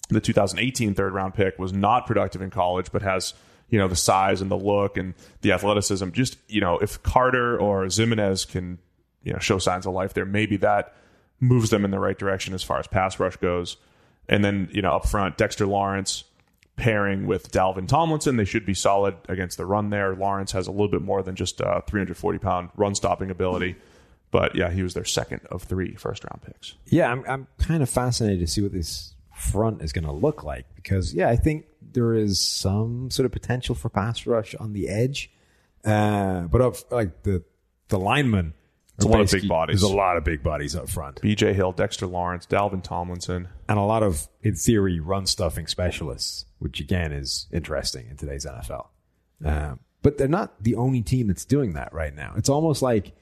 the 0.09 0.19
2018 0.19 0.95
third 0.95 1.13
round 1.13 1.33
pick, 1.33 1.57
was 1.57 1.71
not 1.71 2.07
productive 2.07 2.41
in 2.41 2.49
college, 2.49 2.91
but 2.91 3.01
has 3.01 3.33
you 3.69 3.79
know 3.79 3.87
the 3.87 3.95
size 3.95 4.41
and 4.41 4.51
the 4.51 4.57
look 4.57 4.97
and 4.97 5.13
the 5.41 5.53
athleticism. 5.53 6.09
Just 6.11 6.37
you 6.47 6.59
know, 6.59 6.77
if 6.79 7.01
Carter 7.03 7.57
or 7.57 7.85
Ximines 7.85 8.47
can 8.47 8.79
you 9.23 9.31
know 9.31 9.39
show 9.39 9.59
signs 9.59 9.85
of 9.85 9.93
life 9.93 10.13
there, 10.13 10.25
maybe 10.25 10.57
that 10.57 10.93
moves 11.39 11.69
them 11.69 11.85
in 11.85 11.91
the 11.91 11.99
right 11.99 12.17
direction 12.17 12.53
as 12.53 12.63
far 12.63 12.79
as 12.79 12.87
pass 12.87 13.19
rush 13.19 13.37
goes. 13.37 13.77
And 14.27 14.43
then 14.43 14.69
you 14.71 14.81
know 14.81 14.91
up 14.91 15.07
front, 15.07 15.37
Dexter 15.37 15.65
Lawrence 15.65 16.23
pairing 16.75 17.27
with 17.27 17.51
Dalvin 17.51 17.87
Tomlinson, 17.87 18.37
they 18.37 18.45
should 18.45 18.65
be 18.65 18.73
solid 18.73 19.15
against 19.29 19.57
the 19.57 19.65
run 19.65 19.89
there. 19.89 20.15
Lawrence 20.15 20.51
has 20.53 20.67
a 20.67 20.71
little 20.71 20.87
bit 20.87 21.01
more 21.01 21.21
than 21.21 21.35
just 21.35 21.61
uh, 21.61 21.81
340 21.81 22.39
pound 22.39 22.69
run 22.75 22.95
stopping 22.95 23.29
ability. 23.29 23.75
But 24.31 24.55
yeah, 24.55 24.71
he 24.71 24.81
was 24.81 24.95
their 24.95 25.05
second 25.05 25.41
of 25.51 25.63
three 25.63 25.93
first 25.95 26.23
round 26.23 26.41
picks. 26.41 26.73
Yeah, 26.87 27.11
I'm, 27.11 27.23
I'm 27.27 27.47
kind 27.59 27.83
of 27.83 27.89
fascinated 27.89 28.39
to 28.39 28.47
see 28.47 28.61
what 28.61 28.71
this 28.71 29.13
front 29.35 29.83
is 29.83 29.93
going 29.93 30.05
to 30.05 30.11
look 30.11 30.43
like 30.43 30.65
because, 30.75 31.13
yeah, 31.13 31.29
I 31.29 31.35
think 31.35 31.65
there 31.81 32.15
is 32.15 32.39
some 32.39 33.11
sort 33.11 33.27
of 33.27 33.31
potential 33.31 33.75
for 33.75 33.89
pass 33.89 34.25
rush 34.25 34.55
on 34.55 34.73
the 34.73 34.89
edge. 34.89 35.29
Uh, 35.85 36.41
but 36.43 36.61
of 36.61 36.83
like 36.89 37.23
the 37.23 37.43
the 37.89 37.99
linemen, 37.99 38.53
It's 38.97 39.05
a 39.05 39.07
lot 39.07 39.21
of 39.21 39.31
big 39.31 39.47
bodies. 39.47 39.81
There's 39.81 39.91
a 39.91 39.95
lot 39.95 40.17
of 40.17 40.23
big 40.23 40.43
bodies 40.43 40.75
up 40.75 40.87
front, 40.87 41.21
BJ 41.21 41.53
Hill, 41.53 41.71
Dexter 41.71 42.05
Lawrence, 42.05 42.45
Dalvin 42.45 42.83
Tomlinson. 42.83 43.47
and 43.67 43.79
a 43.79 43.83
lot 43.83 44.03
of, 44.03 44.27
in 44.41 44.55
theory, 44.55 44.99
run 44.99 45.25
stuffing 45.25 45.65
specialists, 45.67 46.45
which 46.59 46.79
again 46.79 47.11
is 47.11 47.47
interesting 47.51 48.07
in 48.09 48.17
today's 48.17 48.45
NFL. 48.45 48.87
Um, 49.43 49.79
but 50.03 50.17
they're 50.17 50.27
not 50.27 50.61
the 50.63 50.75
only 50.75 51.01
team 51.01 51.27
that's 51.27 51.45
doing 51.45 51.73
that 51.73 51.91
right 51.93 52.13
now. 52.15 52.33
It's 52.37 52.49
almost 52.49 52.81
like 52.81 53.13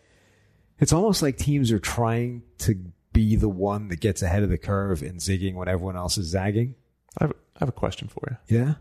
it's 0.79 0.91
almost 0.91 1.21
like 1.21 1.37
teams 1.37 1.71
are 1.71 1.79
trying 1.79 2.41
to 2.59 2.75
be 3.13 3.35
the 3.35 3.49
one 3.49 3.87
that 3.89 3.99
gets 3.99 4.21
ahead 4.21 4.43
of 4.43 4.49
the 4.49 4.57
curve 4.57 5.01
and 5.01 5.19
zigging 5.19 5.53
when 5.53 5.67
everyone 5.67 5.95
else 5.95 6.17
is 6.17 6.27
zagging. 6.27 6.75
I 7.19 7.25
have, 7.25 7.31
I 7.31 7.59
have 7.59 7.69
a 7.69 7.73
question 7.73 8.07
for 8.07 8.37
you. 8.49 8.57
Yeah. 8.57 8.73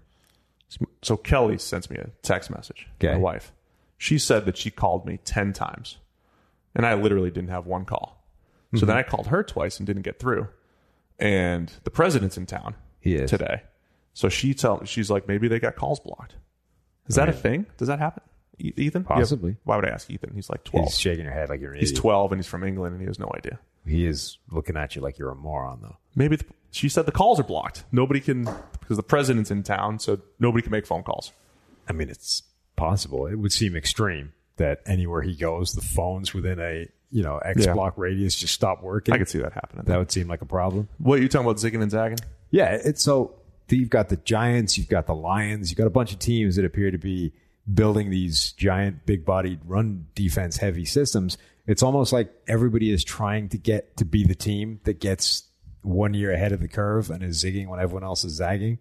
So 1.03 1.17
Kelly 1.17 1.59
sends 1.59 1.91
me 1.91 1.97
a 1.97 2.11
text 2.23 2.51
message. 2.51 2.89
Okay. 2.97 3.13
My 3.13 3.19
wife. 3.19 3.53
She 3.99 4.19
said 4.19 4.47
that 4.47 4.57
she 4.57 4.71
called 4.71 5.05
me 5.05 5.19
ten 5.25 5.53
times, 5.53 5.99
and 6.75 6.87
I 6.87 6.95
literally 6.95 7.31
didn't 7.31 7.51
have 7.51 7.67
one 7.67 7.85
call. 7.85 8.25
So 8.75 8.87
then 8.87 8.97
mm-hmm. 8.97 8.99
I 8.99 9.03
called 9.11 9.27
her 9.29 9.43
twice 9.43 9.79
and 9.79 9.87
didn't 9.87 10.03
get 10.03 10.19
through. 10.21 10.47
And 11.19 11.73
the 11.85 11.91
president's 11.91 12.37
in 12.37 12.47
town 12.47 12.75
He 13.01 13.15
is. 13.15 13.29
today, 13.29 13.63
so 14.15 14.29
she 14.29 14.55
tell 14.55 14.85
she's 14.85 15.11
like 15.11 15.29
maybe 15.29 15.49
they 15.49 15.59
got 15.59 15.77
calls 15.77 16.01
blocked. 16.01 16.35
Is 17.09 17.17
that 17.17 17.29
a 17.29 17.33
thing? 17.33 17.67
Does 17.77 17.89
that 17.89 17.99
happen, 17.99 18.23
E- 18.59 18.73
Ethan? 18.77 19.05
Possibly. 19.05 19.57
why 19.65 19.77
would 19.77 19.85
I 19.85 19.91
ask 19.91 20.09
Ethan? 20.11 20.33
He's 20.35 20.49
like 20.49 20.65
twelve. 20.65 20.87
He's 20.89 20.99
shaking 20.99 21.25
your 21.25 21.35
head 21.35 21.49
like 21.49 21.61
you're 21.61 21.73
an 21.73 21.81
He's 21.81 21.91
idiot. 21.91 22.01
twelve 22.01 22.33
and 22.33 22.39
he's 22.39 22.47
from 22.47 22.63
England 22.65 22.93
and 22.95 23.01
he 23.03 23.07
has 23.07 23.19
no 23.19 23.31
idea. 23.35 23.59
he 23.85 24.07
is 24.07 24.39
looking 24.51 24.77
at 24.77 24.95
you 24.95 25.03
like 25.03 25.19
you're 25.19 25.31
a 25.31 25.35
moron, 25.35 25.81
though. 25.83 25.97
Maybe 26.15 26.37
the, 26.37 26.45
she 26.71 26.89
said 26.89 27.05
the 27.07 27.13
calls 27.13 27.41
are 27.41 27.45
blocked. 27.45 27.85
Nobody 27.93 28.21
can 28.21 28.45
because 28.79 28.97
the 28.97 29.03
president's 29.03 29.51
in 29.51 29.63
town, 29.65 29.99
so 29.99 30.21
nobody 30.39 30.63
can 30.63 30.71
make 30.71 30.87
phone 30.87 31.03
calls. 31.03 31.33
I 31.89 31.93
mean, 31.93 32.09
it's 32.09 32.45
possible. 32.77 33.27
It 33.27 33.35
would 33.35 33.53
seem 33.53 33.75
extreme 33.77 34.33
that 34.61 34.81
anywhere 34.87 35.21
he 35.23 35.35
goes, 35.35 35.73
the 35.75 35.83
phones 35.83 36.33
within 36.33 36.59
a 36.61 36.87
you 37.11 37.23
know 37.25 37.39
X 37.39 37.67
Yeah. 37.67 37.75
block 37.75 37.99
radius 37.99 38.35
just 38.37 38.55
stop 38.55 38.83
working. 38.83 39.13
I 39.15 39.19
could 39.19 39.29
see 39.29 39.39
that 39.41 39.53
happening. 39.53 39.85
that 39.87 39.99
would 39.99 40.13
seem 40.13 40.29
like 40.29 40.43
a 40.43 40.47
problem. 40.47 40.89
what 40.99 41.19
are 41.19 41.23
you 41.23 41.29
talking 41.29 41.47
about, 41.47 41.57
zigging 41.59 41.83
and 41.83 41.91
zagging? 41.91 42.19
Yeah, 42.51 42.79
it's 42.85 43.03
so 43.03 43.35
you've 43.69 43.91
got 43.91 44.09
the 44.09 44.17
Giants, 44.17 44.77
you've 44.79 44.89
got 44.89 45.07
the 45.07 45.15
Lions, 45.15 45.71
you've 45.71 45.79
got 45.79 45.87
a 45.87 45.91
bunch 45.91 46.13
of 46.13 46.19
teams 46.19 46.57
that 46.57 46.65
appear 46.65 46.91
to 46.91 46.99
be 46.99 47.33
building 47.73 48.11
these 48.11 48.53
giant, 48.53 49.07
big 49.07 49.25
bodied 49.25 49.61
run 49.65 50.07
defense 50.15 50.57
heavy 50.57 50.85
systems. 50.85 51.39
It's 51.67 51.83
almost 51.83 52.13
like 52.13 52.33
everybody 52.49 52.91
is 52.91 53.05
trying 53.05 53.49
to 53.51 53.59
get 53.59 53.97
to 53.99 54.05
be 54.05 54.25
the 54.25 54.35
team 54.35 54.81
that 54.85 54.99
gets 55.01 55.45
one 55.83 56.15
year 56.15 56.33
ahead 56.33 56.51
of 56.53 56.61
the 56.61 56.67
curve 56.69 57.11
and 57.11 57.23
is 57.23 57.43
zigging 57.45 57.69
when 57.69 57.79
everyone 57.81 58.03
else 58.05 58.25
is 58.25 58.33
zagging. 58.35 58.79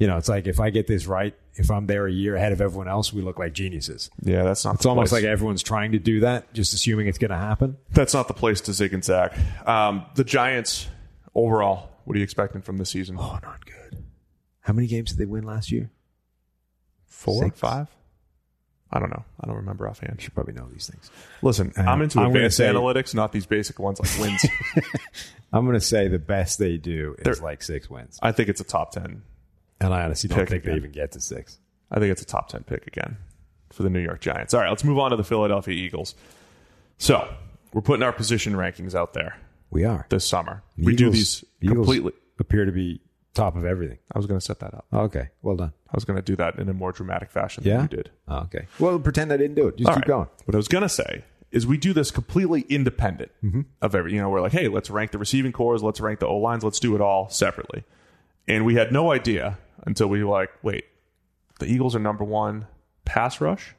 You 0.00 0.06
know, 0.08 0.16
it's 0.16 0.28
like 0.28 0.46
if 0.48 0.58
I 0.58 0.70
get 0.70 0.86
this 0.88 1.06
right, 1.06 1.34
if 1.54 1.70
I'm 1.70 1.86
there 1.86 2.06
a 2.06 2.10
year 2.12 2.34
ahead 2.34 2.52
of 2.52 2.60
everyone 2.60 2.88
else, 2.88 3.12
we 3.12 3.20
look 3.22 3.38
like 3.38 3.52
geniuses. 3.52 4.10
Yeah, 4.22 4.42
that's 4.42 4.64
not. 4.64 4.76
It's 4.76 4.86
almost 4.86 5.12
like 5.12 5.22
everyone's 5.24 5.62
trying 5.62 5.92
to 5.92 5.98
do 5.98 6.20
that, 6.20 6.52
just 6.54 6.72
assuming 6.72 7.06
it's 7.06 7.18
going 7.18 7.30
to 7.30 7.36
happen. 7.36 7.76
that's 7.92 8.14
not 8.14 8.26
the 8.26 8.34
place 8.34 8.62
to 8.62 8.72
zig 8.72 8.94
and 8.94 9.04
zag. 9.04 9.32
Um, 9.66 10.06
the 10.14 10.24
Giants 10.24 10.88
overall, 11.34 11.90
what 12.04 12.14
are 12.14 12.18
you 12.18 12.24
expecting 12.24 12.62
from 12.62 12.78
this 12.78 12.90
season? 12.90 13.16
Oh, 13.18 13.38
not 13.42 13.64
good. 13.66 14.02
How 14.60 14.72
many 14.72 14.88
games 14.88 15.10
did 15.10 15.18
they 15.18 15.26
win 15.26 15.44
last 15.44 15.70
year? 15.70 15.90
Four, 17.06 17.42
Six. 17.44 17.58
five? 17.60 17.88
I 18.92 18.98
don't 18.98 19.10
know. 19.10 19.24
I 19.40 19.46
don't 19.46 19.56
remember 19.56 19.88
offhand. 19.88 20.14
You 20.18 20.24
should 20.24 20.34
probably 20.34 20.54
know 20.54 20.66
these 20.72 20.86
things. 20.88 21.10
Listen, 21.42 21.72
Um, 21.76 21.88
I'm 21.88 22.02
into 22.02 22.18
I'm 22.20 22.28
advanced 22.28 22.56
say- 22.56 22.66
analytics, 22.72 23.14
not 23.14 23.32
these 23.32 23.46
basic 23.46 23.78
ones 23.78 24.00
like 24.00 24.18
wins. 24.18 24.44
I'm 25.52 25.64
going 25.66 25.78
to 25.78 25.84
say 25.84 26.08
the 26.08 26.18
best 26.18 26.58
they 26.58 26.76
do 26.76 27.14
is 27.18 27.24
They're- 27.24 27.44
like 27.44 27.62
six 27.62 27.88
wins. 27.90 28.18
I 28.22 28.32
think 28.32 28.48
it's 28.48 28.60
a 28.60 28.64
top 28.64 28.92
ten. 28.92 29.22
And 29.80 29.94
I 29.94 30.02
honestly 30.04 30.28
don't 30.28 30.48
think 30.48 30.64
they 30.64 30.74
even 30.74 30.90
get 30.92 31.12
to 31.12 31.20
six. 31.20 31.58
I 31.90 31.98
think 31.98 32.12
it's 32.12 32.22
a 32.22 32.26
top 32.26 32.48
ten 32.48 32.62
pick 32.64 32.86
again 32.86 33.16
for 33.70 33.82
the 33.82 33.90
New 33.90 34.00
York 34.00 34.20
Giants. 34.20 34.52
All 34.54 34.60
right, 34.60 34.68
let's 34.70 34.84
move 34.84 34.98
on 34.98 35.10
to 35.10 35.16
the 35.16 35.24
Philadelphia 35.24 35.74
Eagles. 35.74 36.14
So 36.98 37.32
we're 37.72 37.80
putting 37.80 38.02
our 38.02 38.12
position 38.12 38.52
rankings 38.54 38.94
out 38.94 39.14
there 39.14 39.36
We 39.70 39.84
are. 39.84 40.06
this 40.10 40.24
summer. 40.26 40.62
we 40.76 40.94
do 40.96 41.04
Eagles- 41.06 41.14
these 41.16 41.44
Eagles 41.62 41.76
completely. 41.78 42.12
appear 42.38 42.64
to 42.64 42.72
be 42.72 43.00
top 43.32 43.56
of 43.56 43.64
everything. 43.64 43.98
I 44.12 44.18
was 44.18 44.26
going 44.26 44.38
to 44.38 44.44
set 44.44 44.58
that 44.60 44.74
up. 44.74 44.86
Okay, 44.92 45.28
well 45.42 45.56
done. 45.56 45.72
I 45.88 45.92
was 45.94 46.04
going 46.04 46.16
to 46.16 46.22
do 46.22 46.36
that 46.36 46.58
in 46.58 46.68
a 46.68 46.74
more 46.74 46.92
dramatic 46.92 47.30
fashion 47.30 47.62
Yeah, 47.64 47.74
than 47.76 47.82
you 47.82 47.88
did. 47.88 48.10
Oh, 48.28 48.38
okay. 48.40 48.66
Well, 48.78 48.98
pretend 48.98 49.32
I 49.32 49.36
didn't 49.36 49.54
do 49.54 49.68
it. 49.68 49.76
Just 49.76 49.88
All 49.88 49.94
keep 49.94 50.02
right. 50.02 50.08
going. 50.08 50.28
What 50.46 50.54
I 50.54 50.58
was 50.58 50.68
gonna 50.68 50.88
say 50.88 51.24
is 51.52 51.66
we 51.66 51.76
do 51.78 51.92
this 51.92 52.10
completely 52.10 52.62
independent 52.68 53.30
Mm-hmm. 53.42 53.62
of 53.82 53.94
every. 53.94 54.12
You 54.14 54.20
know, 54.20 54.28
we're 54.28 54.40
like, 54.40 54.52
hey, 54.52 54.68
let's 54.68 54.90
rank 54.90 55.12
the 55.12 55.18
receiving 55.18 55.52
corps, 55.52 55.78
let's 55.78 56.00
rank 56.00 56.18
the 56.20 56.26
O 56.26 56.36
lines, 56.38 56.64
let's 56.64 56.80
do 56.80 56.94
it 56.96 57.00
all 57.00 57.28
separately. 57.30 57.84
And 58.48 58.64
we 58.64 58.74
had 58.74 58.92
no 58.92 59.12
idea 59.12 59.58
until 59.84 60.08
we 60.08 60.22
were 60.22 60.30
like, 60.30 60.50
wait, 60.62 60.84
the 61.58 61.66
Eagles 61.66 61.94
are 61.94 62.00
number 62.00 62.24
one 62.24 62.66
pass 63.04 63.40
rush, 63.40 63.74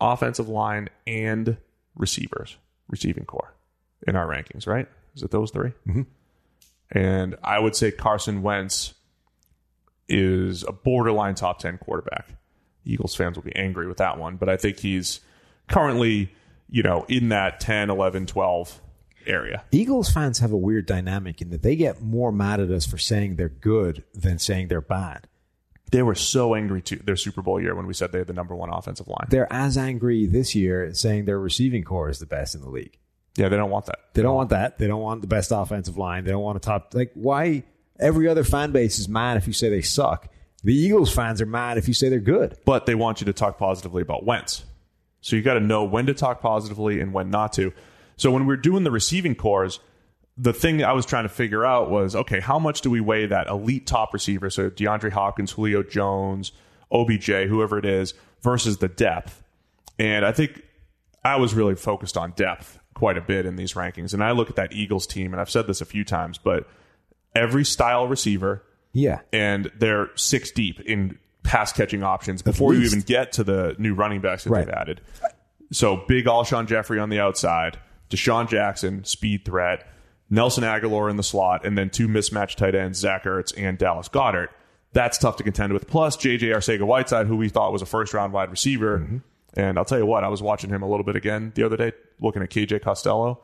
offensive 0.00 0.48
line, 0.48 0.88
and 1.06 1.56
receivers, 1.94 2.56
receiving 2.88 3.24
corps 3.24 3.54
in 4.06 4.16
our 4.16 4.26
rankings. 4.26 4.66
Right? 4.66 4.88
Is 5.14 5.22
it 5.22 5.30
those 5.30 5.50
3 5.50 5.72
Mm-hmm. 5.86 6.02
And 6.90 7.36
I 7.44 7.58
would 7.58 7.76
say 7.76 7.90
Carson 7.90 8.40
Wentz 8.42 8.94
is 10.08 10.62
a 10.62 10.72
borderline 10.72 11.34
top 11.34 11.58
10 11.58 11.78
quarterback. 11.78 12.30
Eagles 12.84 13.14
fans 13.14 13.36
will 13.36 13.42
be 13.42 13.54
angry 13.54 13.86
with 13.86 13.98
that 13.98 14.18
one, 14.18 14.36
but 14.36 14.48
I 14.48 14.56
think 14.56 14.78
he's 14.78 15.20
currently, 15.68 16.32
you 16.70 16.82
know, 16.82 17.04
in 17.08 17.28
that 17.28 17.60
10, 17.60 17.90
11, 17.90 18.24
12 18.26 18.80
area. 19.28 19.64
Eagles 19.70 20.10
fans 20.10 20.38
have 20.38 20.52
a 20.52 20.56
weird 20.56 20.86
dynamic 20.86 21.40
in 21.40 21.50
that 21.50 21.62
they 21.62 21.76
get 21.76 22.02
more 22.02 22.32
mad 22.32 22.60
at 22.60 22.70
us 22.70 22.86
for 22.86 22.98
saying 22.98 23.36
they're 23.36 23.48
good 23.48 24.04
than 24.14 24.38
saying 24.38 24.68
they're 24.68 24.80
bad. 24.80 25.28
They 25.90 26.02
were 26.02 26.14
so 26.14 26.54
angry 26.54 26.82
to 26.82 26.96
their 26.96 27.16
Super 27.16 27.40
Bowl 27.40 27.60
year 27.60 27.74
when 27.74 27.86
we 27.86 27.94
said 27.94 28.12
they 28.12 28.18
had 28.18 28.26
the 28.26 28.34
number 28.34 28.54
one 28.54 28.70
offensive 28.70 29.08
line. 29.08 29.26
They're 29.30 29.50
as 29.52 29.78
angry 29.78 30.26
this 30.26 30.54
year 30.54 30.92
saying 30.92 31.24
their 31.24 31.38
receiving 31.38 31.82
corps 31.82 32.10
is 32.10 32.18
the 32.18 32.26
best 32.26 32.54
in 32.54 32.60
the 32.60 32.68
league. 32.68 32.98
Yeah, 33.36 33.48
they 33.48 33.56
don't 33.56 33.70
want 33.70 33.86
that. 33.86 34.00
They 34.14 34.22
don't 34.22 34.34
want 34.34 34.50
that. 34.50 34.78
They 34.78 34.86
don't 34.86 35.00
want 35.00 35.22
the 35.22 35.28
best 35.28 35.52
offensive 35.52 35.96
line. 35.96 36.24
They 36.24 36.32
don't 36.32 36.42
want 36.42 36.56
a 36.56 36.60
top. 36.60 36.92
Like, 36.92 37.12
why? 37.14 37.62
Every 37.98 38.28
other 38.28 38.44
fan 38.44 38.72
base 38.72 38.98
is 38.98 39.08
mad 39.08 39.36
if 39.36 39.46
you 39.46 39.52
say 39.52 39.68
they 39.68 39.80
suck. 39.80 40.28
The 40.64 40.74
Eagles 40.74 41.14
fans 41.14 41.40
are 41.40 41.46
mad 41.46 41.78
if 41.78 41.88
you 41.88 41.94
say 41.94 42.08
they're 42.08 42.18
good. 42.18 42.58
But 42.64 42.86
they 42.86 42.94
want 42.94 43.20
you 43.20 43.26
to 43.26 43.32
talk 43.32 43.58
positively 43.58 44.02
about 44.02 44.24
Wentz. 44.24 44.64
So 45.20 45.36
you 45.36 45.42
got 45.42 45.54
to 45.54 45.60
know 45.60 45.84
when 45.84 46.06
to 46.06 46.14
talk 46.14 46.40
positively 46.40 47.00
and 47.00 47.12
when 47.12 47.30
not 47.30 47.52
to. 47.54 47.72
So 48.18 48.30
when 48.30 48.44
we're 48.46 48.56
doing 48.56 48.84
the 48.84 48.90
receiving 48.90 49.34
corps, 49.34 49.80
the 50.36 50.52
thing 50.52 50.84
I 50.84 50.92
was 50.92 51.06
trying 51.06 51.22
to 51.24 51.28
figure 51.30 51.64
out 51.64 51.90
was 51.90 52.14
okay, 52.14 52.40
how 52.40 52.58
much 52.58 52.82
do 52.82 52.90
we 52.90 53.00
weigh 53.00 53.24
that 53.26 53.46
elite 53.46 53.86
top 53.86 54.12
receiver? 54.12 54.50
So 54.50 54.68
DeAndre 54.70 55.10
Hopkins, 55.12 55.52
Julio 55.52 55.82
Jones, 55.82 56.52
OBJ, 56.92 57.26
whoever 57.48 57.78
it 57.78 57.86
is, 57.86 58.12
versus 58.42 58.78
the 58.78 58.88
depth. 58.88 59.42
And 59.98 60.24
I 60.24 60.32
think 60.32 60.62
I 61.24 61.36
was 61.36 61.54
really 61.54 61.74
focused 61.74 62.16
on 62.16 62.32
depth 62.32 62.78
quite 62.94 63.16
a 63.16 63.20
bit 63.20 63.46
in 63.46 63.56
these 63.56 63.72
rankings. 63.74 64.12
And 64.14 64.22
I 64.22 64.32
look 64.32 64.50
at 64.50 64.56
that 64.56 64.72
Eagles 64.72 65.06
team, 65.06 65.32
and 65.32 65.40
I've 65.40 65.50
said 65.50 65.66
this 65.66 65.80
a 65.80 65.84
few 65.84 66.04
times, 66.04 66.38
but 66.38 66.68
every 67.34 67.64
style 67.64 68.06
receiver 68.08 68.62
Yeah. 68.92 69.20
and 69.32 69.70
they're 69.78 70.10
six 70.16 70.50
deep 70.50 70.80
in 70.80 71.18
pass 71.44 71.72
catching 71.72 72.02
options 72.02 72.42
before 72.42 72.74
you 72.74 72.82
even 72.82 73.00
get 73.00 73.32
to 73.32 73.44
the 73.44 73.74
new 73.78 73.94
running 73.94 74.20
backs 74.20 74.44
that 74.44 74.50
Right. 74.50 74.66
they've 74.66 74.74
added. 74.74 75.00
So 75.72 76.04
big 76.08 76.24
Alshon 76.26 76.66
Jeffery 76.66 76.98
on 76.98 77.08
the 77.10 77.20
outside, 77.20 77.78
DeSean 78.10 78.48
Jackson, 78.48 79.04
speed 79.04 79.44
threat, 79.44 79.86
Nelson 80.30 80.64
Agholor 80.64 81.10
in 81.10 81.16
the 81.16 81.22
slot, 81.22 81.64
and 81.64 81.76
then 81.76 81.90
two 81.90 82.08
mismatched 82.08 82.58
tight 82.58 82.74
ends, 82.74 82.98
Zach 82.98 83.24
Ertz 83.24 83.52
and 83.56 83.78
Dallas 83.78 84.08
Goedert. 84.08 84.48
That's 84.92 85.18
tough 85.18 85.36
to 85.36 85.42
contend 85.42 85.72
with. 85.72 85.86
Plus 85.86 86.16
JJ 86.16 86.40
Arcega 86.54 86.82
Whiteside, 86.82 87.26
who 87.26 87.36
we 87.36 87.48
thought 87.48 87.72
was 87.72 87.82
a 87.82 87.86
first 87.86 88.14
round 88.14 88.32
wide 88.32 88.50
receiver. 88.50 88.98
Mm-hmm. 89.00 89.18
And 89.54 89.78
I'll 89.78 89.84
tell 89.84 89.98
you 89.98 90.06
what, 90.06 90.24
I 90.24 90.28
was 90.28 90.42
watching 90.42 90.70
him 90.70 90.82
a 90.82 90.88
little 90.88 91.04
bit 91.04 91.16
again 91.16 91.52
the 91.54 91.64
other 91.64 91.76
day, 91.76 91.92
looking 92.20 92.42
at 92.42 92.50
KJ 92.50 92.82
Costello. 92.82 93.42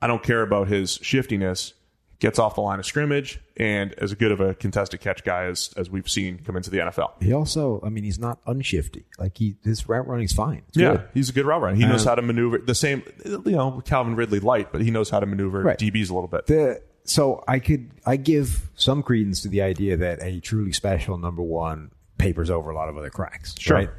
I 0.00 0.06
don't 0.06 0.22
care 0.22 0.42
about 0.42 0.68
his 0.68 0.98
shiftiness. 1.02 1.74
Gets 2.20 2.40
off 2.40 2.56
the 2.56 2.62
line 2.62 2.80
of 2.80 2.84
scrimmage 2.86 3.38
and 3.56 3.92
as 3.94 4.12
good 4.14 4.32
of 4.32 4.40
a 4.40 4.52
contested 4.52 5.00
catch 5.00 5.22
guy 5.22 5.44
as, 5.44 5.70
as 5.76 5.88
we've 5.88 6.08
seen 6.08 6.38
come 6.38 6.56
into 6.56 6.68
the 6.68 6.78
NFL. 6.78 7.22
He 7.22 7.32
also, 7.32 7.80
I 7.84 7.90
mean, 7.90 8.02
he's 8.02 8.18
not 8.18 8.40
unshifty. 8.44 9.04
Like 9.20 9.38
he, 9.38 9.54
his 9.62 9.88
route 9.88 10.08
running's 10.08 10.32
fine. 10.32 10.62
It's 10.66 10.76
Yeah, 10.76 10.96
good. 10.96 11.08
he's 11.14 11.28
a 11.30 11.32
good 11.32 11.46
route 11.46 11.62
runner. 11.62 11.76
He 11.76 11.84
knows 11.86 12.02
um, 12.04 12.08
how 12.08 12.14
to 12.16 12.22
maneuver 12.22 12.58
the 12.58 12.74
same, 12.74 13.04
you 13.24 13.40
know, 13.44 13.80
Calvin 13.84 14.16
Ridley 14.16 14.40
light, 14.40 14.72
but 14.72 14.80
he 14.80 14.90
knows 14.90 15.10
how 15.10 15.20
to 15.20 15.26
maneuver 15.26 15.62
Right. 15.62 15.78
DBs 15.78 16.10
a 16.10 16.14
little 16.14 16.26
bit. 16.26 16.46
The 16.46 16.82
so 17.04 17.44
I 17.46 17.60
could 17.60 17.90
I 18.04 18.16
give 18.16 18.68
some 18.74 19.04
credence 19.04 19.42
to 19.42 19.48
the 19.48 19.62
idea 19.62 19.96
that 19.98 20.18
a 20.20 20.40
truly 20.40 20.72
special 20.72 21.18
number 21.18 21.42
one 21.42 21.92
papers 22.18 22.50
over 22.50 22.70
a 22.70 22.74
lot 22.74 22.88
of 22.88 22.96
other 22.98 23.10
cracks. 23.10 23.54
Sure. 23.60 23.76
Right? 23.76 23.90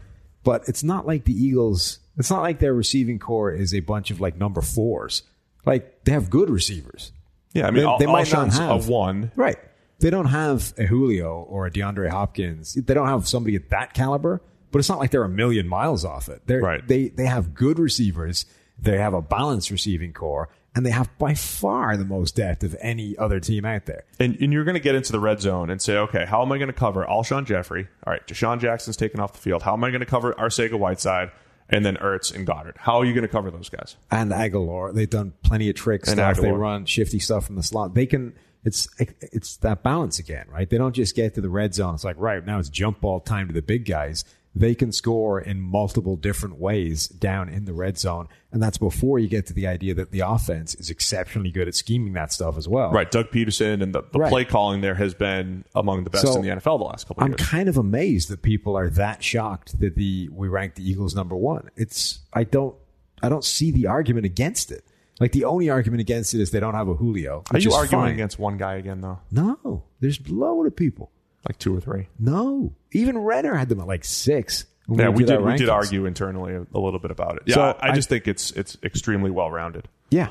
But 0.43 0.63
it's 0.67 0.83
not 0.83 1.07
like 1.07 1.23
the 1.23 1.33
Eagles. 1.33 1.99
It's 2.17 2.29
not 2.29 2.41
like 2.41 2.59
their 2.59 2.73
receiving 2.73 3.17
corps 3.17 3.51
is 3.51 3.73
a 3.73 3.79
bunch 3.79 4.11
of 4.11 4.19
like 4.19 4.35
number 4.35 4.59
fours. 4.61 5.23
Like 5.65 6.03
they 6.03 6.11
have 6.11 6.29
good 6.29 6.49
receivers. 6.49 7.13
Yeah, 7.53 7.67
I 7.67 7.71
mean, 7.71 7.83
they- 7.83 7.87
Al- 7.89 7.97
they 7.97 8.05
might 8.05 8.31
not 8.31 8.53
have- 8.53 8.87
a 8.87 8.91
one. 8.91 9.31
Right. 9.35 9.57
They 9.99 10.09
don't 10.09 10.27
have 10.27 10.73
a 10.77 10.85
Julio 10.85 11.45
or 11.49 11.65
a 11.65 11.71
DeAndre 11.71 12.09
Hopkins. 12.09 12.73
They 12.75 12.93
don't 12.93 13.07
have 13.07 13.27
somebody 13.27 13.55
at 13.57 13.69
that 13.69 13.93
caliber, 13.93 14.41
but 14.71 14.79
it's 14.79 14.87
not 14.87 14.97
like 14.99 15.11
they're 15.11 15.23
a 15.25 15.29
million 15.29 15.67
miles 15.67 16.05
off 16.05 16.29
it. 16.29 16.41
They're, 16.45 16.61
Right. 16.61 16.87
They 16.87 17.09
they 17.09 17.25
have 17.25 17.53
good 17.53 17.79
receivers. 17.79 18.45
They 18.81 18.97
have 18.97 19.13
a 19.13 19.21
balanced 19.21 19.71
receiving 19.71 20.13
corps, 20.13 20.47
and 20.73 20.85
they 20.85 20.91
have 20.91 21.09
by 21.17 21.33
far 21.33 21.97
the 21.97 22.05
most 22.05 22.37
depth 22.37 22.63
of 22.63 22.77
any 22.79 23.17
other 23.17 23.41
team 23.41 23.65
out 23.65 23.87
there. 23.87 24.03
And, 24.21 24.37
and 24.39 24.53
you're 24.53 24.63
going 24.63 24.75
to 24.75 24.79
get 24.79 24.95
into 24.95 25.11
the 25.11 25.19
red 25.19 25.41
zone 25.41 25.69
and 25.69 25.81
say, 25.81 25.97
okay, 25.97 26.25
how 26.25 26.41
am 26.43 26.51
I 26.53 26.57
going 26.59 26.67
to 26.69 26.73
cover 26.73 27.03
Alshon 27.05 27.45
Jeffery? 27.45 27.89
All 28.07 28.13
right, 28.13 28.25
DeSean 28.25 28.61
Jackson's 28.61 28.95
taken 28.95 29.19
off 29.19 29.33
the 29.33 29.39
field. 29.39 29.63
How 29.63 29.73
am 29.73 29.83
I 29.83 29.89
going 29.89 29.99
to 29.99 30.05
cover 30.05 30.33
Arcega 30.35 30.75
Whiteside 30.79 31.31
and 31.69 31.85
then 31.85 31.95
Ertz 31.97 32.33
and 32.33 32.45
Goedert? 32.47 32.77
How 32.77 32.97
are 32.97 33.05
you 33.05 33.13
going 33.13 33.23
to 33.23 33.27
cover 33.27 33.51
those 33.51 33.69
guys? 33.69 33.95
And 34.11 34.31
Agholor, 34.31 34.93
they've 34.93 35.09
done 35.09 35.33
plenty 35.43 35.69
of 35.69 35.75
tricks. 35.75 36.09
And 36.09 36.17
stuff. 36.17 36.37
They 36.37 36.51
run 36.51 36.85
shifty 36.85 37.19
stuff 37.19 37.45
from 37.45 37.55
the 37.55 37.63
slot. 37.63 37.93
They 37.93 38.05
can. 38.05 38.33
It's 38.65 38.89
it's 38.99 39.55
that 39.57 39.83
balance 39.83 40.19
again, 40.19 40.45
right? 40.49 40.69
They 40.69 40.77
don't 40.77 40.93
just 40.93 41.15
get 41.15 41.35
to 41.35 41.41
the 41.41 41.49
red 41.49 41.73
zone. 41.73 41.95
It's 41.95 42.03
like 42.03 42.17
right 42.19 42.45
now 42.45 42.59
it's 42.59 42.67
jump 42.67 42.99
ball 42.99 43.21
time 43.21 43.47
to 43.47 43.53
the 43.53 43.61
big 43.61 43.85
guys. 43.85 44.25
They 44.55 44.73
can 44.73 44.91
score 44.91 45.39
in 45.39 45.61
multiple 45.61 46.15
different 46.15 46.57
ways 46.57 47.07
down 47.07 47.49
in 47.49 47.65
the 47.65 47.73
red 47.73 47.97
zone, 47.99 48.27
and 48.51 48.61
that's 48.61 48.79
before 48.79 49.19
you 49.19 49.27
get 49.27 49.45
to 49.47 49.53
the 49.53 49.67
idea 49.67 49.93
that 49.93 50.09
the 50.11 50.21
offense 50.21 50.73
is 50.75 50.89
exceptionally 50.89 51.51
good 51.51 51.67
at 51.67 51.75
scheming 51.75 52.13
that 52.13 52.33
stuff 52.33 52.57
as 52.57 52.67
well. 52.67 52.91
Right, 52.91 53.09
Doug 53.09 53.29
Pederson 53.29 53.81
and 53.83 53.93
the, 53.93 54.01
the 54.11 54.19
Right. 54.19 54.29
play 54.31 54.45
calling 54.45 54.81
there 54.81 54.95
has 54.95 55.13
been 55.13 55.65
among 55.75 56.03
the 56.03 56.09
best 56.09 56.25
So, 56.25 56.35
in 56.35 56.41
the 56.41 56.49
NFL 56.49 56.79
the 56.79 56.85
last 56.85 57.07
couple 57.07 57.21
of 57.21 57.25
I'm 57.25 57.31
years. 57.37 57.47
kind 57.47 57.69
of 57.69 57.77
amazed 57.77 58.29
that 58.29 58.41
people 58.41 58.75
are 58.75 58.89
that 58.89 59.23
shocked 59.23 59.79
that 59.79 59.95
the 59.95 60.29
we 60.31 60.47
ranked 60.47 60.77
the 60.77 60.89
Eagles 60.89 61.15
number 61.15 61.35
one. 61.35 61.69
It's 61.75 62.19
I 62.33 62.43
don't 62.43 62.75
I 63.21 63.29
don't 63.29 63.45
see 63.45 63.69
the 63.71 63.85
argument 63.85 64.25
against 64.25 64.71
it. 64.71 64.83
Like 65.19 65.31
the 65.33 65.43
only 65.45 65.69
argument 65.69 66.01
against 66.01 66.33
it 66.33 66.41
is 66.41 66.49
they 66.51 66.59
don't 66.61 66.73
have 66.75 66.87
a 66.87 66.95
Julio. 66.95 67.43
Are 67.51 67.59
you 67.59 67.73
arguing 67.73 68.05
fine. 68.05 68.13
against 68.13 68.39
one 68.39 68.57
guy 68.57 68.75
again, 68.75 69.01
though? 69.01 69.19
No, 69.31 69.83
there's 69.99 70.17
a 70.19 70.33
load 70.33 70.65
of 70.65 70.75
people. 70.75 71.11
Like 71.47 71.57
two 71.59 71.75
or 71.75 71.79
three? 71.79 72.07
No, 72.19 72.73
even 72.91 73.17
Renner 73.17 73.55
had 73.55 73.69
them 73.69 73.79
at 73.79 73.87
like 73.87 74.03
six. 74.03 74.65
Yeah, 74.89 75.09
we 75.09 75.23
did. 75.23 75.41
We 75.41 75.55
did 75.55 75.69
argue 75.69 76.05
internally 76.05 76.53
a, 76.55 76.61
a 76.73 76.79
little 76.79 76.99
bit 76.99 77.11
about 77.11 77.37
it. 77.37 77.43
Yeah, 77.45 77.55
So 77.55 77.61
I, 77.61 77.87
I 77.87 77.91
I- 77.91 77.95
just 77.95 78.09
think 78.09 78.27
it's 78.27 78.51
it's 78.51 78.77
extremely 78.83 79.29
well 79.31 79.49
rounded. 79.51 79.87
Yeah, 80.11 80.29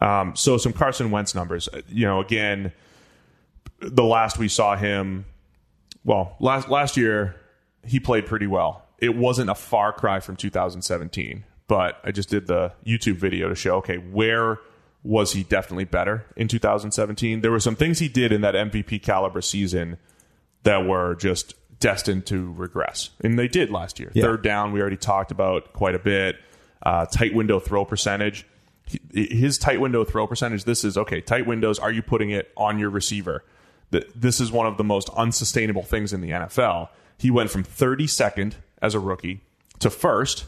Um, 0.00 0.36
so 0.36 0.56
some 0.58 0.72
Carson 0.72 1.10
Wentz 1.10 1.34
numbers. 1.34 1.68
Uh, 1.68 1.82
You 1.88 2.06
know, 2.06 2.20
again, 2.20 2.72
the 3.80 4.04
last 4.04 4.38
we 4.38 4.46
saw 4.48 4.76
him, 4.76 5.24
well, 6.04 6.36
last 6.40 6.68
last 6.68 6.96
year 6.96 7.34
he 7.84 7.98
played 8.00 8.26
pretty 8.26 8.46
well 8.46 8.84
it 8.98 9.16
wasn't 9.16 9.50
a 9.50 9.54
far 9.56 9.92
cry 9.92 10.20
from 10.20 10.36
2017, 10.36 11.42
but 11.66 11.98
I 12.04 12.12
just 12.12 12.28
did 12.28 12.46
the 12.46 12.72
YouTube 12.86 13.16
video 13.16 13.48
to 13.48 13.56
show 13.56 13.78
okay, 13.78 13.96
where 13.96 14.58
was 15.02 15.32
he 15.32 15.42
definitely 15.42 15.84
better 15.86 16.24
in 16.36 16.46
2017? 16.46 17.40
There 17.40 17.50
were 17.50 17.58
some 17.58 17.74
things 17.74 17.98
he 17.98 18.06
did 18.06 18.30
in 18.30 18.42
that 18.42 18.54
MVP 18.54 19.02
caliber 19.02 19.42
season 19.42 19.98
that 20.64 20.86
were 20.86 21.14
just 21.16 21.54
destined 21.80 22.26
to 22.26 22.52
regress, 22.52 23.10
and 23.22 23.38
they 23.38 23.48
did 23.48 23.70
last 23.70 23.98
year. 23.98 24.10
Yeah. 24.14 24.22
Third 24.22 24.42
down, 24.42 24.72
we 24.72 24.80
already 24.80 24.96
talked 24.96 25.30
about 25.32 25.72
quite 25.72 25.94
a 25.94 25.98
bit. 25.98 26.36
Uh, 26.82 27.06
tight 27.06 27.34
window 27.34 27.58
throw 27.60 27.84
percentage. 27.84 28.46
His 29.12 29.58
tight 29.58 29.80
window 29.80 30.04
throw 30.04 30.26
percentage. 30.26 30.64
This 30.64 30.84
is 30.84 30.96
okay. 30.98 31.20
Tight 31.20 31.46
windows. 31.46 31.78
Are 31.78 31.90
you 31.92 32.02
putting 32.02 32.30
it 32.30 32.52
on 32.56 32.78
your 32.78 32.90
receiver? 32.90 33.44
This 34.14 34.40
is 34.40 34.50
one 34.50 34.66
of 34.66 34.76
the 34.78 34.84
most 34.84 35.08
unsustainable 35.10 35.82
things 35.82 36.12
in 36.12 36.20
the 36.20 36.30
NFL. 36.30 36.88
He 37.18 37.30
went 37.30 37.50
from 37.50 37.62
32nd 37.62 38.54
as 38.80 38.94
a 38.94 38.98
rookie 39.00 39.40
to 39.80 39.90
first 39.90 40.46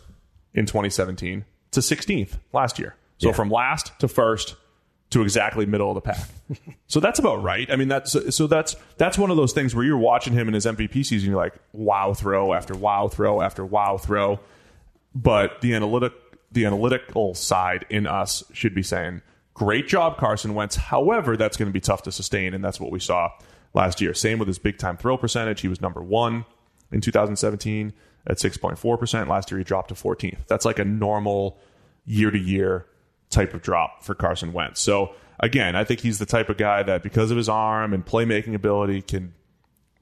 in 0.54 0.66
2017 0.66 1.44
to 1.72 1.80
16th 1.80 2.38
last 2.52 2.78
year. 2.78 2.96
So 3.18 3.28
Yeah. 3.28 3.34
from 3.34 3.50
last 3.50 3.92
to 4.00 4.08
first 4.08 4.56
to 5.10 5.22
exactly 5.22 5.66
middle 5.66 5.90
of 5.90 5.94
the 5.94 6.00
pack. 6.00 6.28
so 6.86 7.00
that's 7.00 7.18
about 7.18 7.42
right. 7.42 7.70
I 7.70 7.76
mean, 7.76 7.88
that's 7.88 8.34
so 8.34 8.46
that's 8.46 8.76
that's 8.96 9.18
one 9.18 9.30
of 9.30 9.36
those 9.36 9.52
things 9.52 9.74
where 9.74 9.84
you're 9.84 9.98
watching 9.98 10.32
him 10.32 10.48
in 10.48 10.54
his 10.54 10.66
MVP 10.66 11.06
season. 11.06 11.30
You're 11.30 11.40
like, 11.40 11.54
wow, 11.72 12.14
throw 12.14 12.52
after 12.52 12.74
wow, 12.74 13.08
throw 13.08 13.40
after 13.40 13.64
wow, 13.64 13.96
throw. 13.96 14.40
But 15.14 15.60
the 15.60 15.74
analytic 15.74 16.12
the 16.52 16.66
analytical 16.66 17.34
side 17.34 17.84
in 17.90 18.06
us 18.06 18.44
should 18.52 18.74
be 18.74 18.82
saying, 18.82 19.22
great 19.54 19.88
job, 19.88 20.18
Carson 20.18 20.54
Wentz. 20.54 20.76
However, 20.76 21.36
that's 21.36 21.56
going 21.56 21.68
to 21.68 21.72
be 21.72 21.80
tough 21.80 22.02
to 22.02 22.12
sustain, 22.12 22.54
and 22.54 22.64
that's 22.64 22.80
what 22.80 22.90
we 22.90 23.00
saw 23.00 23.30
last 23.72 24.00
year. 24.00 24.14
Same 24.14 24.38
with 24.38 24.48
his 24.48 24.58
big 24.58 24.78
time 24.78 24.96
throw 24.96 25.16
percentage. 25.16 25.60
He 25.60 25.68
was 25.68 25.80
number 25.80 26.02
one 26.02 26.44
in 26.92 27.00
2017 27.00 27.92
at 28.26 28.38
6.4%. 28.38 29.28
Last 29.28 29.50
year, 29.50 29.58
he 29.58 29.64
dropped 29.64 29.88
to 29.88 29.94
14th. 29.94 30.46
That's 30.46 30.64
like 30.64 30.78
a 30.78 30.84
normal 30.84 31.58
year 32.06 32.30
to 32.30 32.38
year 32.38 32.86
type 33.34 33.52
of 33.54 33.62
drop 33.62 34.02
for 34.04 34.14
Carson 34.14 34.52
Wentz. 34.52 34.80
So, 34.80 35.14
again, 35.40 35.76
I 35.76 35.84
think 35.84 36.00
he's 36.00 36.18
the 36.18 36.26
type 36.26 36.48
of 36.48 36.56
guy 36.56 36.82
that, 36.82 37.02
because 37.02 37.30
of 37.30 37.36
his 37.36 37.48
arm 37.48 37.92
and 37.92 38.04
playmaking 38.04 38.54
ability, 38.54 39.02
can 39.02 39.34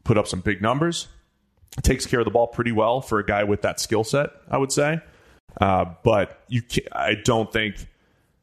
put 0.05 0.17
up 0.19 0.27
some 0.29 0.41
big 0.41 0.63
numbers. 0.63 1.09
Takes 1.83 2.05
care 2.07 2.21
of 2.21 2.25
the 2.27 2.31
ball 2.31 2.49
pretty 2.49 2.73
well 2.73 3.01
for 3.01 3.19
a 3.19 3.25
guy 3.25 3.45
with 3.45 3.63
that 3.63 3.81
skill 3.81 4.05
set, 4.05 4.31
I 4.51 4.59
would 4.59 4.71
say. 4.73 5.01
Uh, 5.61 5.87
but 6.05 6.43
you, 6.49 6.61
ca 6.63 6.83
I 6.93 7.15
don't 7.15 7.51
think 7.53 7.77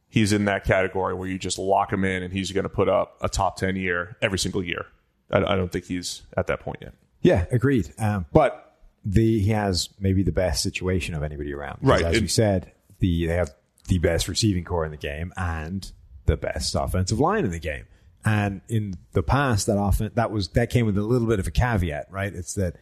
he's 0.09 0.33
in 0.33 0.45
that 0.45 0.63
category 0.63 1.13
where 1.13 1.27
you 1.27 1.37
just 1.37 1.59
lock 1.59 1.93
him 1.93 2.03
in 2.03 2.23
and 2.23 2.33
he's 2.33 2.51
going 2.51 2.63
to 2.63 2.69
put 2.69 2.89
up 2.89 3.17
a 3.21 3.29
top 3.29 3.57
10 3.57 3.75
year 3.75 4.17
every 4.21 4.39
single 4.39 4.63
year. 4.63 4.85
I, 5.31 5.37
I 5.43 5.55
don't 5.55 5.71
think 5.71 5.85
he's 5.85 6.23
at 6.35 6.47
that 6.47 6.59
point 6.59 6.79
yet. 6.81 6.93
Yeah, 7.21 7.45
agreed. 7.51 7.91
Um, 7.99 8.25
but 8.33 8.77
the 9.05 9.39
he 9.39 9.49
has 9.51 9.89
maybe 9.99 10.23
the 10.23 10.31
best 10.31 10.63
situation 10.63 11.13
of 11.13 11.21
anybody 11.23 11.53
around. 11.53 11.79
Right. 11.81 12.03
As 12.03 12.17
It- 12.17 12.21
we 12.21 12.27
said, 12.27 12.71
the 12.99 13.27
they 13.27 13.35
have 13.35 13.51
the 13.89 13.97
best 13.97 14.27
receiving 14.27 14.63
core 14.63 14.85
in 14.85 14.91
the 14.91 14.97
game 14.97 15.33
and 15.35 15.91
the 16.25 16.37
best 16.37 16.75
offensive 16.75 17.19
line 17.19 17.43
in 17.43 17.51
the 17.51 17.59
game. 17.59 17.85
And 18.23 18.61
in 18.69 18.93
the 19.13 19.23
past, 19.23 19.67
that 19.67 19.77
often 19.77 20.11
that 20.15 20.31
was 20.31 20.49
that 20.49 20.69
came 20.69 20.85
with 20.85 20.97
a 20.97 21.01
little 21.01 21.27
bit 21.27 21.39
of 21.39 21.47
a 21.47 21.51
caveat, 21.51 22.07
right? 22.11 22.33
It's 22.33 22.53
that 22.53 22.77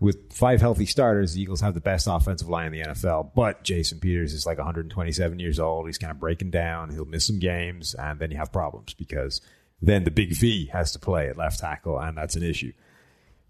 with 0.00 0.32
five 0.32 0.60
healthy 0.60 0.84
starters, 0.84 1.34
the 1.34 1.40
Eagles 1.40 1.60
have 1.60 1.74
the 1.74 1.80
best 1.80 2.06
offensive 2.10 2.48
line 2.48 2.66
in 2.66 2.72
the 2.72 2.88
NFL. 2.90 3.30
But 3.34 3.62
Jason 3.62 4.00
Peters 4.00 4.34
is 4.34 4.44
like 4.44 4.58
127 4.58 5.38
years 5.38 5.58
old. 5.58 5.86
He's 5.86 5.98
kind 5.98 6.10
of 6.10 6.20
breaking 6.20 6.50
down. 6.50 6.90
He'll 6.90 7.04
miss 7.04 7.26
some 7.26 7.38
games, 7.38 7.94
and 7.94 8.18
then 8.18 8.30
you 8.30 8.36
have 8.36 8.52
problems 8.52 8.92
because 8.94 9.40
then 9.80 10.04
the 10.04 10.10
big 10.10 10.34
V 10.34 10.66
has 10.66 10.92
to 10.92 10.98
play 10.98 11.28
at 11.28 11.38
left 11.38 11.60
tackle, 11.60 11.98
and 11.98 12.18
that's 12.18 12.36
an 12.36 12.42
issue. 12.42 12.72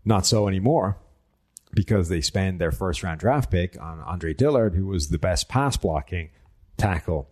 Not 0.05 0.27
so 0.27 0.47
anymore 0.47 0.99
because 1.73 2.09
they 2.09 2.21
spend 2.21 2.61
their 2.61 2.71
first 2.71 3.03
round 3.03 3.19
draft 3.19 3.51
pick 3.51 3.81
on 3.81 3.99
Andre 4.01 4.35
Dillard, 4.35 4.75
who 4.75 4.87
was 4.87 5.09
the 5.09 5.19
best 5.19 5.49
pass 5.49 5.77
blocking 5.77 6.31
tackle 6.77 7.29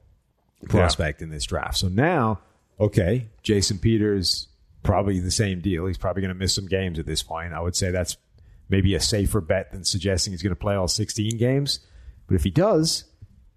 prospect 0.69 1.23
in 1.23 1.31
this 1.31 1.45
draft. 1.45 1.77
So 1.77 1.89
now, 1.89 2.41
okay, 2.79 3.29
Jason 3.43 3.79
Peters, 3.79 4.49
probably 4.83 5.21
the 5.21 5.31
same 5.31 5.61
deal. 5.61 5.87
He's 5.87 5.99
probably 5.99 6.23
going 6.23 6.35
to 6.35 6.39
miss 6.39 6.55
some 6.55 6.67
games 6.67 6.99
at 6.99 7.07
this 7.07 7.23
point. 7.23 7.53
I 7.53 7.61
would 7.61 7.77
say 7.77 7.91
that's 7.91 8.17
maybe 8.69 8.95
a 8.95 9.01
safer 9.01 9.41
bet 9.41 9.73
than 9.73 9.85
suggesting 9.85 10.33
he's 10.33 10.43
going 10.43 10.55
to 10.55 10.57
play 10.57 10.75
all 10.75 10.89
16 10.89 11.37
games. 11.37 11.81
But 12.27 12.37
if 12.37 12.45
he 12.45 12.51
does, 12.51 13.05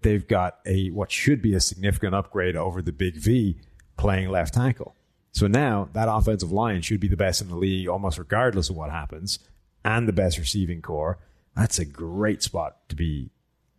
they've 0.02 0.26
got 0.26 0.58
a 0.66 0.90
what 0.90 1.10
should 1.10 1.42
be 1.42 1.54
a 1.54 1.60
significant 1.60 2.14
upgrade 2.14 2.56
over 2.56 2.82
the 2.82 2.92
big 2.92 3.16
V 3.16 3.58
playing 3.96 4.28
left 4.28 4.54
tackle. 4.54 4.94
So 5.32 5.46
now 5.46 5.88
that 5.92 6.08
offensive 6.08 6.52
line 6.52 6.82
should 6.82 7.00
be 7.00 7.08
the 7.08 7.16
best 7.16 7.40
in 7.42 7.48
the 7.48 7.56
league 7.56 7.88
almost 7.88 8.18
regardless 8.18 8.70
of 8.70 8.76
what 8.76 8.90
happens 8.90 9.38
and 9.84 10.08
the 10.08 10.12
best 10.12 10.38
receiving 10.38 10.82
corps. 10.82 11.18
That's 11.54 11.78
a 11.78 11.84
great 11.84 12.42
spot 12.42 12.88
to 12.88 12.96
be 12.96 13.30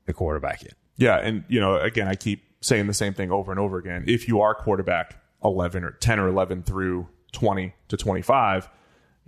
the 0.06 0.14
quarterback 0.14 0.64
in. 0.64 0.72
Yeah, 0.98 1.18
and 1.18 1.44
you 1.48 1.60
know, 1.60 1.78
again, 1.78 2.08
I 2.08 2.16
keep 2.16 2.44
saying 2.62 2.88
the 2.88 2.94
same 2.94 3.14
thing 3.14 3.32
over 3.32 3.52
and 3.52 3.60
over 3.60 3.78
again. 3.78 4.04
If 4.08 4.28
you 4.28 4.42
are 4.42 4.56
quarterback 4.56 5.22
11 5.44 5.84
or 5.84 5.92
10 5.92 6.20
or 6.20 6.28
11 6.28 6.64
through 6.64 7.08
20 7.34 7.74
to 7.90 7.98
25, 7.98 8.70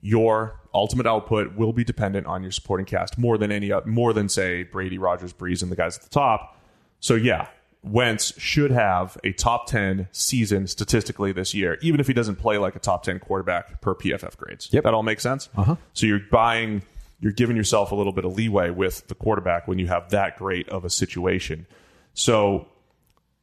your 0.01 0.59
ultimate 0.73 1.05
output 1.05 1.55
will 1.55 1.73
be 1.73 1.83
dependent 1.83 2.25
on 2.27 2.41
your 2.41 2.51
supporting 2.51 2.85
cast 2.85 3.17
more 3.17 3.37
than 3.37 3.51
any 3.51 3.71
more 3.85 4.13
than 4.13 4.29
say 4.29 4.63
Brady, 4.63 4.97
Rodgers, 4.97 5.33
Brees, 5.33 5.61
and 5.61 5.71
the 5.71 5.75
guys 5.75 5.97
at 5.97 6.03
the 6.03 6.09
top. 6.09 6.57
So 6.99 7.15
yeah, 7.15 7.47
Wentz 7.83 8.39
should 8.39 8.71
have 8.71 9.17
a 9.23 9.31
top 9.33 9.67
10 9.67 10.07
season 10.11 10.67
statistically 10.67 11.31
this 11.31 11.53
year, 11.53 11.77
even 11.81 11.99
if 11.99 12.07
he 12.07 12.13
doesn't 12.13 12.35
play 12.35 12.57
like 12.57 12.75
a 12.75 12.79
top 12.79 13.03
10 13.03 13.19
quarterback 13.19 13.81
per 13.81 13.95
PFF 13.95 14.37
grades. 14.37 14.69
Yep. 14.71 14.83
That 14.83 14.93
all 14.93 15.03
makes 15.03 15.23
sense? 15.23 15.49
Uh-huh. 15.55 15.75
So 15.93 16.05
you're 16.05 16.19
buying, 16.31 16.81
you're 17.19 17.33
giving 17.33 17.57
yourself 17.57 17.91
a 17.91 17.95
little 17.95 18.13
bit 18.13 18.25
of 18.25 18.35
leeway 18.35 18.69
with 18.69 19.07
the 19.07 19.15
quarterback 19.15 19.67
when 19.67 19.79
you 19.79 19.87
have 19.87 20.09
that 20.11 20.37
great 20.37 20.69
of 20.69 20.85
a 20.85 20.89
situation. 20.89 21.67
So 22.13 22.67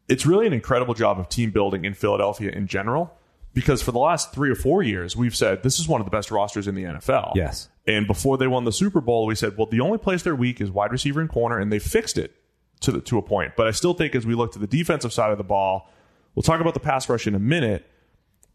it's 0.08 0.24
really 0.24 0.46
an 0.46 0.52
incredible 0.52 0.94
job 0.94 1.18
of 1.18 1.28
team 1.28 1.50
building 1.50 1.84
in 1.84 1.94
Philadelphia 1.94 2.50
in 2.50 2.66
general 2.66 3.12
because 3.52 3.82
for 3.82 3.92
the 3.92 3.98
last 3.98 4.32
three 4.32 4.50
or 4.50 4.54
four 4.54 4.82
years, 4.82 5.16
we've 5.16 5.34
said 5.34 5.62
this 5.62 5.80
is 5.80 5.88
one 5.88 6.00
of 6.00 6.04
the 6.04 6.10
best 6.10 6.30
rosters 6.30 6.68
in 6.68 6.74
the 6.74 6.84
NFL. 6.84 7.32
Yes. 7.34 7.68
And 7.86 8.06
before 8.06 8.36
they 8.36 8.46
won 8.46 8.64
the 8.64 8.72
Super 8.72 9.00
Bowl, 9.00 9.26
we 9.26 9.34
said, 9.34 9.56
well, 9.56 9.66
the 9.66 9.80
only 9.80 9.98
place 9.98 10.22
they're 10.22 10.36
weak 10.36 10.60
is 10.60 10.70
wide 10.70 10.92
receiver 10.92 11.20
and 11.20 11.30
corner, 11.30 11.58
and 11.58 11.72
they 11.72 11.78
fixed 11.78 12.18
it 12.18 12.34
to 12.80 12.92
the, 12.92 13.00
to 13.00 13.16
a 13.16 13.22
point. 13.22 13.52
But 13.56 13.66
I 13.66 13.70
still 13.70 13.94
think 13.94 14.14
as 14.14 14.26
we 14.26 14.34
look 14.34 14.52
to 14.52 14.58
the 14.58 14.66
defensive 14.66 15.12
side 15.12 15.30
of 15.32 15.38
the 15.38 15.44
ball, 15.44 15.90
we'll 16.34 16.42
talk 16.42 16.60
about 16.60 16.74
the 16.74 16.80
pass 16.80 17.08
rush 17.08 17.26
in 17.26 17.34
a 17.34 17.38
minute, 17.38 17.86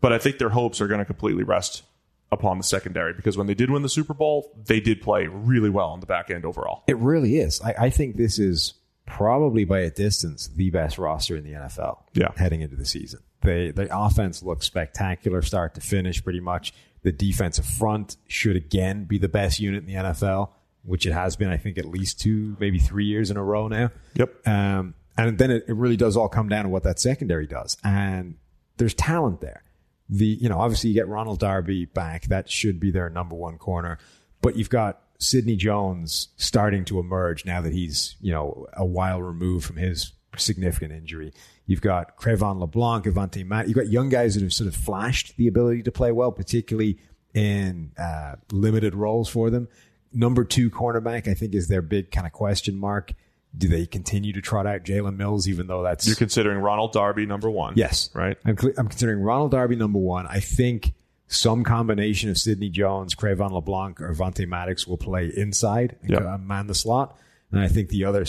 but 0.01 0.13
I 0.13 0.17
think 0.17 0.37
their 0.37 0.49
hopes 0.49 0.81
are 0.81 0.87
going 0.87 0.99
to 0.99 1.05
completely 1.05 1.43
rest 1.43 1.83
upon 2.31 2.57
the 2.57 2.63
secondary 2.63 3.13
because 3.13 3.37
when 3.37 3.47
they 3.47 3.53
did 3.53 3.69
win 3.69 3.81
the 3.81 3.89
Super 3.89 4.13
Bowl, 4.13 4.51
they 4.65 4.79
did 4.79 5.01
play 5.01 5.27
really 5.27 5.69
well 5.69 5.89
on 5.89 5.99
the 5.99 6.05
back 6.05 6.29
end 6.29 6.45
overall. 6.45 6.83
It 6.87 6.97
really 6.97 7.37
is. 7.37 7.61
I, 7.61 7.73
I 7.77 7.89
think 7.89 8.15
this 8.15 8.39
is 8.39 8.75
probably 9.05 9.65
by 9.65 9.79
a 9.79 9.89
distance 9.89 10.47
the 10.47 10.69
best 10.69 10.97
roster 10.97 11.35
in 11.35 11.43
the 11.43 11.51
NFL. 11.51 11.99
Yeah. 12.13 12.31
heading 12.37 12.61
into 12.61 12.75
the 12.75 12.85
season, 12.85 13.21
they 13.41 13.71
the 13.71 13.89
offense 13.95 14.41
looks 14.41 14.65
spectacular, 14.65 15.41
start 15.41 15.75
to 15.75 15.81
finish, 15.81 16.23
pretty 16.23 16.39
much. 16.39 16.73
The 17.03 17.11
defensive 17.11 17.65
front 17.65 18.15
should 18.27 18.55
again 18.55 19.05
be 19.05 19.17
the 19.17 19.27
best 19.29 19.59
unit 19.59 19.83
in 19.83 19.87
the 19.87 19.95
NFL, 19.95 20.49
which 20.83 21.05
it 21.05 21.13
has 21.13 21.35
been, 21.35 21.49
I 21.49 21.57
think, 21.57 21.77
at 21.79 21.85
least 21.85 22.19
two, 22.19 22.55
maybe 22.59 22.77
three 22.77 23.05
years 23.05 23.31
in 23.31 23.37
a 23.37 23.43
row 23.43 23.67
now. 23.67 23.89
Yep. 24.13 24.47
Um, 24.47 24.93
and 25.17 25.37
then 25.37 25.49
it, 25.51 25.65
it 25.67 25.73
really 25.73 25.97
does 25.97 26.15
all 26.15 26.29
come 26.29 26.47
down 26.47 26.63
to 26.63 26.69
what 26.69 26.83
that 26.83 26.99
secondary 26.99 27.47
does. 27.47 27.75
And 27.83 28.35
there's 28.77 28.93
talent 28.93 29.41
there. 29.41 29.63
The 30.11 30.25
you 30.25 30.49
know 30.49 30.59
obviously 30.59 30.89
you 30.89 30.93
get 30.93 31.07
Ronald 31.07 31.39
Darby 31.39 31.85
back. 31.85 32.25
That 32.25 32.49
should 32.49 32.79
be 32.79 32.91
their 32.91 33.09
number 33.09 33.35
one 33.35 33.57
corner. 33.57 33.97
But 34.41 34.57
you've 34.57 34.69
got 34.69 35.01
Sidney 35.17 35.55
Jones 35.55 36.27
starting 36.35 36.83
to 36.85 36.99
emerge 36.99 37.45
now 37.45 37.61
that 37.61 37.73
he's 37.73 38.17
you 38.21 38.31
know 38.31 38.67
a 38.73 38.85
while 38.85 39.21
removed 39.21 39.65
from 39.65 39.77
his 39.77 40.11
significant 40.37 40.91
injury. 40.91 41.33
You've 41.65 41.81
got 41.81 42.17
Cre'Von 42.17 42.59
LeBlanc, 42.59 43.05
Avante 43.05 43.45
Matt. 43.45 43.67
You've 43.67 43.77
got 43.77 43.87
young 43.87 44.09
guys 44.09 44.35
that 44.35 44.43
have 44.43 44.53
sort 44.53 44.67
of 44.67 44.75
flashed 44.75 45.37
the 45.37 45.47
ability 45.47 45.83
to 45.83 45.91
play 45.91 46.11
well, 46.11 46.31
particularly 46.31 46.99
in 47.33 47.91
uh, 47.97 48.35
limited 48.51 48.95
roles 48.95 49.29
for 49.29 49.49
them. 49.49 49.67
Number 50.13 50.43
two 50.43 50.69
cornerback, 50.69 51.27
I 51.27 51.33
think, 51.33 51.55
is 51.55 51.67
their 51.67 51.81
big 51.81 52.11
kind 52.11 52.27
of 52.27 52.33
question 52.33 52.77
mark. 52.77 53.13
Do 53.57 53.67
they 53.67 53.85
continue 53.85 54.31
to 54.33 54.41
trot 54.41 54.65
out 54.65 54.83
Jalen 54.83 55.17
Mills, 55.17 55.47
even 55.47 55.67
though 55.67 55.83
that's 55.83 56.07
You're 56.07 56.15
considering 56.15 56.59
Ronald 56.59 56.93
Darby 56.93 57.25
number 57.25 57.49
one. 57.49 57.73
Yes. 57.75 58.09
Right? 58.13 58.37
I'm, 58.45 58.57
I'm 58.77 58.87
considering 58.87 59.19
Ronald 59.21 59.51
Darby 59.51 59.75
number 59.75 59.99
one. 59.99 60.25
I 60.25 60.39
think 60.39 60.93
some 61.27 61.63
combination 61.63 62.29
of 62.29 62.37
Sidney 62.37 62.69
Jones, 62.69 63.15
Cre'Von 63.15 63.51
LeBlanc, 63.51 64.01
or 64.01 64.13
Vontae 64.13 64.47
Maddox 64.47 64.87
will 64.87 64.97
play 64.97 65.31
inside 65.35 65.97
and 66.01 66.11
Yep. 66.11 66.39
man 66.41 66.67
the 66.67 66.75
slot. 66.75 67.17
And 67.51 67.59
I 67.59 67.67
think 67.67 67.89
the 67.89 68.05
other 68.05 68.25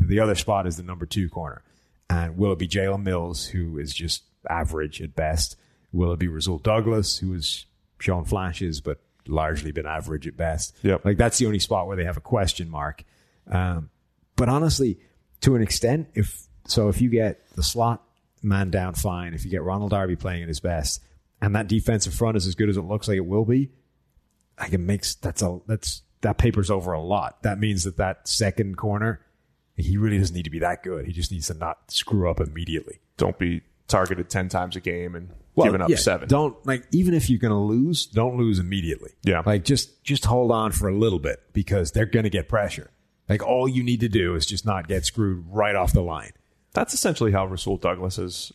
the 0.00 0.20
other 0.20 0.34
spot 0.34 0.66
is 0.66 0.76
the 0.78 0.82
number 0.82 1.04
two 1.06 1.28
corner. 1.28 1.62
And 2.08 2.36
will 2.36 2.52
it 2.52 2.58
be 2.58 2.68
Jalen 2.68 3.02
Mills, 3.02 3.46
who 3.46 3.78
is 3.78 3.94
just 3.94 4.22
average 4.48 5.00
at 5.02 5.14
best? 5.14 5.56
Will 5.92 6.12
it 6.12 6.18
be 6.18 6.28
Rasul 6.28 6.58
Douglas, 6.58 7.18
who 7.18 7.32
has 7.34 7.66
shown 7.98 8.24
flashes 8.24 8.80
but 8.80 8.98
largely 9.26 9.72
been 9.72 9.86
average 9.86 10.26
at 10.26 10.36
best? 10.36 10.74
Yep. 10.82 11.04
Like 11.04 11.16
that's 11.18 11.38
the 11.38 11.46
only 11.46 11.58
spot 11.58 11.86
where 11.86 11.96
they 11.96 12.04
have 12.04 12.16
a 12.16 12.22
question 12.22 12.70
mark. 12.70 13.04
Um, 13.50 13.90
but 14.36 14.48
honestly, 14.48 14.98
to 15.42 15.54
an 15.54 15.62
extent, 15.62 16.08
if 16.14 16.46
so, 16.66 16.88
if 16.88 17.00
you 17.00 17.10
get 17.10 17.40
the 17.54 17.62
slot 17.62 18.02
man 18.42 18.70
down 18.70 18.94
fine, 18.94 19.34
if 19.34 19.44
you 19.44 19.50
get 19.50 19.62
Ronald 19.62 19.90
Darby 19.90 20.16
playing 20.16 20.42
at 20.42 20.48
his 20.48 20.60
best, 20.60 21.02
and 21.40 21.54
that 21.56 21.68
defensive 21.68 22.14
front 22.14 22.36
is 22.36 22.46
as 22.46 22.54
good 22.54 22.68
as 22.68 22.76
it 22.76 22.82
looks 22.82 23.08
like 23.08 23.16
it 23.16 23.26
will 23.26 23.44
be, 23.44 23.70
I 24.58 24.68
can 24.68 24.86
make 24.86 25.04
that's 25.20 25.42
a 25.42 25.60
that's 25.66 26.02
that 26.22 26.38
papers 26.38 26.70
over 26.70 26.92
a 26.92 27.00
lot. 27.00 27.42
That 27.42 27.58
means 27.58 27.84
that 27.84 27.96
that 27.96 28.28
second 28.28 28.76
corner, 28.76 29.20
he 29.76 29.96
really 29.96 30.18
doesn't 30.18 30.34
need 30.34 30.44
to 30.44 30.50
be 30.50 30.60
that 30.60 30.82
good. 30.82 31.06
He 31.06 31.12
just 31.12 31.32
needs 31.32 31.48
to 31.48 31.54
not 31.54 31.90
screw 31.90 32.30
up 32.30 32.40
immediately. 32.40 33.00
Don't 33.16 33.38
be 33.38 33.62
targeted 33.88 34.30
10 34.30 34.48
times 34.48 34.76
a 34.76 34.80
game 34.80 35.14
and 35.14 35.30
giving 35.60 35.82
up 35.82 35.90
yeah, 35.90 35.96
seven. 35.96 36.28
Don't 36.28 36.64
like 36.66 36.86
even 36.92 37.14
if 37.14 37.28
you're 37.28 37.38
going 37.38 37.52
to 37.52 37.56
lose, 37.56 38.06
don't 38.06 38.36
lose 38.38 38.58
immediately. 38.58 39.10
Yeah. 39.22 39.42
like 39.44 39.64
just 39.64 40.02
just 40.04 40.24
hold 40.24 40.50
on 40.50 40.72
for 40.72 40.88
a 40.88 40.94
little 40.94 41.18
bit 41.18 41.42
because 41.52 41.90
they're 41.92 42.06
going 42.06 42.24
to 42.24 42.30
get 42.30 42.48
pressure. 42.48 42.90
Like 43.28 43.42
all 43.42 43.68
you 43.68 43.82
need 43.82 44.00
to 44.00 44.08
do 44.08 44.34
is 44.34 44.46
just 44.46 44.66
not 44.66 44.88
get 44.88 45.04
screwed 45.06 45.44
right 45.48 45.74
off 45.74 45.92
the 45.92 46.02
line. 46.02 46.32
That's 46.74 46.94
essentially 46.94 47.32
how 47.32 47.46
Rasul 47.46 47.76
Douglas 47.76 48.16
has 48.16 48.52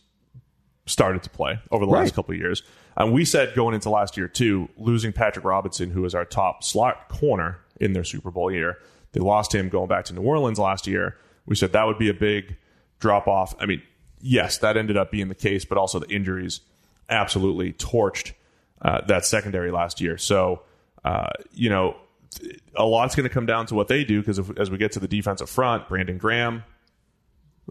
started 0.86 1.22
to 1.22 1.30
play 1.30 1.58
over 1.70 1.84
the 1.84 1.90
last 1.90 2.06
Right. 2.06 2.14
couple 2.14 2.34
of 2.34 2.40
years. 2.40 2.62
And 2.96 3.12
we 3.12 3.24
said 3.24 3.54
going 3.54 3.74
into 3.74 3.90
last 3.90 4.16
year 4.16 4.26
too, 4.28 4.68
losing 4.76 5.12
Patrick 5.12 5.44
Robinson, 5.44 5.90
who 5.90 6.02
was 6.02 6.14
our 6.14 6.24
top 6.24 6.64
slot 6.64 7.08
corner 7.08 7.58
in 7.80 7.92
their 7.92 8.04
Super 8.04 8.30
Bowl 8.30 8.50
year, 8.50 8.78
they 9.12 9.20
lost 9.20 9.54
him 9.54 9.68
going 9.68 9.88
back 9.88 10.04
to 10.06 10.14
New 10.14 10.22
Orleans 10.22 10.58
last 10.58 10.86
year. 10.86 11.16
We 11.46 11.54
said 11.54 11.72
that 11.72 11.86
would 11.86 11.98
be 11.98 12.08
a 12.08 12.14
big 12.14 12.56
drop 12.98 13.28
off. 13.28 13.54
I 13.60 13.66
mean, 13.66 13.82
yes, 14.20 14.58
that 14.58 14.76
ended 14.76 14.96
up 14.96 15.10
being 15.10 15.28
the 15.28 15.34
case, 15.34 15.64
but 15.64 15.78
also 15.78 15.98
the 15.98 16.10
injuries 16.10 16.60
absolutely 17.08 17.72
torched 17.74 18.32
uh, 18.82 19.00
that 19.06 19.24
secondary 19.24 19.70
last 19.70 20.00
year. 20.00 20.18
So, 20.18 20.62
uh, 21.04 21.30
you 21.52 21.70
know, 21.70 21.96
a 22.76 22.84
lot's 22.84 23.14
going 23.14 23.28
to 23.28 23.32
come 23.32 23.46
down 23.46 23.66
to 23.66 23.74
what 23.74 23.88
they 23.88 24.04
do 24.04 24.20
because 24.20 24.38
as 24.56 24.70
we 24.70 24.78
get 24.78 24.92
to 24.92 25.00
the 25.00 25.08
defensive 25.08 25.50
front, 25.50 25.88
Brandon 25.88 26.18
Graham. 26.18 26.64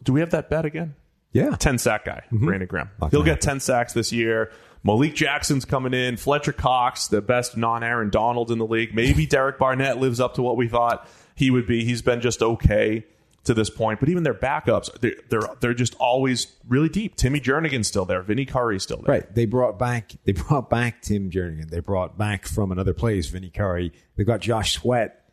Do 0.03 0.13
we 0.13 0.19
have 0.19 0.31
that 0.31 0.49
bet 0.49 0.65
again? 0.65 0.95
Yeah, 1.33 1.55
10 1.55 1.77
sack 1.77 2.05
guy, 2.05 2.23
Brandon 2.31 2.67
Graham. 2.67 2.89
Not 3.01 3.11
He'll 3.11 3.23
get 3.23 3.41
10 3.41 3.59
sacks 3.59 3.93
this 3.93 4.11
year. 4.11 4.51
Malik 4.83 5.15
Jackson's 5.15 5.65
coming 5.65 5.93
in. 5.93 6.17
Fletcher 6.17 6.53
Cox, 6.53 7.07
the 7.07 7.21
best 7.21 7.57
non 7.57 7.83
Aaron 7.83 8.09
Donald 8.09 8.51
in 8.51 8.57
the 8.57 8.65
league. 8.65 8.95
Maybe 8.95 9.25
Derek 9.25 9.59
Barnett 9.59 9.99
lives 9.99 10.19
up 10.19 10.35
to 10.35 10.41
what 10.41 10.55
we 10.55 10.67
thought 10.67 11.07
he 11.35 11.51
would 11.51 11.67
be. 11.67 11.83
He's 11.83 12.01
been 12.01 12.21
just 12.21 12.41
okay 12.41 13.05
to 13.47 13.53
this 13.53 13.69
point. 13.69 13.99
But 13.99 14.09
even 14.09 14.23
their 14.23 14.33
backups, 14.33 14.91
they're, 14.99 15.15
they're, 15.29 15.49
they're 15.59 15.73
just 15.73 15.95
always 15.95 16.47
really 16.67 16.89
deep. 16.89 17.15
Timmy 17.15 17.39
Jernigan's 17.41 17.87
still 17.87 18.05
there. 18.05 18.21
Vinny 18.21 18.45
Curry's 18.45 18.83
still 18.83 19.01
there. 19.01 19.15
right. 19.15 19.35
They 19.35 19.45
brought 19.45 19.79
back 19.79 20.11
they 20.25 20.31
brought 20.33 20.69
back 20.69 21.01
Tim 21.01 21.31
Jernigan. 21.31 21.69
They 21.69 21.79
brought 21.79 22.17
back 22.17 22.45
from 22.45 22.71
another 22.71 22.93
place 22.93 23.27
Vinny 23.27 23.49
Curry. 23.49 23.91
They 24.15 24.23
got 24.23 24.39
Josh 24.41 24.73
Sweat. 24.73 25.23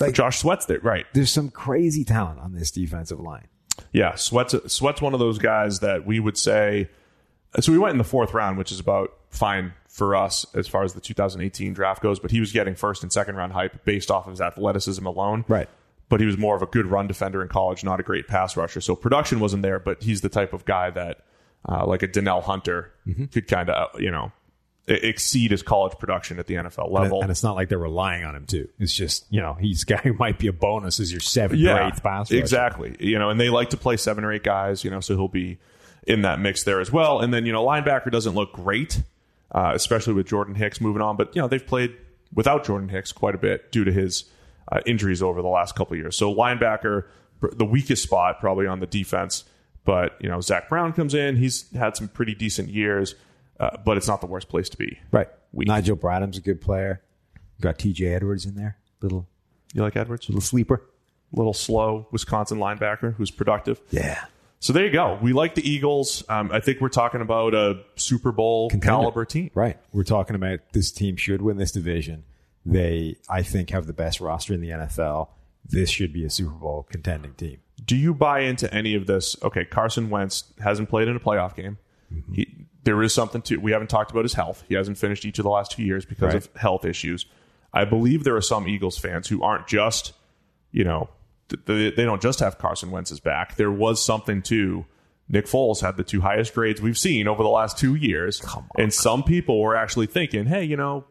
Like 0.00 0.14
Josh 0.14 0.38
Sweat's 0.38 0.64
there. 0.66 0.80
Right. 0.80 1.04
there's 1.12 1.30
some 1.30 1.50
crazy 1.50 2.04
talent 2.04 2.40
on 2.40 2.54
this 2.54 2.70
defensive 2.70 3.20
line. 3.20 3.48
Yeah, 3.92 4.14
Sweat's 4.14 4.54
Sweat's 4.72 5.02
one 5.02 5.12
of 5.14 5.20
those 5.20 5.38
guys 5.38 5.80
that 5.80 6.06
we 6.06 6.18
would 6.18 6.38
say. 6.38 6.88
So 7.60 7.70
we 7.72 7.78
went 7.78 7.92
in 7.92 7.98
the 7.98 8.04
fourth 8.04 8.32
round, 8.32 8.56
which 8.56 8.72
is 8.72 8.80
about 8.80 9.12
fine 9.28 9.74
for 9.88 10.16
us 10.16 10.46
as 10.54 10.66
far 10.66 10.84
as 10.84 10.94
the 10.94 11.00
2018 11.02 11.74
draft 11.74 12.02
goes. 12.02 12.18
But 12.18 12.30
he 12.30 12.40
was 12.40 12.52
getting 12.52 12.74
first 12.74 13.02
and 13.02 13.12
second 13.12 13.36
round 13.36 13.52
hype 13.52 13.84
based 13.84 14.10
off 14.10 14.26
of 14.26 14.30
his 14.30 14.40
athleticism 14.40 15.04
alone. 15.04 15.44
Right. 15.48 15.68
But 16.08 16.20
he 16.20 16.26
was 16.26 16.36
more 16.36 16.54
of 16.54 16.62
a 16.62 16.66
good 16.66 16.86
run 16.86 17.06
defender 17.06 17.42
in 17.42 17.48
college, 17.48 17.84
not 17.84 17.98
a 17.98 18.02
great 18.02 18.28
pass 18.28 18.56
rusher. 18.56 18.80
So 18.80 18.94
production 18.94 19.40
wasn't 19.40 19.62
there. 19.62 19.78
But 19.78 20.02
he's 20.02 20.20
the 20.20 20.28
type 20.28 20.52
of 20.52 20.64
guy 20.64 20.90
that, 20.90 21.24
uh, 21.66 21.86
like 21.86 22.02
a 22.02 22.06
Danielle 22.06 22.42
Hunter, 22.42 22.92
could 23.32 23.48
kind 23.48 23.70
of 23.70 24.00
you 24.00 24.10
know 24.10 24.32
exceed 24.88 25.52
his 25.52 25.62
college 25.62 25.96
production 25.98 26.38
at 26.38 26.46
the 26.46 26.54
NFL 26.54 26.90
level. 26.90 27.22
and 27.22 27.30
it's 27.30 27.44
not 27.44 27.54
like 27.54 27.68
they're 27.68 27.78
relying 27.78 28.24
on 28.24 28.34
him 28.34 28.46
too. 28.46 28.68
It's 28.78 28.92
just 28.94 29.24
you 29.30 29.40
know 29.40 29.54
he's 29.54 29.84
guy 29.84 29.98
who 29.98 30.12
might 30.14 30.38
be 30.38 30.48
a 30.48 30.52
bonus 30.52 31.00
as 31.00 31.10
your 31.10 31.20
seventh 31.20 31.64
or 31.64 31.80
eighth 31.82 32.02
pass 32.02 32.30
rusher. 32.30 32.40
Exactly. 32.40 32.96
You 33.00 33.18
know, 33.18 33.30
and 33.30 33.40
they 33.40 33.48
like 33.48 33.70
to 33.70 33.76
play 33.76 33.96
seven 33.96 34.24
or 34.24 34.32
eight 34.32 34.44
guys, 34.44 34.84
you 34.84 34.90
know, 34.90 35.00
so 35.00 35.14
he'll 35.14 35.28
be 35.28 35.58
in 36.06 36.22
that 36.22 36.40
mix 36.40 36.64
there 36.64 36.80
as 36.80 36.90
well. 36.90 37.20
And 37.20 37.32
then, 37.32 37.46
you 37.46 37.52
know, 37.52 37.64
linebacker 37.64 38.10
doesn't 38.10 38.34
look 38.34 38.52
great, 38.52 39.02
uh, 39.52 39.72
especially 39.74 40.14
with 40.14 40.26
Jordan 40.26 40.54
Hicks 40.54 40.80
moving 40.80 41.02
on. 41.02 41.16
But, 41.16 41.34
you 41.34 41.42
know, 41.42 41.48
they've 41.48 41.64
played 41.64 41.96
without 42.34 42.64
Jordan 42.64 42.88
Hicks 42.88 43.12
quite 43.12 43.34
a 43.34 43.38
bit 43.38 43.70
due 43.70 43.84
to 43.84 43.92
his 43.92 44.24
uh, 44.70 44.80
injuries 44.86 45.22
over 45.22 45.42
the 45.42 45.48
last 45.48 45.74
couple 45.74 45.94
of 45.94 45.98
years. 46.00 46.16
So 46.16 46.32
linebacker, 46.34 47.04
the 47.40 47.64
weakest 47.64 48.02
spot 48.02 48.40
probably 48.40 48.66
on 48.66 48.80
the 48.80 48.86
defense. 48.86 49.44
But, 49.84 50.16
you 50.20 50.28
know, 50.28 50.40
Zach 50.40 50.68
Brown 50.68 50.92
comes 50.92 51.12
in. 51.12 51.36
He's 51.36 51.70
had 51.72 51.96
some 51.96 52.06
pretty 52.06 52.34
decent 52.36 52.68
years, 52.68 53.16
uh, 53.58 53.78
but 53.84 53.96
it's 53.96 54.06
not 54.06 54.20
the 54.20 54.28
worst 54.28 54.48
place 54.48 54.68
to 54.68 54.76
be. 54.76 55.00
Right. 55.10 55.28
Weak. 55.52 55.66
Nigel 55.66 55.96
Bradham's 55.96 56.38
a 56.38 56.40
good 56.40 56.60
player. 56.60 57.02
You 57.34 57.62
Got 57.62 57.78
T.J. 57.78 58.06
Edwards 58.06 58.46
in 58.46 58.54
there, 58.54 58.76
little 59.00 59.26
You 59.74 59.82
like 59.82 59.96
Edwards? 59.96 60.28
little 60.28 60.40
sleeper. 60.40 60.82
Little 61.32 61.54
slow 61.54 62.06
Wisconsin 62.12 62.58
linebacker 62.58 63.14
who's 63.14 63.30
productive. 63.30 63.80
Yeah. 63.90 64.24
So 64.60 64.72
there 64.72 64.84
you 64.84 64.92
go. 64.92 65.18
We 65.20 65.32
like 65.32 65.56
the 65.56 65.68
Eagles. 65.68 66.22
Um, 66.28 66.50
I 66.52 66.60
think 66.60 66.80
we're 66.80 66.88
talking 66.88 67.20
about 67.20 67.52
a 67.54 67.80
Super 67.96 68.30
Bowl 68.30 68.70
caliber 68.70 69.24
team. 69.24 69.50
Right. 69.54 69.76
We're 69.92 70.04
talking 70.04 70.36
about 70.36 70.60
this 70.72 70.92
team 70.92 71.16
should 71.16 71.42
win 71.42 71.56
this 71.56 71.72
division. 71.72 72.22
They, 72.64 73.16
I 73.28 73.42
think, 73.42 73.70
have 73.70 73.86
the 73.86 73.92
best 73.92 74.20
roster 74.20 74.54
in 74.54 74.60
the 74.60 74.70
NFL. 74.70 75.28
This 75.64 75.90
should 75.90 76.12
be 76.12 76.24
a 76.24 76.30
Super 76.30 76.50
Bowl 76.52 76.86
contending 76.90 77.34
team. 77.34 77.58
Do 77.84 77.96
you 77.96 78.14
buy 78.14 78.40
into 78.40 78.72
any 78.72 78.94
of 78.94 79.06
this? 79.06 79.36
Okay, 79.42 79.64
Carson 79.64 80.10
Wentz 80.10 80.44
hasn't 80.62 80.88
played 80.88 81.08
in 81.08 81.16
a 81.16 81.20
playoff 81.20 81.56
game. 81.56 81.78
Mm-hmm. 82.12 82.32
He, 82.34 82.66
there 82.84 83.02
is 83.02 83.12
something 83.14 83.42
to. 83.42 83.56
We 83.58 83.72
haven't 83.72 83.88
talked 83.90 84.10
about 84.10 84.24
his 84.24 84.34
health. 84.34 84.64
He 84.68 84.74
hasn't 84.74 84.98
finished 84.98 85.24
each 85.24 85.38
of 85.38 85.44
the 85.44 85.50
last 85.50 85.72
two 85.72 85.82
years 85.82 86.04
because 86.04 86.34
Right. 86.34 86.36
of 86.36 86.48
health 86.56 86.84
issues. 86.84 87.26
I 87.72 87.84
believe 87.84 88.22
there 88.24 88.36
are 88.36 88.40
some 88.42 88.68
Eagles 88.68 88.98
fans 88.98 89.28
who 89.28 89.42
aren't 89.42 89.66
just, 89.66 90.12
you 90.72 90.84
know, 90.84 91.08
they, 91.48 91.90
they 91.90 92.04
don't 92.04 92.20
just 92.22 92.40
have 92.40 92.58
Carson 92.58 92.90
Wentz's 92.90 93.20
back. 93.20 93.56
There 93.56 93.70
was 93.72 94.04
something 94.04 94.42
to. 94.42 94.84
Nick 95.28 95.46
Foles 95.46 95.80
had 95.80 95.96
the 95.96 96.04
two 96.04 96.20
highest 96.20 96.52
grades 96.54 96.82
we've 96.82 96.98
seen 96.98 97.26
over 97.26 97.42
the 97.42 97.48
last 97.48 97.78
two 97.78 97.94
years, 97.94 98.42
and 98.76 98.92
some 98.92 99.22
people 99.22 99.60
were 99.62 99.74
actually 99.74 100.06
thinking, 100.06 100.44
"Hey, 100.46 100.64
you 100.64 100.76
know, 100.76 101.04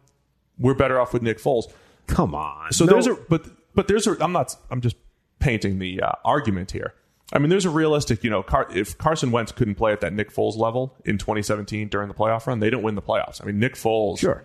we're 0.62 0.74
better 0.76 1.00
off 1.00 1.12
with 1.14 1.22
Nick 1.22 1.40
Foles." 1.40 1.66
Come 2.08 2.34
on. 2.34 2.72
So 2.72 2.86
No- 2.86 2.94
there's 2.94 3.08
a 3.08 3.16
but 3.30 3.46
but 3.76 3.88
there's 3.88 4.08
a 4.08 4.16
I'm 4.24 4.32
not 4.32 4.56
I'm 4.70 4.82
just 4.82 4.96
painting 5.40 5.80
the 5.80 6.02
uh, 6.02 6.12
argument 6.24 6.72
here. 6.72 6.94
I 7.34 7.40
mean, 7.40 7.50
there's 7.50 7.64
a 7.66 7.70
realistic, 7.70 8.26
you 8.26 8.30
know, 8.30 8.44
Car- 8.44 8.68
if 8.74 8.98
Carson 8.98 9.32
Wentz 9.32 9.54
couldn't 9.54 9.76
play 9.76 9.94
at 9.94 10.02
that 10.02 10.12
Nick 10.12 10.34
Foles 10.34 10.58
level 10.58 10.98
in 11.06 11.18
2017 11.18 11.88
during 11.88 12.10
the 12.10 12.14
playoff 12.14 12.46
run, 12.46 12.60
they 12.60 12.70
didn't 12.70 12.84
win 12.84 12.96
the 12.96 13.02
playoffs. 13.02 13.42
I 13.42 13.46
mean, 13.46 13.58
Nick 13.58 13.76
Foles 13.76 14.20
sure. 14.20 14.44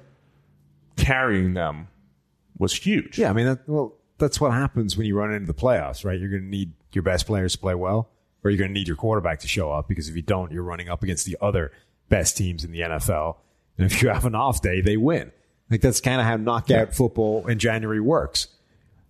carrying 0.97 1.55
them 1.55 1.89
was 2.59 2.73
huge. 2.75 3.19
Yeah, 3.19 3.31
I 3.31 3.33
mean, 3.33 3.47
that, 3.47 3.69
well, 3.69 3.95
that's 4.19 4.41
what 4.41 4.53
happens 4.53 4.97
when 4.97 5.07
you 5.07 5.17
run 5.19 5.33
into 5.33 5.47
the 5.49 5.55
playoffs, 5.55 6.05
right? 6.05 6.19
You're 6.19 6.31
going 6.31 6.43
to 6.43 6.49
need 6.49 6.75
your 6.93 7.03
best 7.03 7.27
players 7.27 7.53
to 7.55 7.59
play 7.59 7.75
well, 7.75 8.09
or 8.45 8.51
you're 8.51 8.59
going 8.59 8.71
to 8.71 8.75
need 8.75 8.87
your 8.87 8.97
quarterback 8.97 9.41
to 9.41 9.49
show 9.49 9.73
up 9.73 9.89
because 9.89 10.09
if 10.09 10.15
you 10.17 10.23
don't, 10.23 10.53
you're 10.53 10.63
running 10.63 10.89
up 10.89 11.03
against 11.03 11.27
the 11.27 11.37
other 11.41 11.73
best 12.09 12.37
teams 12.37 12.65
in 12.65 12.71
the 12.71 12.81
NFL. 12.81 13.37
And 13.79 13.91
if 13.91 14.01
you 14.01 14.09
have 14.11 14.25
an 14.25 14.35
off 14.37 14.63
day, 14.63 14.81
they 14.81 14.97
win. 14.97 15.33
Like 15.71 15.81
that's 15.81 16.01
kind 16.01 16.21
of 16.21 16.27
how 16.27 16.37
knockout 16.37 16.95
football 16.95 17.47
in 17.47 17.59
January 17.59 18.01
works. 18.01 18.49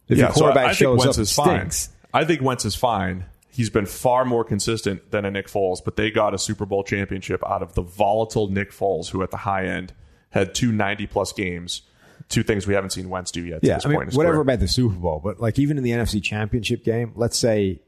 If 0.09 0.18
yeah. 0.18 0.26
your 0.26 0.34
So 0.34 0.46
I, 0.46 0.50
I 0.50 0.64
think 0.66 0.74
shows 0.74 0.98
Wentz 0.98 1.18
up, 1.18 1.22
is 1.22 1.30
it 1.30 1.34
fine. 1.34 1.70
I 2.14 2.24
think 2.24 2.40
Wentz 2.42 2.64
is 2.64 2.74
fine. 2.74 3.26
He's 3.50 3.70
been 3.70 3.86
far 3.86 4.24
more 4.24 4.44
consistent 4.44 5.11
than 5.11 5.24
a 5.24 5.30
Nick 5.30 5.48
Foles, 5.48 5.78
but 5.82 5.96
they 5.96 6.11
got 6.11 6.34
a 6.34 6.38
Super 6.38 6.66
Bowl 6.66 6.84
championship 6.84 7.42
out 7.48 7.62
of 7.62 7.74
the 7.74 7.82
volatile 7.82 8.48
Nick 8.48 8.70
Foles, 8.70 9.09
who 9.09 9.22
at 9.22 9.30
the 9.30 9.38
high 9.38 9.66
end 9.66 9.94
had 10.30 10.54
two 10.54 10.72
90 10.72 11.07
plus 11.07 11.32
games. 11.32 11.82
Two 12.28 12.42
things 12.42 12.66
we 12.66 12.74
haven't 12.74 12.90
seen 12.90 13.09
Wentz 13.09 13.30
do 13.30 13.44
yet. 13.44 13.62
To 13.62 13.68
Yeah, 13.68 13.74
this 13.76 13.86
I 13.86 13.88
mean, 13.88 14.09
whatever 14.11 14.40
about 14.40 14.59
the 14.59 14.68
Super 14.68 14.96
Bowl, 14.96 15.20
but 15.22 15.40
like 15.40 15.59
even 15.59 15.78
in 15.78 15.84
the 15.84 15.90
NFC 15.90 16.22
Championship 16.22 16.82
game, 16.84 17.12
let's 17.14 17.38
say 17.38 17.80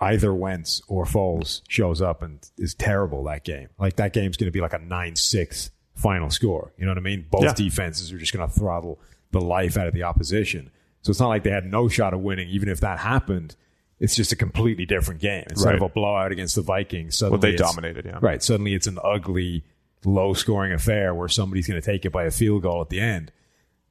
either 0.00 0.34
Wentz 0.34 0.82
or 0.88 1.04
Foles 1.04 1.62
shows 1.68 2.02
up 2.02 2.22
and 2.22 2.40
is 2.58 2.74
terrible 2.74 3.24
that 3.24 3.44
game. 3.44 3.68
Like 3.78 3.96
that 3.96 4.12
game's 4.12 4.36
going 4.36 4.48
to 4.48 4.52
be 4.52 4.60
like 4.60 4.72
a 4.72 4.78
nine 4.78 5.16
six 5.16 5.70
final 5.94 6.30
score. 6.30 6.72
You 6.76 6.84
know 6.84 6.90
what 6.90 6.98
I 6.98 7.02
mean? 7.02 7.26
Both 7.30 7.44
Yeah. 7.44 7.52
defenses 7.54 8.12
are 8.12 8.18
just 8.18 8.32
going 8.32 8.48
to 8.48 8.52
throttle 8.54 8.98
the 9.30 9.40
life 9.40 9.76
out 9.76 9.86
of 9.86 9.94
the 9.94 10.02
opposition. 10.02 10.70
So 11.02 11.10
it's 11.10 11.20
not 11.20 11.28
like 11.28 11.42
they 11.44 11.50
had 11.50 11.66
no 11.66 11.88
shot 11.88 12.14
of 12.14 12.20
winning. 12.20 12.48
Even 12.48 12.68
if 12.68 12.80
that 12.80 12.98
happened, 13.00 13.56
it's 14.00 14.16
just 14.16 14.32
a 14.32 14.36
completely 14.36 14.86
different 14.86 15.20
game. 15.20 15.44
Instead 15.50 15.66
Right. 15.66 15.76
of 15.76 15.82
a 15.82 15.88
blowout 15.88 16.32
against 16.32 16.54
the 16.56 16.62
Vikings, 16.62 17.16
suddenly 17.16 17.38
Well, 17.38 17.50
they 17.52 17.56
dominated, 17.56 18.04
yeah. 18.06 18.18
Right. 18.20 18.42
Suddenly 18.42 18.74
it's 18.74 18.86
an 18.86 18.98
ugly, 19.04 19.64
low 20.04 20.34
scoring 20.34 20.72
affair 20.72 21.14
where 21.14 21.28
somebody's 21.28 21.66
going 21.68 21.80
to 21.80 21.84
take 21.84 22.04
it 22.04 22.10
by 22.10 22.24
a 22.24 22.30
field 22.30 22.62
goal 22.62 22.80
at 22.80 22.88
the 22.90 23.00
end. 23.00 23.32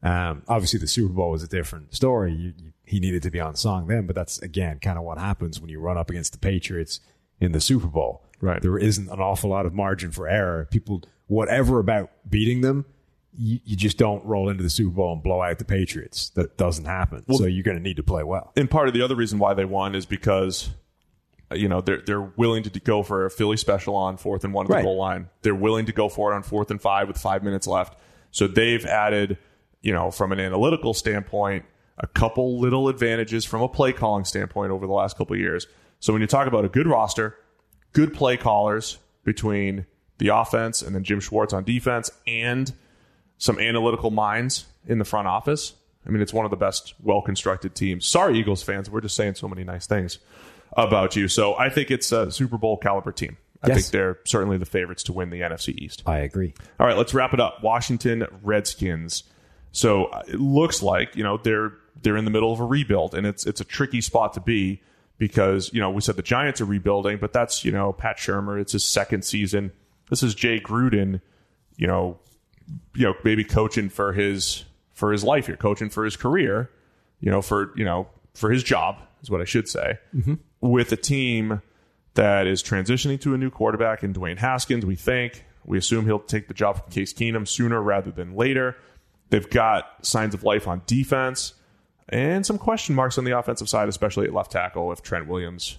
Um, 0.02 0.44
obviously, 0.48 0.80
the 0.80 0.88
Super 0.88 1.14
Bowl 1.14 1.32
was 1.32 1.44
a 1.44 1.48
different 1.48 1.96
story. 1.96 2.34
You, 2.34 2.54
you, 2.58 2.74
he 2.86 3.00
needed 3.00 3.24
to 3.24 3.32
be 3.32 3.40
on 3.40 3.56
song 3.56 3.88
then, 3.88 4.06
but 4.06 4.16
that's 4.16 4.40
again 4.40 4.80
kind 4.80 4.98
of 4.98 5.04
what 5.06 5.18
happens 5.18 5.62
when 5.62 5.70
you 5.70 5.80
run 5.80 5.98
up 5.98 6.10
against 6.10 6.34
the 6.34 6.40
Patriots 6.40 7.00
in 7.40 7.54
the 7.54 7.62
Super 7.62 7.88
Bowl. 7.88 8.23
Right. 8.44 8.62
There 8.62 8.78
isn't 8.78 9.10
an 9.10 9.20
awful 9.20 9.50
lot 9.50 9.66
of 9.66 9.74
margin 9.74 10.12
for 10.12 10.28
error. 10.28 10.68
People, 10.70 11.02
whatever 11.28 11.80
about 11.80 12.10
beating 12.30 12.62
them, 12.62 12.86
you, 13.36 13.60
you 13.64 13.76
just 13.78 13.98
don't 13.98 14.24
roll 14.26 14.50
into 14.50 14.62
the 14.64 14.70
Super 14.70 14.92
Bowl 14.92 15.14
and 15.14 15.24
blow 15.24 15.42
out 15.42 15.58
the 15.60 15.66
Patriots. 15.66 16.30
That 16.32 16.58
doesn't 16.58 16.86
happen. 16.86 17.24
so 17.34 17.46
you're 17.46 17.64
going 17.64 17.78
to 17.78 17.84
need 17.84 17.96
to 17.98 18.04
play 18.04 18.22
well. 18.24 18.52
and 18.58 18.70
part 18.70 18.88
of 18.90 18.94
the 18.94 19.02
other 19.02 19.16
reason 19.16 19.40
why 19.40 19.54
they 19.54 19.66
won 19.66 19.96
is 19.96 20.06
because 20.06 20.70
uh, 21.52 21.56
you 21.56 21.68
know 21.70 21.80
they're 21.82 22.02
they're 22.06 22.22
willing 22.22 22.64
to 22.64 22.80
go 22.82 23.02
for 23.02 23.26
a 23.26 23.32
Philly 23.32 23.58
special 23.58 23.96
on 23.96 24.18
fourth 24.18 24.44
and 24.44 24.54
one 24.54 24.66
at 24.66 24.70
Right. 24.70 24.80
the 24.80 24.84
goal 24.84 24.98
line. 24.98 25.30
They're 25.42 25.56
willing 25.56 25.86
to 25.88 25.94
go 25.94 26.10
for 26.10 26.32
it 26.32 26.36
on 26.36 26.44
fourth 26.44 26.70
and 26.70 26.82
five 26.82 27.08
with 27.08 27.18
five 27.18 27.44
minutes 27.44 27.66
left. 27.66 27.98
So 28.32 28.48
they've 28.48 28.86
added, 28.86 29.38
you 29.82 29.94
know, 29.94 30.12
from 30.12 30.32
an 30.32 30.40
analytical 30.40 30.94
standpoint, 30.94 31.66
a 31.98 32.08
couple 32.08 32.60
little 32.60 32.90
advantages 32.90 33.46
from 33.46 33.62
a 33.62 33.70
play 33.70 33.94
calling 33.94 34.26
standpoint 34.26 34.72
over 34.72 34.86
the 34.86 34.94
last 34.94 35.18
couple 35.18 35.34
of 35.36 35.40
years. 35.40 35.66
So 36.00 36.12
when 36.14 36.22
you 36.22 36.28
talk 36.28 36.48
about 36.48 36.66
a 36.66 36.70
good 36.70 36.88
roster, 36.88 37.38
good 37.94 38.14
play 38.14 38.38
callers 38.38 38.98
between 39.24 39.86
the 40.18 40.28
offense 40.30 40.82
and 40.82 40.94
then 40.96 41.04
Jim 41.04 41.20
Schwartz 41.20 41.54
on 41.54 41.64
defense 41.64 42.12
and 42.28 42.72
some 43.38 43.60
analytical 43.60 44.12
minds 44.12 44.66
in 44.88 45.00
the 45.00 45.06
front 45.06 45.28
office. 45.28 45.74
I 46.06 46.10
mean, 46.10 46.22
it's 46.22 46.34
one 46.34 46.46
of 46.46 46.52
the 46.52 46.58
best, 46.58 46.94
well 47.02 47.22
constructed 47.22 47.76
teams. 47.76 48.06
Sorry, 48.06 48.38
Eagles 48.38 48.62
fans, 48.64 48.90
we're 48.90 49.02
just 49.02 49.16
saying 49.16 49.36
so 49.36 49.48
many 49.48 49.64
nice 49.64 49.88
things 49.88 50.20
about 50.76 51.16
you. 51.16 51.28
So 51.28 51.56
I 51.56 51.70
think 51.70 51.92
it's 51.92 52.12
a 52.12 52.32
Super 52.32 52.58
Bowl 52.58 52.78
caliber 52.78 53.12
team. 53.12 53.38
I 53.62 53.70
Yes. 53.70 53.78
think 53.78 53.92
they're 53.92 54.20
certainly 54.26 54.58
the 54.58 54.66
favorites 54.66 55.04
to 55.04 55.14
win 55.14 55.30
the 55.30 55.40
NFC 55.42 55.70
East. 55.78 56.04
I 56.06 56.18
agree. 56.20 56.54
All 56.80 56.86
right, 56.86 56.98
let's 56.98 57.14
wrap 57.14 57.34
it 57.34 57.40
up. 57.40 57.64
Washington 57.64 58.26
Redskins. 58.42 59.24
So 59.72 60.06
uh, 60.06 60.24
it 60.28 60.40
looks 60.40 60.84
like 60.84 61.16
you 61.16 61.24
know 61.24 61.38
they're 61.38 61.72
they're 62.02 62.18
in 62.18 62.26
the 62.26 62.32
middle 62.32 62.52
of 62.52 62.60
a 62.60 62.66
rebuild, 62.66 63.16
and 63.16 63.26
it's 63.26 63.46
it's 63.46 63.62
a 63.62 63.66
tricky 63.66 64.02
spot 64.02 64.34
to 64.34 64.42
be 64.42 64.82
because 65.18 65.72
you 65.74 65.80
know 65.80 65.92
we 65.92 66.02
said 66.02 66.16
the 66.16 66.22
Giants 66.22 66.62
are 66.62 66.66
rebuilding, 66.66 67.18
but 67.18 67.34
that's 67.34 67.64
you 67.64 67.72
know 67.72 67.94
Pat 67.94 68.18
Shurmur. 68.18 68.60
It's 68.60 68.74
his 68.74 68.86
second 68.86 69.24
season. 69.24 69.72
This 70.10 70.24
is 70.24 70.36
Jay 70.36 70.60
Gruden. 70.60 71.22
You 71.78 71.88
know, 71.88 72.20
you 72.96 73.06
know 73.06 73.14
maybe 73.24 73.44
coaching 73.44 73.90
for 73.90 74.14
his 74.14 74.66
for 74.94 75.12
his 75.12 75.24
life 75.24 75.48
here, 75.48 75.58
coaching 75.58 75.90
for 75.90 76.06
his 76.06 76.16
career. 76.16 76.70
You 77.20 77.32
know, 77.32 77.42
for 77.42 77.72
you 77.76 77.86
know 77.86 78.08
for 78.34 78.52
his 78.52 78.64
job 78.64 78.98
is 79.22 79.30
what 79.30 79.42
I 79.42 79.46
should 79.46 79.68
say. 79.68 80.00
Mm-hmm. 80.16 80.36
With 80.62 80.92
a 80.92 80.98
team 80.98 81.62
that 82.16 82.48
is 82.48 82.62
transitioning 82.62 83.20
to 83.22 83.34
a 83.34 83.38
new 83.38 83.50
quarterback 83.50 84.04
in 84.04 84.14
Dwayne 84.14 84.38
Haskins. 84.38 84.86
We 84.86 84.96
think 84.96 85.44
we 85.66 85.78
assume 85.78 86.06
he'll 86.06 86.20
take 86.20 86.48
the 86.48 86.54
job 86.54 86.78
from 86.82 86.92
Case 86.92 87.14
Keenum 87.14 87.48
sooner 87.48 87.82
rather 87.82 88.12
than 88.12 88.36
later. 88.36 88.78
They've 89.30 89.50
got 89.50 90.06
signs 90.06 90.34
of 90.34 90.44
life 90.44 90.68
on 90.68 90.84
defense 90.86 91.54
and 92.10 92.46
some 92.46 92.58
question 92.58 92.96
marks 92.96 93.18
on 93.18 93.24
the 93.24 93.38
offensive 93.38 93.70
side, 93.70 93.90
especially 93.90 94.28
at 94.28 94.34
left 94.34 94.52
tackle 94.52 94.92
if 94.92 95.02
Trent 95.02 95.28
Williams 95.28 95.78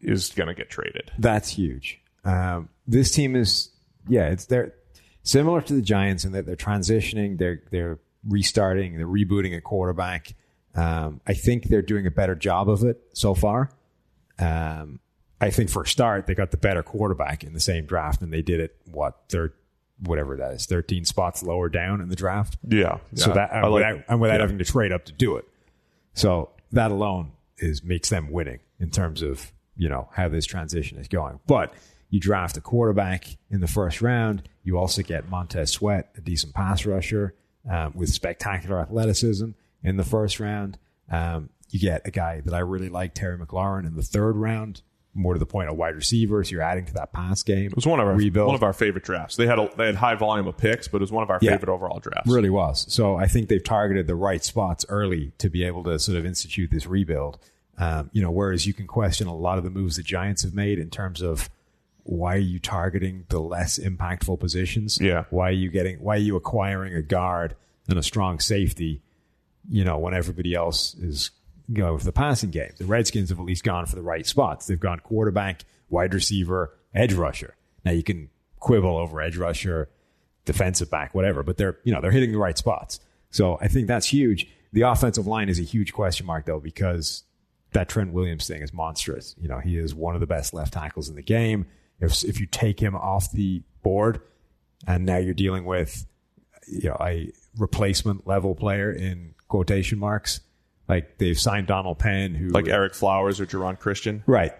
is 0.00 0.30
going 0.30 0.48
to 0.48 0.54
get 0.54 0.70
traded. 0.70 1.10
That's 1.18 1.48
huge. 1.48 2.00
Um, 2.24 2.68
this 2.86 3.10
team 3.10 3.36
is, 3.36 3.70
yeah, 4.08 4.28
it's 4.28 4.46
they're 4.46 4.74
similar 5.22 5.60
to 5.62 5.72
the 5.72 5.82
Giants 5.82 6.24
in 6.24 6.32
that 6.32 6.46
they're 6.46 6.56
transitioning, 6.56 7.38
they're 7.38 7.62
they're 7.70 7.98
restarting, 8.28 8.96
they're 8.96 9.06
rebooting 9.06 9.56
a 9.56 9.60
quarterback. 9.60 10.34
Um, 10.74 11.20
I 11.26 11.34
think 11.34 11.64
they're 11.64 11.82
doing 11.82 12.06
a 12.06 12.10
better 12.10 12.34
job 12.34 12.68
of 12.68 12.82
it 12.82 13.00
so 13.12 13.34
far. 13.34 13.70
Um, 14.38 15.00
I 15.40 15.50
think 15.50 15.70
for 15.70 15.82
a 15.82 15.86
start, 15.86 16.26
they 16.26 16.34
got 16.34 16.50
the 16.50 16.56
better 16.56 16.82
quarterback 16.82 17.44
in 17.44 17.52
the 17.52 17.60
same 17.60 17.86
draft, 17.86 18.22
and 18.22 18.32
they 18.32 18.42
did 18.42 18.60
it 18.60 18.76
what 18.90 19.14
third, 19.28 19.52
whatever 20.00 20.36
that 20.36 20.52
is, 20.52 20.66
thirteen 20.66 21.04
spots 21.04 21.42
lower 21.42 21.68
down 21.68 22.00
in 22.00 22.08
the 22.08 22.16
draft. 22.16 22.56
Yeah. 22.66 22.98
So 23.14 23.28
yeah. 23.28 23.34
that 23.34 23.50
and 23.52 23.62
like- 23.62 23.72
without, 23.72 24.04
and 24.08 24.20
without 24.20 24.34
yeah. 24.36 24.40
having 24.40 24.58
to 24.58 24.64
trade 24.64 24.92
up 24.92 25.04
to 25.06 25.12
do 25.12 25.36
it. 25.36 25.44
So 26.14 26.50
that 26.72 26.90
alone 26.90 27.32
is 27.58 27.84
makes 27.84 28.08
them 28.08 28.30
winning 28.30 28.60
in 28.80 28.90
terms 28.90 29.22
of 29.22 29.52
you 29.76 29.88
know 29.88 30.08
how 30.12 30.28
this 30.28 30.46
transition 30.46 30.98
is 30.98 31.08
going. 31.08 31.40
But 31.46 31.74
you 32.10 32.20
draft 32.20 32.56
a 32.56 32.60
quarterback 32.60 33.26
in 33.50 33.60
the 33.60 33.66
first 33.66 34.00
round. 34.00 34.48
You 34.62 34.78
also 34.78 35.02
get 35.02 35.28
Montez 35.28 35.72
Sweat, 35.72 36.10
a 36.16 36.20
decent 36.20 36.54
pass 36.54 36.86
rusher 36.86 37.34
um, 37.68 37.92
with 37.94 38.10
spectacular 38.10 38.80
athleticism 38.80 39.50
in 39.82 39.96
the 39.96 40.04
first 40.04 40.38
round. 40.38 40.78
Um, 41.10 41.50
you 41.70 41.80
get 41.80 42.06
a 42.06 42.10
guy 42.10 42.40
that 42.40 42.54
I 42.54 42.60
really 42.60 42.88
like, 42.88 43.14
Terry 43.14 43.36
McLaurin, 43.36 43.86
in 43.86 43.96
the 43.96 44.02
third 44.02 44.36
round. 44.36 44.82
More 45.16 45.34
to 45.34 45.38
the 45.38 45.46
point, 45.46 45.68
a 45.70 45.72
wide 45.72 45.94
receiver. 45.94 46.42
So 46.42 46.50
you're 46.52 46.62
adding 46.62 46.86
to 46.86 46.94
that 46.94 47.12
pass 47.12 47.42
game. 47.44 47.66
It 47.66 47.76
was 47.76 47.86
one 47.86 48.00
of 48.00 48.06
our 48.08 48.14
rebuild. 48.14 48.48
one 48.48 48.56
of 48.56 48.64
our 48.64 48.72
favorite 48.72 49.04
drafts. 49.04 49.36
They 49.36 49.46
had 49.46 49.58
a 49.60 49.70
they 49.76 49.86
had 49.86 49.94
high 49.94 50.16
volume 50.16 50.46
of 50.48 50.56
picks, 50.56 50.88
but 50.88 50.98
it 50.98 51.02
was 51.02 51.12
one 51.12 51.22
of 51.22 51.30
our 51.30 51.38
Yeah. 51.40 51.52
favorite 51.52 51.72
overall 51.72 52.00
drafts. 52.00 52.28
Really 52.30 52.50
was. 52.50 52.84
So 52.92 53.14
I 53.16 53.26
think 53.26 53.48
they've 53.48 53.62
targeted 53.62 54.06
the 54.08 54.16
right 54.16 54.42
spots 54.42 54.84
early 54.88 55.32
to 55.38 55.48
be 55.48 55.62
able 55.64 55.84
to 55.84 55.98
sort 56.00 56.18
of 56.18 56.26
institute 56.26 56.70
this 56.72 56.86
rebuild. 56.86 57.38
Um, 57.78 58.10
you 58.12 58.22
know, 58.22 58.30
whereas 58.30 58.66
you 58.66 58.72
can 58.74 58.86
question 58.86 59.26
a 59.28 59.34
lot 59.36 59.58
of 59.58 59.64
the 59.64 59.70
moves 59.70 59.96
the 59.96 60.02
Giants 60.02 60.42
have 60.42 60.54
made 60.54 60.78
in 60.78 60.90
terms 60.90 61.22
of 61.22 61.48
why 62.02 62.34
are 62.34 62.38
you 62.38 62.58
targeting 62.58 63.24
the 63.30 63.40
less 63.40 63.78
impactful 63.78 64.38
positions? 64.40 64.98
Yeah. 65.00 65.24
Why 65.30 65.48
are 65.48 65.52
you 65.52 65.70
getting? 65.70 65.98
Why 65.98 66.16
are 66.16 66.18
you 66.18 66.36
acquiring 66.36 66.92
a 66.94 67.02
guard 67.02 67.54
and 67.88 67.98
a 67.98 68.02
strong 68.02 68.40
safety? 68.40 69.00
You 69.70 69.84
know, 69.84 69.96
when 69.98 70.12
everybody 70.12 70.54
else 70.54 70.94
is 70.94 71.30
going 71.72 71.94
with 71.94 72.04
the 72.04 72.12
passing 72.12 72.50
game, 72.50 72.72
the 72.78 72.84
Redskins 72.84 73.30
have 73.30 73.38
at 73.38 73.44
least 73.44 73.64
gone 73.64 73.86
for 73.86 73.96
the 73.96 74.02
right 74.02 74.26
spots. 74.26 74.66
They've 74.66 74.78
gone 74.78 75.00
quarterback, 75.00 75.64
wide 75.88 76.14
receiver, 76.14 76.76
edge 76.94 77.14
rusher. 77.14 77.56
Now 77.84 77.92
you 77.92 78.02
can 78.02 78.30
quibble 78.60 78.96
over 78.96 79.20
edge 79.20 79.36
rusher, 79.36 79.88
defensive 80.44 80.90
back, 80.90 81.14
whatever, 81.14 81.42
but 81.42 81.56
they're 81.56 81.78
you 81.84 81.92
know 81.92 82.00
they're 82.00 82.10
hitting 82.10 82.32
the 82.32 82.38
right 82.38 82.56
spots. 82.56 83.00
So 83.30 83.58
I 83.60 83.68
think 83.68 83.88
that's 83.88 84.06
huge. 84.06 84.46
The 84.72 84.82
offensive 84.82 85.26
line 85.26 85.48
is 85.48 85.58
a 85.58 85.62
huge 85.62 85.92
question 85.92 86.26
mark 86.26 86.46
though 86.46 86.60
because 86.60 87.24
that 87.72 87.88
Trent 87.88 88.12
Williams 88.12 88.46
thing 88.46 88.62
is 88.62 88.72
monstrous. 88.72 89.34
You 89.40 89.48
know, 89.48 89.58
he 89.58 89.76
is 89.76 89.94
one 89.94 90.14
of 90.14 90.20
the 90.20 90.26
best 90.26 90.54
left 90.54 90.72
tackles 90.72 91.08
in 91.08 91.16
the 91.16 91.22
game. 91.22 91.66
If 92.00 92.24
if 92.24 92.40
you 92.40 92.46
take 92.46 92.80
him 92.80 92.94
off 92.96 93.30
the 93.32 93.62
board, 93.82 94.20
and 94.86 95.04
now 95.04 95.18
you're 95.18 95.34
dealing 95.34 95.64
with 95.64 96.06
you 96.66 96.88
know 96.88 96.96
a 97.00 97.32
replacement 97.58 98.26
level 98.26 98.54
player 98.54 98.90
in 98.90 99.34
quotation 99.48 99.98
marks, 99.98 100.40
like 100.88 101.18
they've 101.18 101.38
signed 101.38 101.66
Donald 101.66 101.98
Penn, 101.98 102.34
who 102.34 102.48
Like 102.48 102.66
Ereck 102.66 102.94
Flowers 102.94 103.40
or 103.40 103.46
Geron 103.46 103.78
Christian. 103.78 104.22
right. 104.26 104.52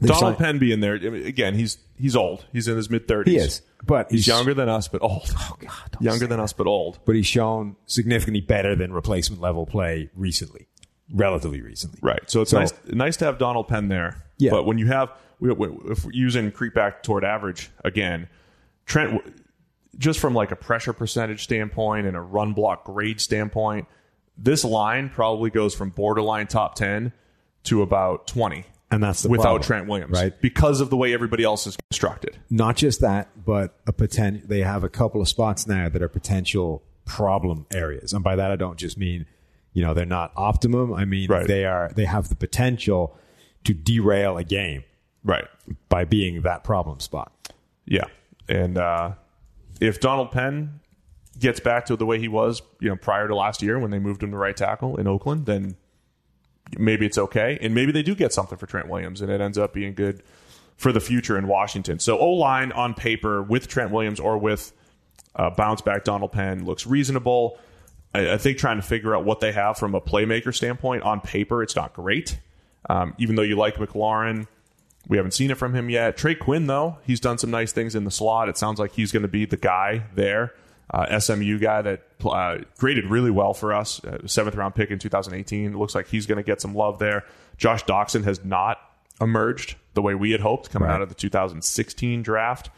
They've 0.00 0.08
Donald 0.08 0.34
signed- 0.34 0.38
Penn 0.38 0.58
being 0.58 0.80
there 0.80 0.94
again. 0.94 1.54
He's 1.54 1.78
he's 1.96 2.16
old. 2.16 2.44
He's 2.52 2.66
in 2.66 2.76
his 2.76 2.90
mid 2.90 3.06
thirties. 3.06 3.32
he 3.32 3.38
is, 3.38 3.62
but 3.86 4.10
He's 4.10 4.26
younger 4.26 4.52
than 4.52 4.68
us, 4.68 4.88
but 4.88 5.00
old. 5.02 5.32
Oh 5.38 5.56
God, 5.60 5.96
younger 6.00 6.26
than 6.26 6.40
us, 6.40 6.52
but 6.52 6.66
old. 6.66 6.98
but 7.04 7.14
he's 7.14 7.26
shown 7.28 7.76
significantly 7.86 8.40
better 8.40 8.74
than 8.74 8.92
replacement 8.92 9.40
level 9.40 9.66
play 9.66 10.10
recently, 10.16 10.66
relatively 11.12 11.60
recently. 11.62 12.00
Right. 12.02 12.28
So 12.28 12.40
it's 12.42 12.50
So- 12.50 12.58
nice 12.58 12.72
nice 12.88 13.16
to 13.18 13.24
have 13.26 13.38
Donald 13.38 13.68
Penn 13.68 13.86
there. 13.88 14.24
Yeah. 14.36 14.50
But 14.50 14.66
when 14.66 14.78
you 14.78 14.86
have 14.88 15.10
if 15.40 16.04
we're 16.04 16.10
using 16.12 16.50
creep 16.50 16.74
back 16.74 17.04
toward 17.04 17.24
average 17.24 17.70
again, 17.84 18.28
Trent 18.86 19.22
just 19.96 20.18
from 20.18 20.34
like 20.34 20.50
a 20.50 20.56
pressure 20.56 20.92
percentage 20.92 21.44
standpoint 21.44 22.06
and 22.08 22.16
a 22.16 22.20
run 22.20 22.52
block 22.52 22.84
grade 22.84 23.20
standpoint, 23.20 23.86
this 24.36 24.64
line 24.64 25.08
probably 25.10 25.50
goes 25.50 25.74
from 25.74 25.90
borderline 25.90 26.46
top 26.46 26.74
10 26.74 27.12
to 27.64 27.82
about 27.82 28.26
20 28.26 28.64
And 28.90 29.02
that's 29.02 29.22
the 29.22 29.28
without 29.28 29.42
problem, 29.44 29.62
Trent 29.62 29.88
Williams, 29.88 30.12
right? 30.12 30.40
Because 30.40 30.80
of 30.80 30.90
the 30.90 30.96
way 30.96 31.14
everybody 31.14 31.44
else 31.44 31.66
is 31.66 31.76
constructed. 31.90 32.38
Not 32.50 32.76
just 32.76 33.00
that, 33.00 33.44
but 33.44 33.78
a 33.86 33.92
poten- 33.92 34.46
They 34.48 34.60
have 34.60 34.84
a 34.84 34.88
couple 34.88 35.20
of 35.20 35.28
spots 35.28 35.66
now 35.66 35.88
that 35.88 36.02
are 36.02 36.08
potential 36.08 36.82
problem 37.04 37.66
areas, 37.72 38.12
and 38.12 38.24
by 38.24 38.34
that 38.36 38.50
I 38.50 38.56
don't 38.56 38.78
just 38.78 38.96
mean 38.98 39.26
you 39.72 39.82
know 39.82 39.92
they're 39.94 40.06
not 40.06 40.32
optimum. 40.36 40.92
I 40.94 41.04
mean 41.04 41.28
Right. 41.28 41.46
they 41.46 41.64
are. 41.64 41.90
They 41.94 42.04
have 42.04 42.28
the 42.28 42.36
potential 42.36 43.16
to 43.64 43.74
derail 43.74 44.36
a 44.38 44.44
game 44.44 44.84
Right. 45.24 45.44
by 45.88 46.04
being 46.04 46.42
that 46.42 46.64
problem 46.64 47.00
spot. 47.00 47.32
Yeah. 47.86 48.04
And 48.48 48.76
uh, 48.78 49.12
if 49.80 50.00
Donald 50.00 50.30
Penn 50.32 50.80
gets 51.38 51.60
back 51.60 51.86
to 51.86 51.96
the 51.96 52.06
way 52.06 52.18
he 52.18 52.28
was, 52.28 52.62
you 52.80 52.88
know, 52.88 52.96
prior 52.96 53.28
to 53.28 53.34
last 53.34 53.62
year 53.62 53.78
when 53.78 53.90
they 53.90 53.98
moved 53.98 54.22
him 54.22 54.30
to 54.30 54.36
right 54.36 54.56
tackle 54.56 54.96
in 54.96 55.06
Oakland, 55.06 55.46
then 55.46 55.76
maybe 56.78 57.06
it's 57.06 57.18
okay. 57.18 57.58
And 57.60 57.74
maybe 57.74 57.92
they 57.92 58.02
do 58.02 58.14
get 58.14 58.32
something 58.32 58.58
for 58.58 58.66
Trent 58.66 58.88
Williams 58.88 59.20
and 59.20 59.30
it 59.30 59.40
ends 59.40 59.58
up 59.58 59.72
being 59.72 59.94
good 59.94 60.22
for 60.76 60.92
the 60.92 61.00
future 61.00 61.38
in 61.38 61.46
Washington. 61.46 61.98
So 61.98 62.18
O 62.18 62.30
line 62.30 62.72
on 62.72 62.94
paper 62.94 63.42
with 63.42 63.68
Trent 63.68 63.90
Williams 63.90 64.20
or 64.20 64.38
with 64.38 64.72
uh, 65.36 65.50
bounce 65.50 65.80
back 65.80 66.04
Donald 66.04 66.32
Penn 66.32 66.64
looks 66.64 66.86
reasonable. 66.86 67.58
I, 68.14 68.32
I 68.32 68.38
think 68.38 68.58
trying 68.58 68.76
to 68.76 68.82
figure 68.82 69.14
out 69.14 69.24
what 69.24 69.40
they 69.40 69.52
have 69.52 69.76
from 69.76 69.94
a 69.94 70.00
playmaker 70.00 70.54
standpoint 70.54 71.02
on 71.02 71.20
paper, 71.20 71.62
it's 71.62 71.76
not 71.76 71.92
great. 71.92 72.38
Um, 72.88 73.14
even 73.18 73.34
though 73.36 73.42
you 73.42 73.56
like 73.56 73.76
McLaurin, 73.76 74.46
we 75.08 75.16
haven't 75.16 75.32
seen 75.32 75.50
it 75.50 75.58
from 75.58 75.74
him 75.74 75.90
yet. 75.90 76.16
Trey 76.16 76.34
Quinn, 76.34 76.66
though, 76.66 76.98
he's 77.04 77.20
done 77.20 77.38
some 77.38 77.50
nice 77.50 77.72
things 77.72 77.94
in 77.94 78.04
the 78.04 78.10
slot. 78.10 78.48
It 78.48 78.56
sounds 78.56 78.78
like 78.78 78.92
he's 78.92 79.12
going 79.12 79.22
to 79.22 79.28
be 79.28 79.44
the 79.44 79.56
guy 79.56 80.04
there. 80.14 80.54
Uh, 80.90 81.18
SMU 81.18 81.58
guy 81.58 81.80
that 81.82 82.02
uh, 82.24 82.58
graded 82.78 83.06
really 83.06 83.30
well 83.30 83.54
for 83.54 83.72
us, 83.72 84.04
uh, 84.04 84.18
seventh 84.26 84.54
round 84.56 84.74
pick 84.74 84.90
in 84.90 84.98
2018. 84.98 85.72
It 85.72 85.76
looks 85.76 85.94
like 85.94 86.08
he's 86.08 86.26
going 86.26 86.36
to 86.36 86.42
get 86.42 86.60
some 86.60 86.74
love 86.74 86.98
there. 86.98 87.24
Josh 87.56 87.84
Doctson 87.84 88.24
has 88.24 88.44
not 88.44 88.78
emerged 89.20 89.76
the 89.94 90.02
way 90.02 90.14
we 90.14 90.32
had 90.32 90.40
hoped 90.40 90.70
coming 90.70 90.88
Right. 90.88 90.94
out 90.96 91.02
of 91.02 91.08
the 91.08 91.14
2016 91.14 92.22
draft. 92.22 92.70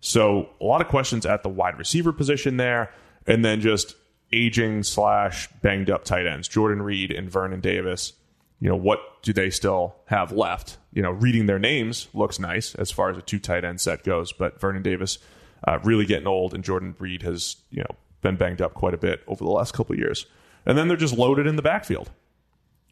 So 0.00 0.50
a 0.60 0.64
lot 0.64 0.80
of 0.80 0.88
questions 0.88 1.26
at 1.26 1.42
the 1.42 1.48
wide 1.48 1.78
receiver 1.78 2.12
position 2.12 2.56
there, 2.58 2.92
and 3.26 3.44
then 3.44 3.60
just 3.60 3.96
aging 4.32 4.82
slash 4.84 5.48
banged 5.62 5.90
up 5.90 6.04
tight 6.04 6.26
ends, 6.26 6.46
Jordan 6.46 6.82
Reed 6.82 7.10
and 7.10 7.28
Vernon 7.30 7.60
Davis. 7.60 8.12
You 8.60 8.68
know, 8.68 8.76
what 8.76 9.00
do 9.22 9.32
they 9.32 9.50
still 9.50 9.96
have 10.06 10.30
left? 10.32 10.76
You 10.92 11.02
know, 11.02 11.10
reading 11.10 11.46
their 11.46 11.58
names 11.58 12.08
looks 12.12 12.38
nice 12.38 12.74
as 12.74 12.90
far 12.90 13.10
as 13.10 13.16
a 13.16 13.22
two 13.22 13.38
tight 13.38 13.64
end 13.64 13.80
set 13.80 14.04
goes, 14.04 14.32
but 14.32 14.60
Vernon 14.60 14.82
Davis 14.82 15.18
uh, 15.66 15.78
really 15.82 16.06
getting 16.06 16.26
old, 16.26 16.54
and 16.54 16.64
Jordan 16.64 16.94
Reed 16.98 17.22
has 17.22 17.56
you 17.70 17.80
know 17.80 17.96
been 18.22 18.36
banged 18.36 18.62
up 18.62 18.74
quite 18.74 18.94
a 18.94 18.98
bit 18.98 19.22
over 19.26 19.44
the 19.44 19.50
last 19.50 19.74
couple 19.74 19.94
of 19.94 19.98
years. 19.98 20.26
And 20.66 20.76
then 20.76 20.88
they're 20.88 20.96
just 20.96 21.16
loaded 21.16 21.46
in 21.46 21.56
the 21.56 21.62
backfield 21.62 22.10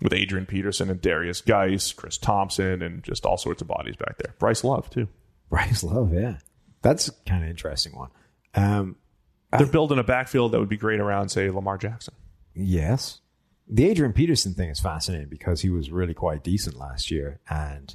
with 0.00 0.12
Adrian 0.12 0.46
Peterson 0.46 0.88
and 0.88 1.00
Derrius 1.00 1.44
Guice, 1.44 1.92
Chris 1.92 2.16
Thompson, 2.16 2.80
and 2.82 3.02
just 3.02 3.26
all 3.26 3.36
sorts 3.36 3.60
of 3.60 3.68
bodies 3.68 3.96
back 3.96 4.18
there. 4.18 4.34
Bryce 4.38 4.64
Love 4.64 4.88
too. 4.88 5.08
Bryce 5.50 5.82
Love, 5.82 6.12
yeah, 6.12 6.38
that's 6.82 7.10
kind 7.26 7.42
of 7.42 7.50
interesting 7.50 7.94
one. 7.96 8.10
Um, 8.54 8.96
They're 9.56 9.66
building 9.66 9.98
a 9.98 10.04
backfield 10.04 10.52
that 10.52 10.60
would 10.60 10.68
be 10.68 10.76
great 10.76 11.00
around, 11.00 11.28
say, 11.30 11.50
Lamar 11.50 11.78
Jackson. 11.78 12.14
Yes. 12.54 13.20
The 13.68 13.88
Adrian 13.88 14.12
Peterson 14.12 14.54
thing 14.54 14.70
is 14.70 14.80
fascinating 14.80 15.28
because 15.28 15.60
he 15.60 15.70
was 15.70 15.90
really 15.90 16.14
quite 16.14 16.44
decent 16.44 16.76
last 16.76 17.10
year. 17.10 17.40
And 17.48 17.94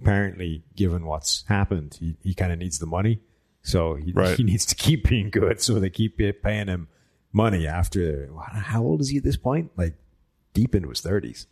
apparently, 0.00 0.64
given 0.74 1.04
what's 1.04 1.44
happened, 1.48 1.96
he, 1.98 2.16
he 2.22 2.34
kind 2.34 2.52
of 2.52 2.58
needs 2.58 2.78
the 2.78 2.86
money. 2.86 3.20
So 3.62 3.94
he, 3.94 4.12
Right. 4.14 4.36
he 4.36 4.42
needs 4.44 4.66
to 4.66 4.74
keep 4.74 5.08
being 5.08 5.30
good. 5.30 5.60
So 5.60 5.78
they 5.78 5.90
keep 5.90 6.18
paying 6.42 6.66
him 6.68 6.88
money 7.32 7.66
after 7.66 8.28
how 8.52 8.82
old 8.82 9.00
is 9.00 9.08
he 9.10 9.18
at 9.18 9.24
this 9.24 9.36
point? 9.36 9.70
Like 9.76 9.94
deep 10.54 10.74
into 10.74 10.88
his 10.88 11.00
thirties. 11.00 11.46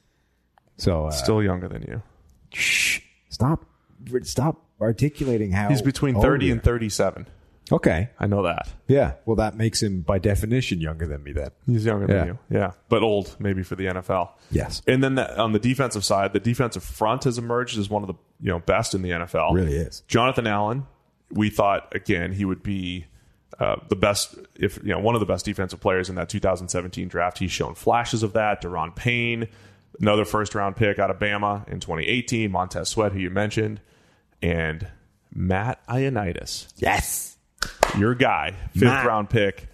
So 0.77 1.07
uh, 1.07 1.11
Still 1.11 1.43
younger 1.43 1.69
than 1.69 1.83
you. 1.83 2.03
shh, 2.53 3.01
stop, 3.29 3.65
stop 4.23 4.65
articulating 4.81 5.53
how 5.53 5.69
He's 5.69 5.83
between 5.83 6.21
30 6.21 6.47
you 6.47 6.53
and 6.53 6.63
37. 6.63 7.27
Okay, 7.73 8.09
I 8.19 8.27
know 8.27 8.43
that. 8.45 8.69
yeah. 8.89 9.13
Well, 9.27 9.37
that 9.37 9.57
makes 9.57 9.81
him 9.81 10.01
by 10.01 10.19
definition 10.19 10.81
younger 10.81 11.07
than 11.07 11.23
me. 11.23 11.33
Then 11.33 11.51
He's 11.67 11.85
younger 11.85 12.07
Yeah. 12.13 12.19
than 12.19 12.27
you. 12.29 12.39
Yeah. 12.51 12.73
But 12.89 13.03
old, 13.05 13.37
maybe, 13.39 13.63
for 13.63 13.77
the 13.77 13.85
NFL. 13.87 14.31
yes, 14.51 14.83
And 14.89 15.05
then 15.05 15.15
the, 15.15 15.39
on 15.41 15.53
the 15.53 15.61
defensive 15.61 16.05
side, 16.05 16.33
the 16.33 16.41
defensive 16.41 16.83
front 16.83 17.25
has 17.25 17.39
emerged 17.39 17.79
as 17.79 17.89
one 17.89 18.03
of 18.03 18.09
the 18.09 18.15
you 18.41 18.49
know 18.51 18.59
best 18.59 18.95
in 18.95 19.03
the 19.03 19.11
NFL. 19.11 19.55
really 19.55 19.77
is. 19.77 20.01
Jonathan 20.09 20.49
Allen, 20.49 20.85
we 21.31 21.51
thought 21.51 21.95
again 21.95 22.33
he 22.33 22.45
would 22.45 22.63
be 22.63 23.07
uh, 23.59 23.77
the 23.89 23.97
best, 23.97 24.37
if 24.57 24.79
you 24.79 24.89
know, 24.91 24.99
one 24.99 25.15
of 25.15 25.21
the 25.21 25.27
best 25.27 25.45
defensive 25.45 25.81
players 25.81 26.09
in 26.09 26.15
that 26.15 26.29
2017 26.29 27.09
draft. 27.09 27.39
He's 27.39 27.51
shown 27.53 27.75
flashes 27.75 28.23
of 28.23 28.33
that. 28.33 28.63
Daron 28.63 28.95
Payne, 28.97 29.49
another 30.01 30.25
first 30.25 30.55
round 30.55 30.77
pick 30.77 30.99
out 30.99 31.11
of 31.11 31.19
Bama 31.19 31.69
in 31.69 31.81
2018. 31.81 32.51
Montez 32.51 32.89
Sweat, 32.89 33.13
who 33.13 33.19
you 33.19 33.29
mentioned, 33.31 33.81
and 34.41 34.89
Matt 35.33 35.87
Ioannidis, 35.89 36.69
Yes, 36.77 37.37
your 37.99 38.15
guy, 38.15 38.55
fifth 38.73 38.83
Matt. 38.85 39.07
round 39.07 39.31
pick. 39.31 39.67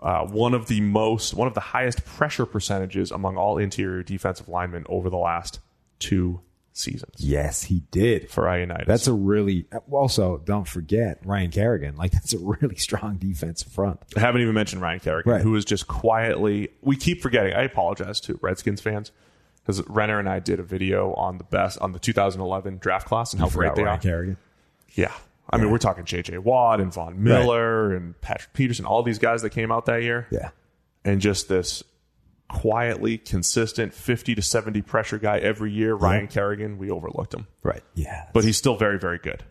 Uh, 0.00 0.26
one 0.26 0.54
of 0.54 0.66
the 0.66 0.80
most, 0.80 1.34
one 1.34 1.48
of 1.48 1.54
the 1.54 1.60
highest 1.60 2.04
pressure 2.04 2.44
percentages 2.44 3.10
among 3.10 3.36
all 3.36 3.56
interior 3.58 4.02
defensive 4.02 4.48
linemen 4.48 4.84
over 4.88 5.08
the 5.08 5.16
last 5.16 5.60
two 5.98 6.40
seasons 6.76 7.14
yes, 7.18 7.62
he 7.62 7.84
did. 7.92 8.28
for 8.30 8.44
Ioannidis. 8.44 8.86
That's 8.86 9.06
a 9.06 9.12
really 9.12 9.66
also 9.90 10.38
don't 10.44 10.66
forget 10.68 11.20
Ryan 11.24 11.50
Kerrigan. 11.50 11.96
Like 11.96 12.10
that's 12.12 12.34
a 12.34 12.38
really 12.38 12.76
strong 12.76 13.16
defensive 13.16 13.72
front. 13.72 14.00
I 14.16 14.20
haven't 14.20 14.42
even 14.42 14.54
mentioned 14.54 14.82
Ryan 14.82 15.00
Kerrigan, 15.00 15.32
Right. 15.32 15.40
who 15.42 15.54
is 15.56 15.64
just 15.64 15.86
quietly. 15.86 16.68
We 16.82 16.96
keep 16.96 17.22
forgetting. 17.22 17.54
I 17.54 17.62
apologize 17.62 18.20
to 18.22 18.38
Redskins 18.42 18.80
fans 18.80 19.12
because 19.62 19.82
Renner 19.88 20.18
and 20.18 20.28
I 20.28 20.40
did 20.40 20.58
a 20.60 20.64
video 20.64 21.14
on 21.14 21.38
the 21.38 21.44
best 21.44 21.78
on 21.78 21.92
the 21.92 21.98
2011 21.98 22.78
draft 22.78 23.06
class 23.06 23.32
and 23.32 23.40
how 23.40 23.48
great 23.48 23.74
they 23.76 23.84
Ryan 23.84 23.98
are. 23.98 24.00
Kerrigan. 24.02 24.36
Yeah, 24.94 25.12
I 25.48 25.56
mean 25.58 25.70
we're 25.70 25.78
talking 25.78 26.04
J.J. 26.04 26.38
Watt 26.38 26.80
and 26.80 26.92
Von 26.92 27.22
Miller 27.22 27.94
and 27.94 28.20
Patrick 28.20 28.52
Peterson, 28.52 28.84
all 28.84 29.02
these 29.02 29.18
guys 29.18 29.42
that 29.42 29.50
came 29.50 29.70
out 29.72 29.86
that 29.86 30.02
year, 30.02 30.26
Yeah, 30.30 30.50
and 31.04 31.20
just 31.20 31.48
this 31.48 31.82
quietly 32.54 33.18
consistent 33.18 33.92
50 33.92 34.34
to 34.36 34.42
70 34.42 34.82
pressure 34.82 35.18
guy 35.18 35.38
every 35.38 35.72
year. 35.72 35.94
Ryan 35.94 36.28
Kerrigan, 36.28 36.78
we 36.78 36.90
overlooked 36.90 37.34
him, 37.34 37.46
right. 37.62 37.82
Yeah, 37.94 38.26
but 38.32 38.44
he's 38.44 38.56
still 38.56 38.76
very 38.76 38.98
very 38.98 39.18
good. 39.18 39.42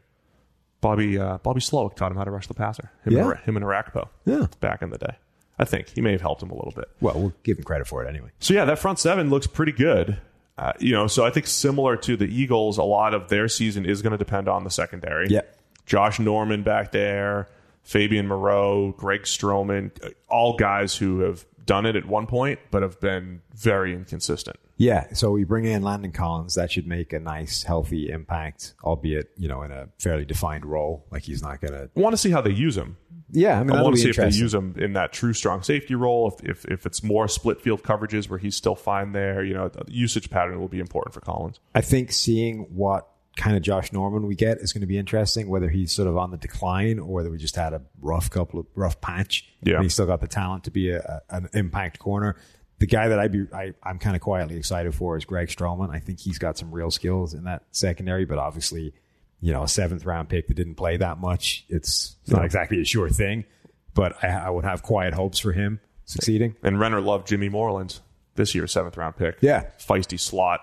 Bobby 0.81 1.17
uh, 1.17 1.37
Bobby 1.39 1.59
Slowik 1.61 1.95
taught 1.95 2.11
him 2.11 2.17
how 2.17 2.23
to 2.23 2.31
rush 2.31 2.47
the 2.47 2.53
passer. 2.53 2.91
Him, 3.05 3.13
Yeah. 3.13 3.29
and, 3.31 3.39
him 3.39 3.55
and 3.57 3.65
Orakpo 3.65 4.09
yeah. 4.25 4.47
back 4.59 4.81
in 4.81 4.89
the 4.89 4.97
day. 4.97 5.15
I 5.59 5.65
think 5.65 5.89
he 5.89 6.01
may 6.01 6.11
have 6.13 6.21
helped 6.21 6.41
him 6.41 6.49
a 6.49 6.55
little 6.55 6.73
bit. 6.75 6.89
Well, 6.99 7.13
we'll 7.15 7.33
give 7.43 7.57
him 7.57 7.63
credit 7.63 7.87
for 7.87 8.03
it 8.03 8.09
anyway. 8.09 8.29
So 8.39 8.53
yeah, 8.53 8.65
that 8.65 8.79
front 8.79 8.99
seven 8.99 9.29
looks 9.29 9.47
pretty 9.47 9.71
good. 9.71 10.19
Uh, 10.57 10.73
you 10.79 10.91
know, 10.93 11.07
so 11.07 11.25
I 11.25 11.29
think 11.29 11.47
similar 11.47 11.95
to 11.97 12.15
the 12.17 12.25
Eagles, 12.25 12.77
a 12.77 12.83
lot 12.83 13.13
of 13.13 13.29
their 13.29 13.47
season 13.47 13.85
is 13.85 14.01
going 14.01 14.11
to 14.11 14.17
depend 14.17 14.47
on 14.47 14.63
the 14.63 14.69
secondary. 14.69 15.27
Yeah. 15.29 15.41
Josh 15.85 16.19
Norman 16.19 16.63
back 16.63 16.91
there, 16.91 17.49
Fabian 17.83 18.27
Moreau, 18.27 18.93
Greg 18.97 19.23
Stroman, 19.23 19.91
uh, 20.03 20.09
all 20.27 20.55
guys 20.57 20.95
who 20.95 21.19
have 21.21 21.45
done 21.65 21.85
it 21.85 21.95
at 21.95 22.05
one 22.05 22.27
point, 22.27 22.59
but 22.71 22.81
have 22.81 22.99
been 22.99 23.41
very 23.55 23.93
inconsistent. 23.93 24.57
Yeah, 24.77 25.13
so 25.13 25.31
we 25.31 25.43
bring 25.43 25.65
in 25.65 25.83
Landon 25.83 26.11
Collins. 26.11 26.55
That 26.55 26.71
should 26.71 26.87
make 26.87 27.13
a 27.13 27.19
nice, 27.19 27.63
healthy 27.63 28.09
impact, 28.09 28.73
albeit 28.83 29.31
you 29.37 29.47
know 29.47 29.61
in 29.61 29.71
a 29.71 29.87
fairly 29.99 30.25
defined 30.25 30.65
role. 30.65 31.05
Like 31.11 31.23
he's 31.23 31.41
not 31.41 31.61
gonna. 31.61 31.89
I 31.95 31.99
want 31.99 32.13
to 32.13 32.17
see 32.17 32.31
how 32.31 32.41
they 32.41 32.51
use 32.51 32.75
him. 32.75 32.97
Yeah, 33.31 33.59
I 33.59 33.63
mean, 33.63 33.75
I 33.75 33.81
want 33.81 33.95
to 33.95 34.01
see 34.01 34.09
if 34.09 34.15
they 34.15 34.29
use 34.29 34.53
him 34.53 34.75
in 34.77 34.93
that 34.93 35.11
true 35.11 35.33
strong 35.33 35.63
safety 35.63 35.95
role. 35.95 36.35
If, 36.37 36.49
if 36.49 36.65
if 36.65 36.85
it's 36.85 37.03
more 37.03 37.27
split 37.27 37.61
field 37.61 37.83
coverages 37.83 38.29
where 38.29 38.39
he's 38.39 38.55
still 38.55 38.75
fine 38.75 39.11
there, 39.11 39.43
you 39.43 39.53
know, 39.53 39.69
the 39.69 39.83
usage 39.87 40.29
pattern 40.29 40.59
will 40.59 40.67
be 40.67 40.79
important 40.79 41.13
for 41.13 41.21
Collins. 41.21 41.59
I 41.73 41.81
think 41.81 42.11
seeing 42.11 42.61
what 42.75 43.07
kind 43.35 43.55
of 43.55 43.63
Josh 43.63 43.91
Norman 43.91 44.27
we 44.27 44.35
get 44.35 44.59
is 44.59 44.73
going 44.73 44.81
to 44.81 44.87
be 44.87 44.97
interesting. 44.97 45.49
Whether 45.49 45.69
he's 45.69 45.91
sort 45.91 46.07
of 46.07 46.17
on 46.17 46.31
the 46.31 46.37
decline 46.37 46.99
or 46.99 47.11
whether 47.13 47.29
we 47.29 47.37
just 47.37 47.55
had 47.55 47.73
a 47.73 47.81
rough 47.99 48.29
couple 48.29 48.59
of 48.59 48.67
rough 48.75 49.01
patch. 49.01 49.49
Yeah. 49.63 49.75
and 49.75 49.83
he's 49.83 49.93
still 49.93 50.05
got 50.05 50.21
the 50.21 50.27
talent 50.27 50.65
to 50.65 50.71
be 50.71 50.89
a, 50.91 50.99
a, 50.99 51.35
an 51.35 51.49
impact 51.53 51.99
corner. 51.99 52.35
The 52.79 52.85
guy 52.87 53.07
that 53.07 53.19
I'd 53.19 53.31
be, 53.31 53.45
I, 53.53 53.73
I'm 53.81 53.97
kind 53.97 54.15
of 54.15 54.21
quietly 54.21 54.57
excited 54.57 54.93
for 54.93 55.15
is 55.15 55.25
Greg 55.25 55.47
Stroman. 55.47 55.89
I 55.89 55.99
think 55.99 56.19
he's 56.19 56.37
got 56.37 56.57
some 56.57 56.71
real 56.71 56.91
skills 56.91 57.33
in 57.33 57.45
that 57.45 57.63
secondary, 57.71 58.25
but 58.25 58.39
obviously, 58.39 58.93
you 59.39 59.53
know, 59.53 59.63
a 59.63 59.67
seventh 59.67 60.05
round 60.05 60.27
pick 60.29 60.47
that 60.47 60.55
didn't 60.55 60.75
play 60.75 60.97
that 60.97 61.17
much. 61.17 61.65
It's, 61.69 62.17
it's 62.23 62.31
not 62.31 62.43
exactly 62.43 62.81
a 62.81 62.85
sure 62.85 63.09
thing, 63.09 63.45
but 63.93 64.21
I, 64.23 64.27
I 64.27 64.49
would 64.49 64.65
have 64.65 64.83
quiet 64.83 65.13
hopes 65.13 65.39
for 65.39 65.53
him 65.53 65.79
succeeding. 66.05 66.55
And 66.61 66.79
Renner 66.79 66.99
loved 66.99 67.27
Jimmy 67.27 67.49
Moreland 67.49 67.99
this 68.35 68.53
year's 68.53 68.71
seventh 68.71 68.97
round 68.97 69.15
pick. 69.15 69.37
Yeah. 69.41 69.65
feisty 69.79 70.19
slot 70.19 70.59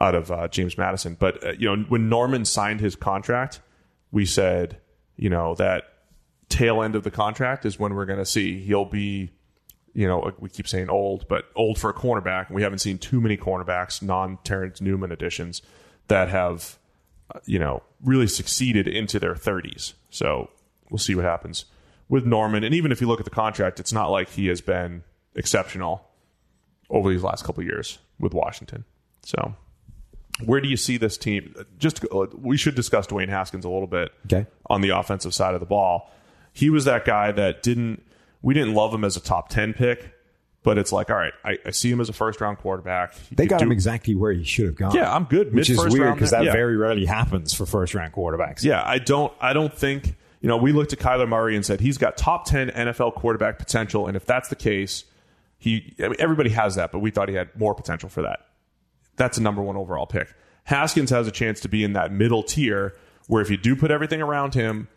out 0.00 0.14
of 0.14 0.30
uh, 0.30 0.48
James 0.48 0.78
Madison. 0.78 1.16
But 1.18 1.44
uh, 1.44 1.52
you 1.52 1.74
know, 1.74 1.84
when 1.88 2.08
Norman 2.08 2.44
signed 2.44 2.80
his 2.80 2.96
contract, 2.96 3.60
we 4.10 4.26
said, 4.26 4.78
you 5.16 5.30
know, 5.30 5.54
that 5.56 5.84
tail 6.48 6.82
end 6.82 6.94
of 6.94 7.02
the 7.04 7.10
contract 7.10 7.66
is 7.66 7.78
when 7.78 7.94
we're 7.94 8.06
going 8.06 8.18
to 8.18 8.26
see 8.26 8.60
he'll 8.60 8.84
be, 8.84 9.30
you 9.92 10.06
know, 10.06 10.32
we 10.38 10.48
keep 10.48 10.68
saying 10.68 10.88
old, 10.88 11.26
but 11.28 11.46
old 11.54 11.78
for 11.78 11.90
a 11.90 11.94
cornerback. 11.94 12.50
We 12.50 12.62
haven't 12.62 12.78
seen 12.78 12.98
too 12.98 13.20
many 13.20 13.36
cornerbacks, 13.36 14.02
non 14.02 14.38
Terrence 14.44 14.80
Newman 14.80 15.12
additions, 15.12 15.62
that 16.08 16.28
have, 16.28 16.78
uh, 17.34 17.40
you 17.44 17.58
know, 17.58 17.82
really 18.02 18.26
succeeded 18.26 18.86
into 18.86 19.18
their 19.18 19.34
30s. 19.34 19.94
So 20.10 20.50
we'll 20.90 20.98
see 20.98 21.14
what 21.14 21.24
happens 21.24 21.64
with 22.08 22.24
Norman. 22.24 22.64
And 22.64 22.74
even 22.74 22.92
if 22.92 23.00
you 23.00 23.06
look 23.06 23.20
at 23.20 23.24
the 23.24 23.30
contract, 23.30 23.80
it's 23.80 23.92
not 23.92 24.10
like 24.10 24.30
he 24.30 24.46
has 24.46 24.60
been 24.60 25.02
exceptional 25.34 26.04
over 26.90 27.10
these 27.10 27.22
last 27.22 27.44
couple 27.44 27.62
years 27.62 27.98
with 28.18 28.32
Washington. 28.32 28.84
So, 29.24 29.54
where 30.44 30.60
do 30.60 30.68
you 30.68 30.76
see 30.76 30.96
this 30.96 31.16
team? 31.18 31.54
Just 31.78 32.04
uh, 32.12 32.26
we 32.36 32.56
should 32.56 32.74
discuss 32.74 33.06
Dwayne 33.06 33.28
Haskins 33.28 33.64
a 33.64 33.68
little 33.68 33.86
bit 33.88 34.12
Okay. 34.26 34.46
on 34.66 34.80
the 34.80 34.90
offensive 34.90 35.34
side 35.34 35.54
of 35.54 35.60
the 35.60 35.66
ball. 35.66 36.10
He 36.52 36.70
was 36.70 36.84
that 36.86 37.04
guy 37.04 37.32
that 37.32 37.62
didn't 37.62 38.02
we 38.42 38.54
didn't 38.54 38.74
love 38.74 38.92
him 38.94 39.04
as 39.04 39.16
a 39.16 39.20
top 39.20 39.48
ten 39.48 39.72
pick, 39.74 40.12
but 40.62 40.78
it's 40.78 40.92
like, 40.92 41.10
all 41.10 41.16
right, 41.16 41.32
I, 41.44 41.58
I 41.66 41.70
see 41.70 41.90
him 41.90 42.00
as 42.00 42.08
a 42.08 42.12
first 42.12 42.40
round 42.40 42.58
quarterback. 42.58 43.14
He 43.14 43.34
They 43.34 43.46
got 43.46 43.58
do- 43.58 43.64
him 43.66 43.72
exactly 43.72 44.14
where 44.14 44.32
he 44.32 44.44
should 44.44 44.66
have 44.66 44.74
gone. 44.76 44.94
Yeah, 44.94 45.12
I'm 45.12 45.24
good. 45.24 45.52
Which 45.54 45.70
is 45.70 45.78
weird 45.78 46.14
because 46.14 46.30
that 46.30 46.44
yeah. 46.44 46.52
very 46.52 46.76
rarely 46.76 47.04
happens 47.06 47.52
for 47.54 47.66
first 47.66 47.94
round 47.94 48.12
quarterbacks. 48.12 48.62
Yeah, 48.64 48.82
I 48.84 48.98
don't. 48.98 49.32
I 49.40 49.52
don't 49.52 49.74
think 49.76 50.14
you 50.40 50.48
know. 50.48 50.56
We 50.56 50.72
looked 50.72 50.92
at 50.92 50.98
Kyler 51.00 51.28
Murray 51.28 51.56
and 51.56 51.64
said 51.66 51.80
he's 51.80 51.98
got 51.98 52.16
top 52.16 52.44
ten 52.44 52.70
NFL 52.70 53.14
quarterback 53.14 53.58
potential, 53.58 54.06
and 54.06 54.16
if 54.16 54.24
that's 54.24 54.48
the 54.48 54.56
case, 54.56 55.04
he. 55.58 55.94
I 55.98 56.02
mean, 56.02 56.16
everybody 56.18 56.50
has 56.50 56.76
that, 56.76 56.92
but 56.92 57.00
we 57.00 57.10
thought 57.10 57.28
he 57.28 57.34
had 57.34 57.48
more 57.58 57.74
potential 57.74 58.08
for 58.08 58.22
that. 58.22 58.46
That's 59.18 59.38
a 59.38 59.42
number 59.42 59.62
one 59.62 59.76
overall 59.76 60.06
pick. 60.06 60.32
Haskins 60.64 61.10
has 61.10 61.26
a 61.26 61.30
chance 61.30 61.60
to 61.60 61.68
be 61.68 61.84
in 61.84 61.94
that 61.94 62.12
middle 62.12 62.42
tier 62.42 62.94
where 63.26 63.42
if 63.42 63.50
you 63.50 63.56
do 63.56 63.76
put 63.76 63.90
everything 63.90 64.22
around 64.22 64.54
him, 64.54 64.88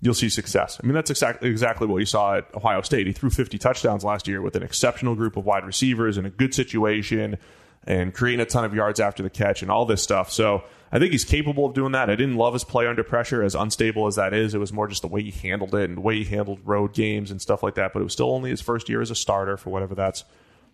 you'll 0.00 0.14
see 0.14 0.28
success. 0.28 0.78
I 0.82 0.86
mean, 0.86 0.94
that's 0.94 1.10
exactly 1.10 1.48
exactly 1.48 1.86
what 1.86 1.98
you 1.98 2.06
saw 2.06 2.36
at 2.36 2.54
Ohio 2.54 2.82
State. 2.82 3.06
He 3.06 3.12
threw 3.12 3.30
50 3.30 3.58
touchdowns 3.58 4.04
last 4.04 4.28
year 4.28 4.42
with 4.42 4.56
an 4.56 4.62
exceptional 4.62 5.14
group 5.14 5.36
of 5.36 5.44
wide 5.44 5.64
receivers 5.64 6.18
in 6.18 6.26
a 6.26 6.30
good 6.30 6.54
situation 6.54 7.38
and 7.84 8.14
creating 8.14 8.40
a 8.40 8.46
ton 8.46 8.64
of 8.64 8.74
yards 8.74 9.00
after 9.00 9.22
the 9.22 9.30
catch 9.30 9.62
and 9.62 9.70
all 9.70 9.86
this 9.86 10.02
stuff. 10.02 10.30
So 10.30 10.64
I 10.92 10.98
think 10.98 11.12
he's 11.12 11.24
capable 11.24 11.66
of 11.66 11.74
doing 11.74 11.92
that. 11.92 12.10
I 12.10 12.16
didn't 12.16 12.36
love 12.36 12.52
his 12.52 12.64
play 12.64 12.86
under 12.86 13.02
pressure, 13.02 13.42
as 13.42 13.54
unstable 13.54 14.06
as 14.06 14.16
that 14.16 14.34
is. 14.34 14.54
It 14.54 14.58
was 14.58 14.72
more 14.72 14.86
just 14.86 15.02
the 15.02 15.08
way 15.08 15.22
he 15.22 15.30
handled 15.30 15.74
it 15.74 15.88
and 15.88 15.96
the 15.96 16.00
way 16.02 16.22
he 16.22 16.24
handled 16.24 16.60
road 16.64 16.92
games 16.92 17.30
and 17.30 17.40
stuff 17.40 17.62
like 17.62 17.76
that. 17.76 17.92
But 17.92 18.00
it 18.00 18.04
was 18.04 18.12
still 18.12 18.30
only 18.30 18.50
his 18.50 18.60
first 18.60 18.88
year 18.88 19.00
as 19.00 19.10
a 19.10 19.14
starter 19.14 19.56
for 19.56 19.70
whatever 19.70 19.94
that's 19.94 20.24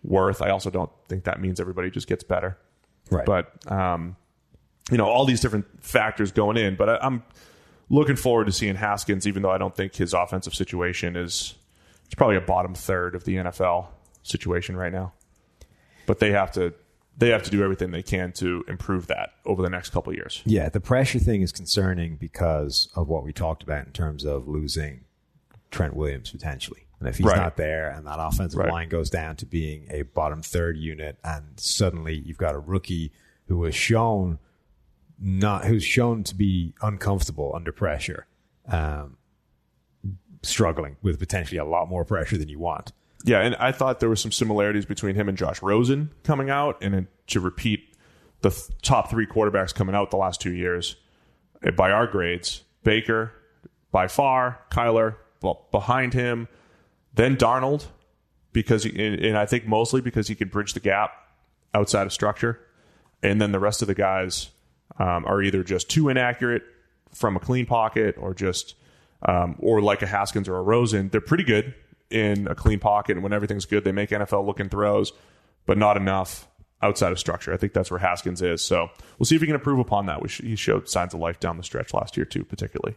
worth. 0.03 0.41
I 0.41 0.49
also 0.49 0.69
don't 0.69 0.91
think 1.07 1.23
that 1.23 1.39
means 1.39 1.59
everybody 1.59 1.89
just 1.89 2.07
gets 2.07 2.23
better. 2.23 2.57
Right. 3.09 3.25
But 3.25 3.71
um, 3.71 4.15
you 4.91 4.97
know, 4.97 5.05
all 5.05 5.25
these 5.25 5.41
different 5.41 5.65
factors 5.83 6.31
going 6.31 6.57
in. 6.57 6.75
But 6.75 6.89
I, 6.89 6.97
I'm 7.01 7.23
looking 7.89 8.15
forward 8.15 8.45
to 8.45 8.51
seeing 8.51 8.75
Haskins, 8.75 9.27
even 9.27 9.41
though 9.41 9.51
I 9.51 9.57
don't 9.57 9.75
think 9.75 9.95
his 9.95 10.13
offensive 10.13 10.53
situation 10.53 11.15
is 11.15 11.55
it's 12.05 12.15
probably 12.15 12.37
a 12.37 12.41
bottom 12.41 12.73
third 12.73 13.15
of 13.15 13.23
the 13.23 13.35
NFL 13.35 13.87
situation 14.23 14.75
right 14.75 14.91
now. 14.91 15.13
But 16.05 16.19
they 16.19 16.31
have 16.31 16.51
to 16.53 16.73
they 17.17 17.29
have 17.29 17.43
to 17.43 17.51
do 17.51 17.63
everything 17.63 17.91
they 17.91 18.01
can 18.01 18.31
to 18.31 18.63
improve 18.67 19.07
that 19.07 19.31
over 19.45 19.61
the 19.61 19.69
next 19.69 19.89
couple 19.89 20.11
of 20.11 20.17
years. 20.17 20.41
Yeah, 20.45 20.69
the 20.69 20.79
pressure 20.79 21.19
thing 21.19 21.41
is 21.41 21.51
concerning 21.51 22.15
because 22.15 22.87
of 22.95 23.09
what 23.09 23.23
we 23.23 23.33
talked 23.33 23.61
about 23.61 23.85
in 23.85 23.91
terms 23.91 24.25
of 24.25 24.47
losing 24.47 25.01
Trent 25.69 25.95
Williams 25.95 26.31
potentially. 26.31 26.85
And 26.99 27.07
if 27.07 27.17
he's 27.17 27.25
Right. 27.25 27.37
not 27.37 27.55
there 27.55 27.89
and 27.89 28.05
that 28.07 28.17
offensive 28.19 28.59
Right. 28.59 28.69
line 28.71 28.89
goes 28.89 29.09
down 29.09 29.35
to 29.37 29.45
being 29.45 29.87
a 29.89 30.01
bottom 30.01 30.41
third 30.41 30.77
unit 30.77 31.17
and 31.23 31.57
suddenly 31.59 32.15
you've 32.15 32.37
got 32.37 32.55
a 32.55 32.59
rookie 32.59 33.11
who 33.47 33.63
has 33.63 33.73
shown 33.75 34.39
not 35.21 35.65
who's 35.65 35.83
shown 35.83 36.23
to 36.23 36.35
be 36.35 36.73
uncomfortable 36.81 37.51
under 37.53 37.71
pressure, 37.73 38.25
um, 38.67 39.17
struggling 40.43 40.95
with 41.01 41.19
potentially 41.19 41.57
a 41.57 41.65
lot 41.65 41.89
more 41.89 42.05
pressure 42.05 42.37
than 42.37 42.47
you 42.47 42.59
want. 42.59 42.91
Yeah, 43.25 43.41
and 43.41 43.55
I 43.55 43.73
thought 43.73 43.99
there 43.99 44.07
were 44.07 44.15
some 44.15 44.31
similarities 44.31 44.85
between 44.85 45.15
him 45.15 45.27
and 45.27 45.37
Josh 45.37 45.61
Rosen 45.61 46.11
coming 46.23 46.49
out, 46.49 46.77
and 46.81 47.07
to 47.27 47.39
repeat 47.41 47.93
the 48.41 48.49
th- 48.49 48.69
top 48.81 49.09
three 49.09 49.27
quarterbacks 49.27 49.75
coming 49.75 49.93
out 49.93 50.09
the 50.09 50.15
last 50.17 50.39
two 50.39 50.53
years 50.53 50.95
uh, 51.67 51.71
by 51.71 51.91
our 51.91 52.07
grades: 52.07 52.63
Baker 52.83 53.33
by 53.91 54.07
far, 54.07 54.59
Kyler 54.71 55.15
well, 55.41 55.67
behind 55.71 56.13
him, 56.13 56.47
then 57.13 57.37
Darnold, 57.37 57.87
because 58.53 58.83
he, 58.83 59.27
and 59.27 59.37
I 59.37 59.45
think 59.45 59.67
mostly 59.67 60.01
because 60.01 60.27
he 60.27 60.35
can 60.35 60.49
bridge 60.49 60.73
the 60.73 60.79
gap 60.79 61.11
outside 61.73 62.05
of 62.05 62.13
structure, 62.13 62.59
and 63.21 63.41
then 63.41 63.51
the 63.51 63.59
rest 63.59 63.81
of 63.81 63.87
the 63.87 63.95
guys 63.95 64.49
um, 64.97 65.25
are 65.25 65.41
either 65.41 65.63
just 65.63 65.89
too 65.89 66.09
inaccurate 66.09 66.63
from 67.13 67.35
a 67.35 67.39
clean 67.39 67.65
pocket 67.65 68.15
or 68.17 68.33
just 68.33 68.75
um, 69.23 69.55
or 69.59 69.81
like 69.81 70.01
a 70.01 70.07
Haskins 70.07 70.47
or 70.47 70.57
a 70.57 70.61
Rosen. 70.61 71.09
They're 71.09 71.21
pretty 71.21 71.43
good 71.43 71.73
in 72.09 72.47
a 72.47 72.55
clean 72.55 72.79
pocket, 72.79 73.13
and 73.13 73.23
when 73.23 73.33
everything's 73.33 73.65
good, 73.65 73.83
they 73.83 73.91
make 73.91 74.09
NFL 74.09 74.45
looking 74.45 74.69
throws, 74.69 75.11
but 75.65 75.77
not 75.77 75.97
enough 75.97 76.47
outside 76.81 77.11
of 77.11 77.19
structure. 77.19 77.53
I 77.53 77.57
think 77.57 77.73
that's 77.73 77.91
where 77.91 77.99
Haskins 77.99 78.41
is. 78.41 78.61
So 78.61 78.89
we'll 79.17 79.25
see 79.25 79.35
if 79.35 79.41
he 79.41 79.47
can 79.47 79.55
improve 79.55 79.79
upon 79.79 80.05
that. 80.05 80.27
Sh- 80.29 80.41
he 80.41 80.55
showed 80.55 80.87
signs 80.89 81.13
of 81.13 81.19
life 81.19 81.39
down 81.39 81.57
the 81.57 81.63
stretch 81.63 81.93
last 81.93 82.15
year 82.15 82.25
too, 82.25 82.43
particularly 82.43 82.95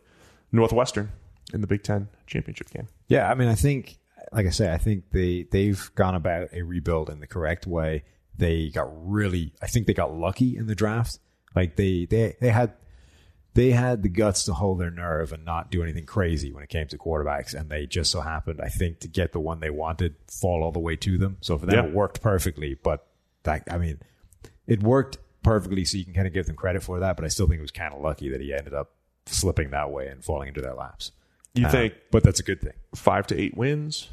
Northwestern 0.52 1.10
in 1.52 1.60
the 1.60 1.66
Big 1.66 1.82
Ten 1.82 2.08
championship 2.26 2.70
game. 2.70 2.88
Yeah, 3.08 3.30
I 3.30 3.34
mean, 3.34 3.48
I 3.48 3.54
think, 3.54 3.98
like 4.32 4.46
I 4.46 4.50
say, 4.50 4.72
I 4.72 4.78
think 4.78 5.10
they 5.10 5.46
they've 5.50 5.90
gone 5.94 6.14
about 6.14 6.48
a 6.52 6.62
rebuild 6.62 7.10
in 7.10 7.20
the 7.20 7.26
correct 7.26 7.66
way. 7.66 8.04
They 8.36 8.68
got 8.70 8.88
really, 9.10 9.52
I 9.60 9.66
think 9.66 9.86
they 9.86 9.94
got 9.94 10.14
lucky 10.14 10.56
in 10.56 10.66
the 10.66 10.74
draft. 10.74 11.18
Like 11.54 11.76
they 11.76 12.06
they 12.06 12.36
they 12.40 12.48
had 12.50 12.72
they 13.54 13.70
had 13.72 14.02
the 14.02 14.08
guts 14.08 14.44
to 14.46 14.54
hold 14.54 14.80
their 14.80 14.90
nerve 14.90 15.32
and 15.32 15.44
not 15.44 15.70
do 15.70 15.82
anything 15.82 16.06
crazy 16.06 16.50
when 16.52 16.62
it 16.62 16.70
came 16.70 16.88
to 16.88 16.96
quarterbacks, 16.98 17.52
and 17.52 17.68
they 17.68 17.86
just 17.86 18.10
so 18.10 18.22
happened, 18.22 18.60
I 18.62 18.68
think, 18.68 19.00
to 19.00 19.08
get 19.08 19.32
the 19.32 19.40
one 19.40 19.60
they 19.60 19.68
wanted 19.70 20.14
fall 20.26 20.62
all 20.62 20.72
the 20.72 20.78
way 20.78 20.96
to 20.96 21.18
them. 21.18 21.36
So 21.42 21.58
for 21.58 21.66
them, 21.66 21.74
Yeah. 21.74 21.84
it 21.90 21.94
worked 21.94 22.22
perfectly. 22.22 22.74
But 22.82 23.06
that, 23.42 23.64
I 23.70 23.76
mean, 23.76 24.00
it 24.66 24.82
worked 24.82 25.18
perfectly, 25.42 25.84
so 25.84 25.98
you 25.98 26.04
can 26.04 26.14
kind 26.14 26.26
of 26.26 26.32
give 26.32 26.46
them 26.46 26.56
credit 26.56 26.82
for 26.82 27.00
that. 27.00 27.16
But 27.16 27.26
I 27.26 27.28
still 27.28 27.46
think 27.46 27.58
it 27.58 27.62
was 27.62 27.70
kind 27.70 27.92
of 27.92 28.00
lucky 28.00 28.30
that 28.30 28.40
he 28.40 28.54
ended 28.54 28.72
up 28.72 28.92
slipping 29.26 29.70
that 29.70 29.90
way 29.90 30.06
and 30.08 30.24
falling 30.24 30.48
into 30.48 30.62
their 30.62 30.74
laps. 30.74 31.12
You 31.54 31.66
Uh, 31.66 31.70
think 31.70 31.94
but 32.10 32.22
that's 32.22 32.40
a 32.40 32.42
good 32.42 32.60
thing. 32.60 32.72
five 32.94 33.26
to 33.28 33.38
eight 33.40 33.56
wins 33.56 34.08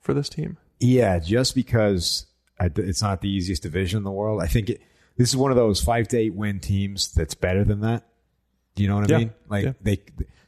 for 0.00 0.14
this 0.14 0.28
team? 0.28 0.56
Yeah, 0.80 1.18
just 1.20 1.54
because 1.54 2.26
I, 2.58 2.70
it's 2.76 3.02
not 3.02 3.20
the 3.20 3.28
easiest 3.30 3.62
division 3.62 3.98
in 3.98 4.04
the 4.04 4.10
world. 4.10 4.42
I 4.42 4.46
think 4.46 4.68
it, 4.70 4.80
this 5.16 5.28
is 5.28 5.36
one 5.36 5.50
of 5.52 5.56
those 5.56 5.80
five 5.80 6.08
to 6.08 6.18
eight 6.18 6.34
win 6.34 6.58
teams 6.60 7.12
that's 7.12 7.34
better 7.34 7.64
than 7.64 7.80
that. 7.82 8.08
Do 8.74 8.82
you 8.82 8.88
know 8.88 8.96
what 8.96 9.10
I 9.10 9.12
Yeah, 9.14 9.18
mean? 9.18 9.32
Like 9.48 9.64
yeah. 9.64 9.72
they, 9.80 9.98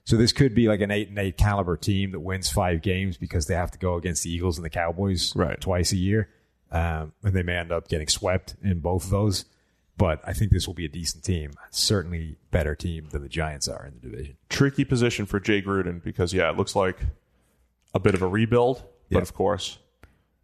so 0.04 0.16
this 0.16 0.32
could 0.32 0.54
be 0.54 0.66
like 0.66 0.80
an 0.80 0.90
eight 0.90 1.08
and 1.08 1.18
eight 1.18 1.36
caliber 1.36 1.76
team 1.76 2.10
that 2.12 2.20
wins 2.20 2.50
five 2.50 2.82
games 2.82 3.16
because 3.16 3.46
they 3.46 3.54
have 3.54 3.70
to 3.72 3.78
go 3.78 3.94
against 3.94 4.22
the 4.24 4.30
Eagles 4.34 4.58
and 4.58 4.64
the 4.64 4.70
Cowboys 4.70 5.34
Right. 5.36 5.60
twice 5.60 5.92
a 5.92 5.96
year, 5.96 6.28
um, 6.72 7.12
and 7.22 7.32
they 7.34 7.42
may 7.42 7.56
end 7.56 7.70
up 7.70 7.86
getting 7.88 8.08
swept 8.08 8.56
in 8.62 8.80
both 8.80 9.04
of 9.04 9.10
those. 9.10 9.44
But 9.96 10.20
I 10.26 10.32
think 10.32 10.50
this 10.50 10.66
will 10.66 10.74
be 10.74 10.84
a 10.84 10.88
decent 10.88 11.22
team, 11.24 11.52
certainly 11.70 12.36
better 12.50 12.74
team 12.74 13.08
than 13.10 13.22
the 13.22 13.28
Giants 13.28 13.68
are 13.68 13.86
in 13.86 13.94
the 13.94 14.08
division. 14.10 14.36
Tricky 14.48 14.84
position 14.84 15.24
for 15.24 15.38
Jay 15.38 15.62
Gruden 15.62 16.02
because 16.02 16.32
yeah, 16.34 16.50
it 16.50 16.56
looks 16.56 16.74
like 16.74 16.98
a 17.94 18.00
bit 18.00 18.14
of 18.14 18.22
a 18.22 18.26
rebuild, 18.26 18.82
but 19.10 19.18
Yeah. 19.18 19.22
of 19.22 19.34
course, 19.34 19.78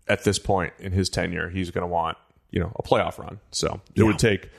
at 0.07 0.23
this 0.25 0.39
point 0.39 0.73
in 0.79 0.93
his 0.93 1.09
tenure, 1.09 1.49
he's 1.51 1.71
going 1.73 1.83
to 1.83 1.89
want 1.89 2.17
you 2.51 2.61
know 2.61 2.73
a 2.77 2.83
playoff 2.83 3.19
run. 3.19 3.41
So 3.51 3.81
it 3.95 4.01
Yeah. 4.01 4.05
would 4.05 4.19
take 4.21 4.51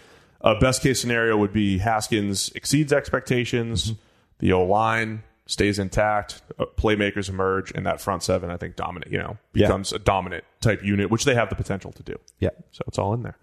a 0.42 0.56
best 0.60 0.82
case 0.82 1.00
scenario 1.00 1.38
would 1.38 1.54
be 1.54 1.78
Haskins 1.78 2.50
exceeds 2.56 2.92
expectations, 2.92 3.92
Mm-hmm. 3.92 4.00
the 4.40 4.52
O 4.54 4.64
line 4.66 5.24
stays 5.46 5.80
intact, 5.80 6.42
uh, 6.60 6.66
playmakers 6.78 7.30
emerge, 7.30 7.72
and 7.72 7.86
that 7.86 8.02
front 8.02 8.24
seven 8.24 8.50
I 8.50 8.58
think 8.58 8.76
dominant. 8.76 9.10
You 9.12 9.20
know 9.20 9.38
Yeah. 9.54 9.68
becomes 9.68 9.94
a 9.94 10.00
dominant 10.00 10.44
type 10.60 10.84
unit, 10.84 11.10
which 11.10 11.24
they 11.24 11.36
have 11.36 11.50
the 11.50 11.56
potential 11.56 11.94
to 11.94 12.04
do. 12.04 12.16
Yeah, 12.40 12.50
So 12.72 12.84
it's 12.88 12.98
all 12.98 13.14
in 13.14 13.24
there. 13.24 13.38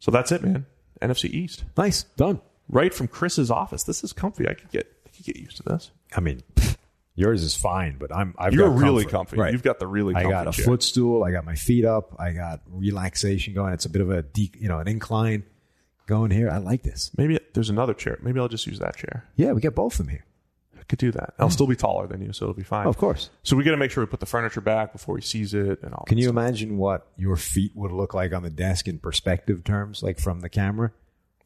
So 0.00 0.10
that's 0.10 0.32
it, 0.32 0.42
man. 0.42 0.66
NFC 1.00 1.30
East, 1.30 1.64
nice, 1.78 2.02
done. 2.02 2.40
right 2.68 2.92
from 2.92 3.06
Chris's 3.08 3.50
office. 3.50 3.84
This 3.84 4.02
is 4.04 4.12
comfy. 4.12 4.48
I 4.48 4.54
could 4.54 4.70
get, 4.70 4.86
I 5.06 5.10
could 5.10 5.24
get 5.24 5.36
used 5.36 5.56
to 5.58 5.62
this. 5.62 5.90
I 6.14 6.20
mean, 6.20 6.42
yours 7.14 7.42
is 7.42 7.54
fine, 7.56 7.96
but 7.98 8.14
I'm. 8.14 8.34
I've 8.38 8.52
You're 8.52 8.68
got 8.68 8.78
really 8.78 9.04
comfy. 9.04 9.36
You've 9.36 9.62
got 9.62 9.78
the 9.78 9.86
really 9.86 10.14
I 10.14 10.24
got 10.24 10.48
a 10.48 10.52
chair. 10.52 10.64
footstool. 10.64 11.24
I 11.24 11.30
got 11.30 11.44
my 11.44 11.54
feet 11.54 11.84
up. 11.84 12.16
I 12.18 12.32
got 12.32 12.60
relaxation 12.68 13.54
going. 13.54 13.72
It's 13.72 13.86
a 13.86 13.90
bit 13.90 14.02
of 14.02 14.10
a 14.10 14.22
de- 14.22 14.52
you 14.58 14.68
know 14.68 14.78
an 14.78 14.88
incline 14.88 15.44
going 16.06 16.30
here. 16.30 16.50
I 16.50 16.58
like 16.58 16.82
this. 16.82 17.10
Maybe 17.16 17.38
there's 17.54 17.70
another 17.70 17.94
chair. 17.94 18.18
Maybe 18.22 18.40
I'll 18.40 18.48
just 18.48 18.66
use 18.66 18.78
that 18.80 18.96
chair. 18.96 19.24
Yeah, 19.36 19.52
we 19.52 19.60
got 19.60 19.74
both 19.74 19.94
of 19.94 19.98
them 19.98 20.08
here. 20.08 20.24
Could 20.90 20.98
do 20.98 21.12
that. 21.12 21.34
I'll 21.38 21.50
still 21.50 21.68
be 21.68 21.76
taller 21.76 22.08
than 22.08 22.20
you, 22.20 22.32
so 22.32 22.46
it'll 22.46 22.54
be 22.56 22.64
fine. 22.64 22.88
Of 22.88 22.96
course. 22.96 23.30
So 23.44 23.54
we 23.54 23.62
got 23.62 23.70
to 23.70 23.76
make 23.76 23.92
sure 23.92 24.02
we 24.02 24.08
put 24.10 24.18
the 24.18 24.26
furniture 24.26 24.60
back 24.60 24.90
before 24.90 25.16
he 25.16 25.22
sees 25.22 25.54
it 25.54 25.80
and 25.84 25.94
all. 25.94 26.02
Can 26.04 26.16
that 26.16 26.22
you 26.22 26.26
stuff. 26.26 26.36
imagine 26.36 26.78
what 26.78 27.06
your 27.16 27.36
feet 27.36 27.70
would 27.76 27.92
look 27.92 28.12
like 28.12 28.32
on 28.32 28.42
the 28.42 28.50
desk 28.50 28.88
in 28.88 28.98
perspective 28.98 29.62
terms, 29.62 30.02
like 30.02 30.18
from 30.18 30.40
the 30.40 30.48
camera? 30.48 30.90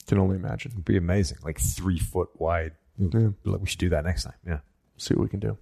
Can 0.07 0.17
only 0.19 0.37
imagine. 0.37 0.73
It'd 0.73 0.87
be 0.87 0.97
amazing, 0.97 1.37
like 1.43 1.61
three 1.61 1.99
foot 1.99 2.31
wide. 2.39 2.73
We 2.99 3.11
should 3.67 3.81
do 3.81 3.91
that 3.91 4.07
next 4.07 4.25
time. 4.25 4.33
Yeah. 4.47 4.61
See 4.97 5.13
what 5.13 5.25
we 5.25 5.29
can 5.29 5.41
do. 5.41 5.59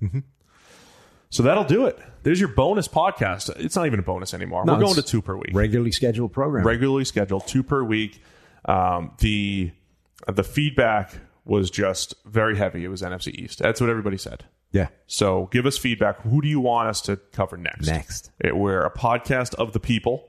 So 1.30 1.43
that'll 1.43 1.64
do 1.64 1.87
it. 1.87 1.99
There's 2.22 2.39
your 2.39 2.51
bonus 2.51 2.87
podcast. 2.87 3.51
It's 3.57 3.74
not 3.74 3.87
even 3.87 3.99
a 3.99 4.03
bonus 4.03 4.33
anymore. 4.33 4.64
No, 4.64 4.74
We're 4.74 4.80
going 4.80 4.95
to 4.95 5.03
two 5.03 5.22
per 5.22 5.35
week. 5.35 5.51
Regularly 5.55 5.91
scheduled 5.91 6.33
program. 6.33 6.64
regularly 6.64 7.05
scheduled, 7.05 7.49
two 7.49 7.64
per 7.64 7.83
week. 7.83 8.22
Um, 8.64 9.11
the 9.18 9.72
the 10.33 10.45
feedback 10.45 11.14
was 11.45 11.70
just 11.70 12.14
very 12.24 12.57
heavy. 12.57 12.84
It 12.84 12.88
was 12.88 13.03
NFC 13.03 13.34
East. 13.34 13.59
That's 13.59 13.80
what 13.80 13.90
everybody 13.90 14.16
said. 14.18 14.45
yeah. 14.70 14.88
So 15.07 15.49
give 15.51 15.66
us 15.66 15.76
feedback. 15.78 16.20
Who 16.22 16.40
do 16.40 16.49
you 16.49 16.61
want 16.61 16.88
us 16.88 17.01
to 17.03 17.16
cover 17.32 17.57
next? 17.57 17.86
Next. 17.86 18.30
It, 18.38 18.57
we're 18.57 18.82
a 18.84 18.90
podcast 18.93 19.55
of 19.55 19.72
the 19.72 19.80
people. 19.80 20.28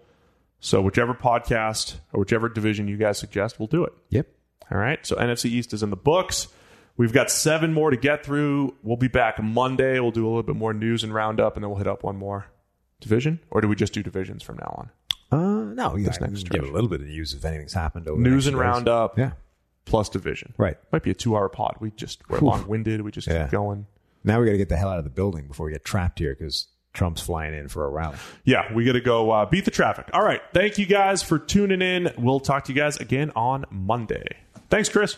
So 0.59 0.81
whichever 0.81 1.13
podcast 1.13 1.95
or 2.13 2.21
whichever 2.21 2.49
division 2.49 2.87
you 2.87 2.97
guys 2.97 3.17
suggest, 3.17 3.59
we'll 3.59 3.67
do 3.67 3.83
it. 3.83 3.93
Yep. 4.09 4.27
All 4.71 4.77
right. 4.77 5.05
So 5.05 5.15
NFC 5.17 5.45
East 5.45 5.73
is 5.73 5.83
in 5.83 5.89
the 5.89 5.95
books. 5.97 6.47
We've 6.95 7.11
got 7.13 7.29
seven 7.31 7.73
more 7.73 7.89
to 7.89 7.97
get 7.97 8.23
through. 8.25 8.75
We'll 8.83 8.97
be 8.97 9.07
back 9.07 9.41
Monday. 9.41 9.99
We'll 9.99 10.11
do 10.11 10.25
a 10.25 10.29
little 10.29 10.43
bit 10.43 10.55
more 10.55 10.73
news 10.73 11.03
and 11.03 11.13
roundup, 11.13 11.55
and 11.55 11.63
then 11.63 11.69
we'll 11.69 11.79
hit 11.79 11.87
up 11.87 12.03
one 12.03 12.15
more 12.17 12.45
division. 13.01 13.39
Or 13.49 13.61
do 13.61 13.67
we 13.67 13.75
just 13.75 13.93
do 13.93 14.03
divisions 14.03 14.41
from 14.43 14.57
now 14.57 14.75
on? 15.31 15.37
Uh, 15.39 15.73
no, 15.73 15.95
next 15.95 16.19
can 16.19 16.35
stretch. 16.35 16.61
give 16.61 16.69
a 16.69 16.71
little 16.71 16.89
bit 16.89 17.01
of 17.01 17.07
news 17.07 17.33
if 17.33 17.43
anything's 17.43 17.73
happened. 17.73 18.07
Over 18.07 18.21
the 18.21 18.29
News 18.29 18.45
and 18.47 18.55
days. 18.55 18.61
roundup 18.61 19.17
Yeah. 19.17 19.31
Plus 19.85 20.09
division. 20.09 20.53
Right. 20.57 20.77
Might 20.91 21.03
be 21.03 21.11
a 21.11 21.15
two-hour 21.15 21.49
pod. 21.49 21.77
We 21.79 21.91
just 21.91 22.21
we're 22.29 22.39
long-winded. 22.39 23.01
We 23.01 23.11
just 23.11 23.27
Yeah. 23.27 23.43
keep 23.43 23.51
going. 23.51 23.85
Now 24.23 24.39
we 24.39 24.45
got 24.45 24.53
to 24.53 24.57
get 24.57 24.69
the 24.69 24.77
hell 24.77 24.89
out 24.89 24.97
of 24.99 25.03
the 25.03 25.09
building 25.09 25.47
before 25.47 25.65
we 25.65 25.73
get 25.73 25.83
trapped 25.83 26.19
here 26.19 26.33
because 26.37 26.67
Trump's 26.93 27.21
flying 27.21 27.53
in 27.53 27.67
for 27.67 27.85
a 27.85 27.89
rally. 27.89 28.17
Yeah, 28.45 28.71
we 28.73 28.85
got 28.85 28.93
to 28.93 29.01
go 29.01 29.31
uh, 29.31 29.45
beat 29.45 29.65
the 29.65 29.71
traffic. 29.71 30.09
All 30.13 30.23
right. 30.23 30.41
Thank 30.53 30.77
you 30.77 30.85
guys 30.85 31.21
for 31.23 31.37
tuning 31.39 31.81
in. 31.81 32.13
We'll 32.17 32.39
talk 32.39 32.65
to 32.65 32.73
you 32.73 32.79
guys 32.79 32.97
again 32.97 33.31
on 33.35 33.65
Monday. 33.69 34.23
Thanks, 34.69 34.89
Chris. 34.89 35.17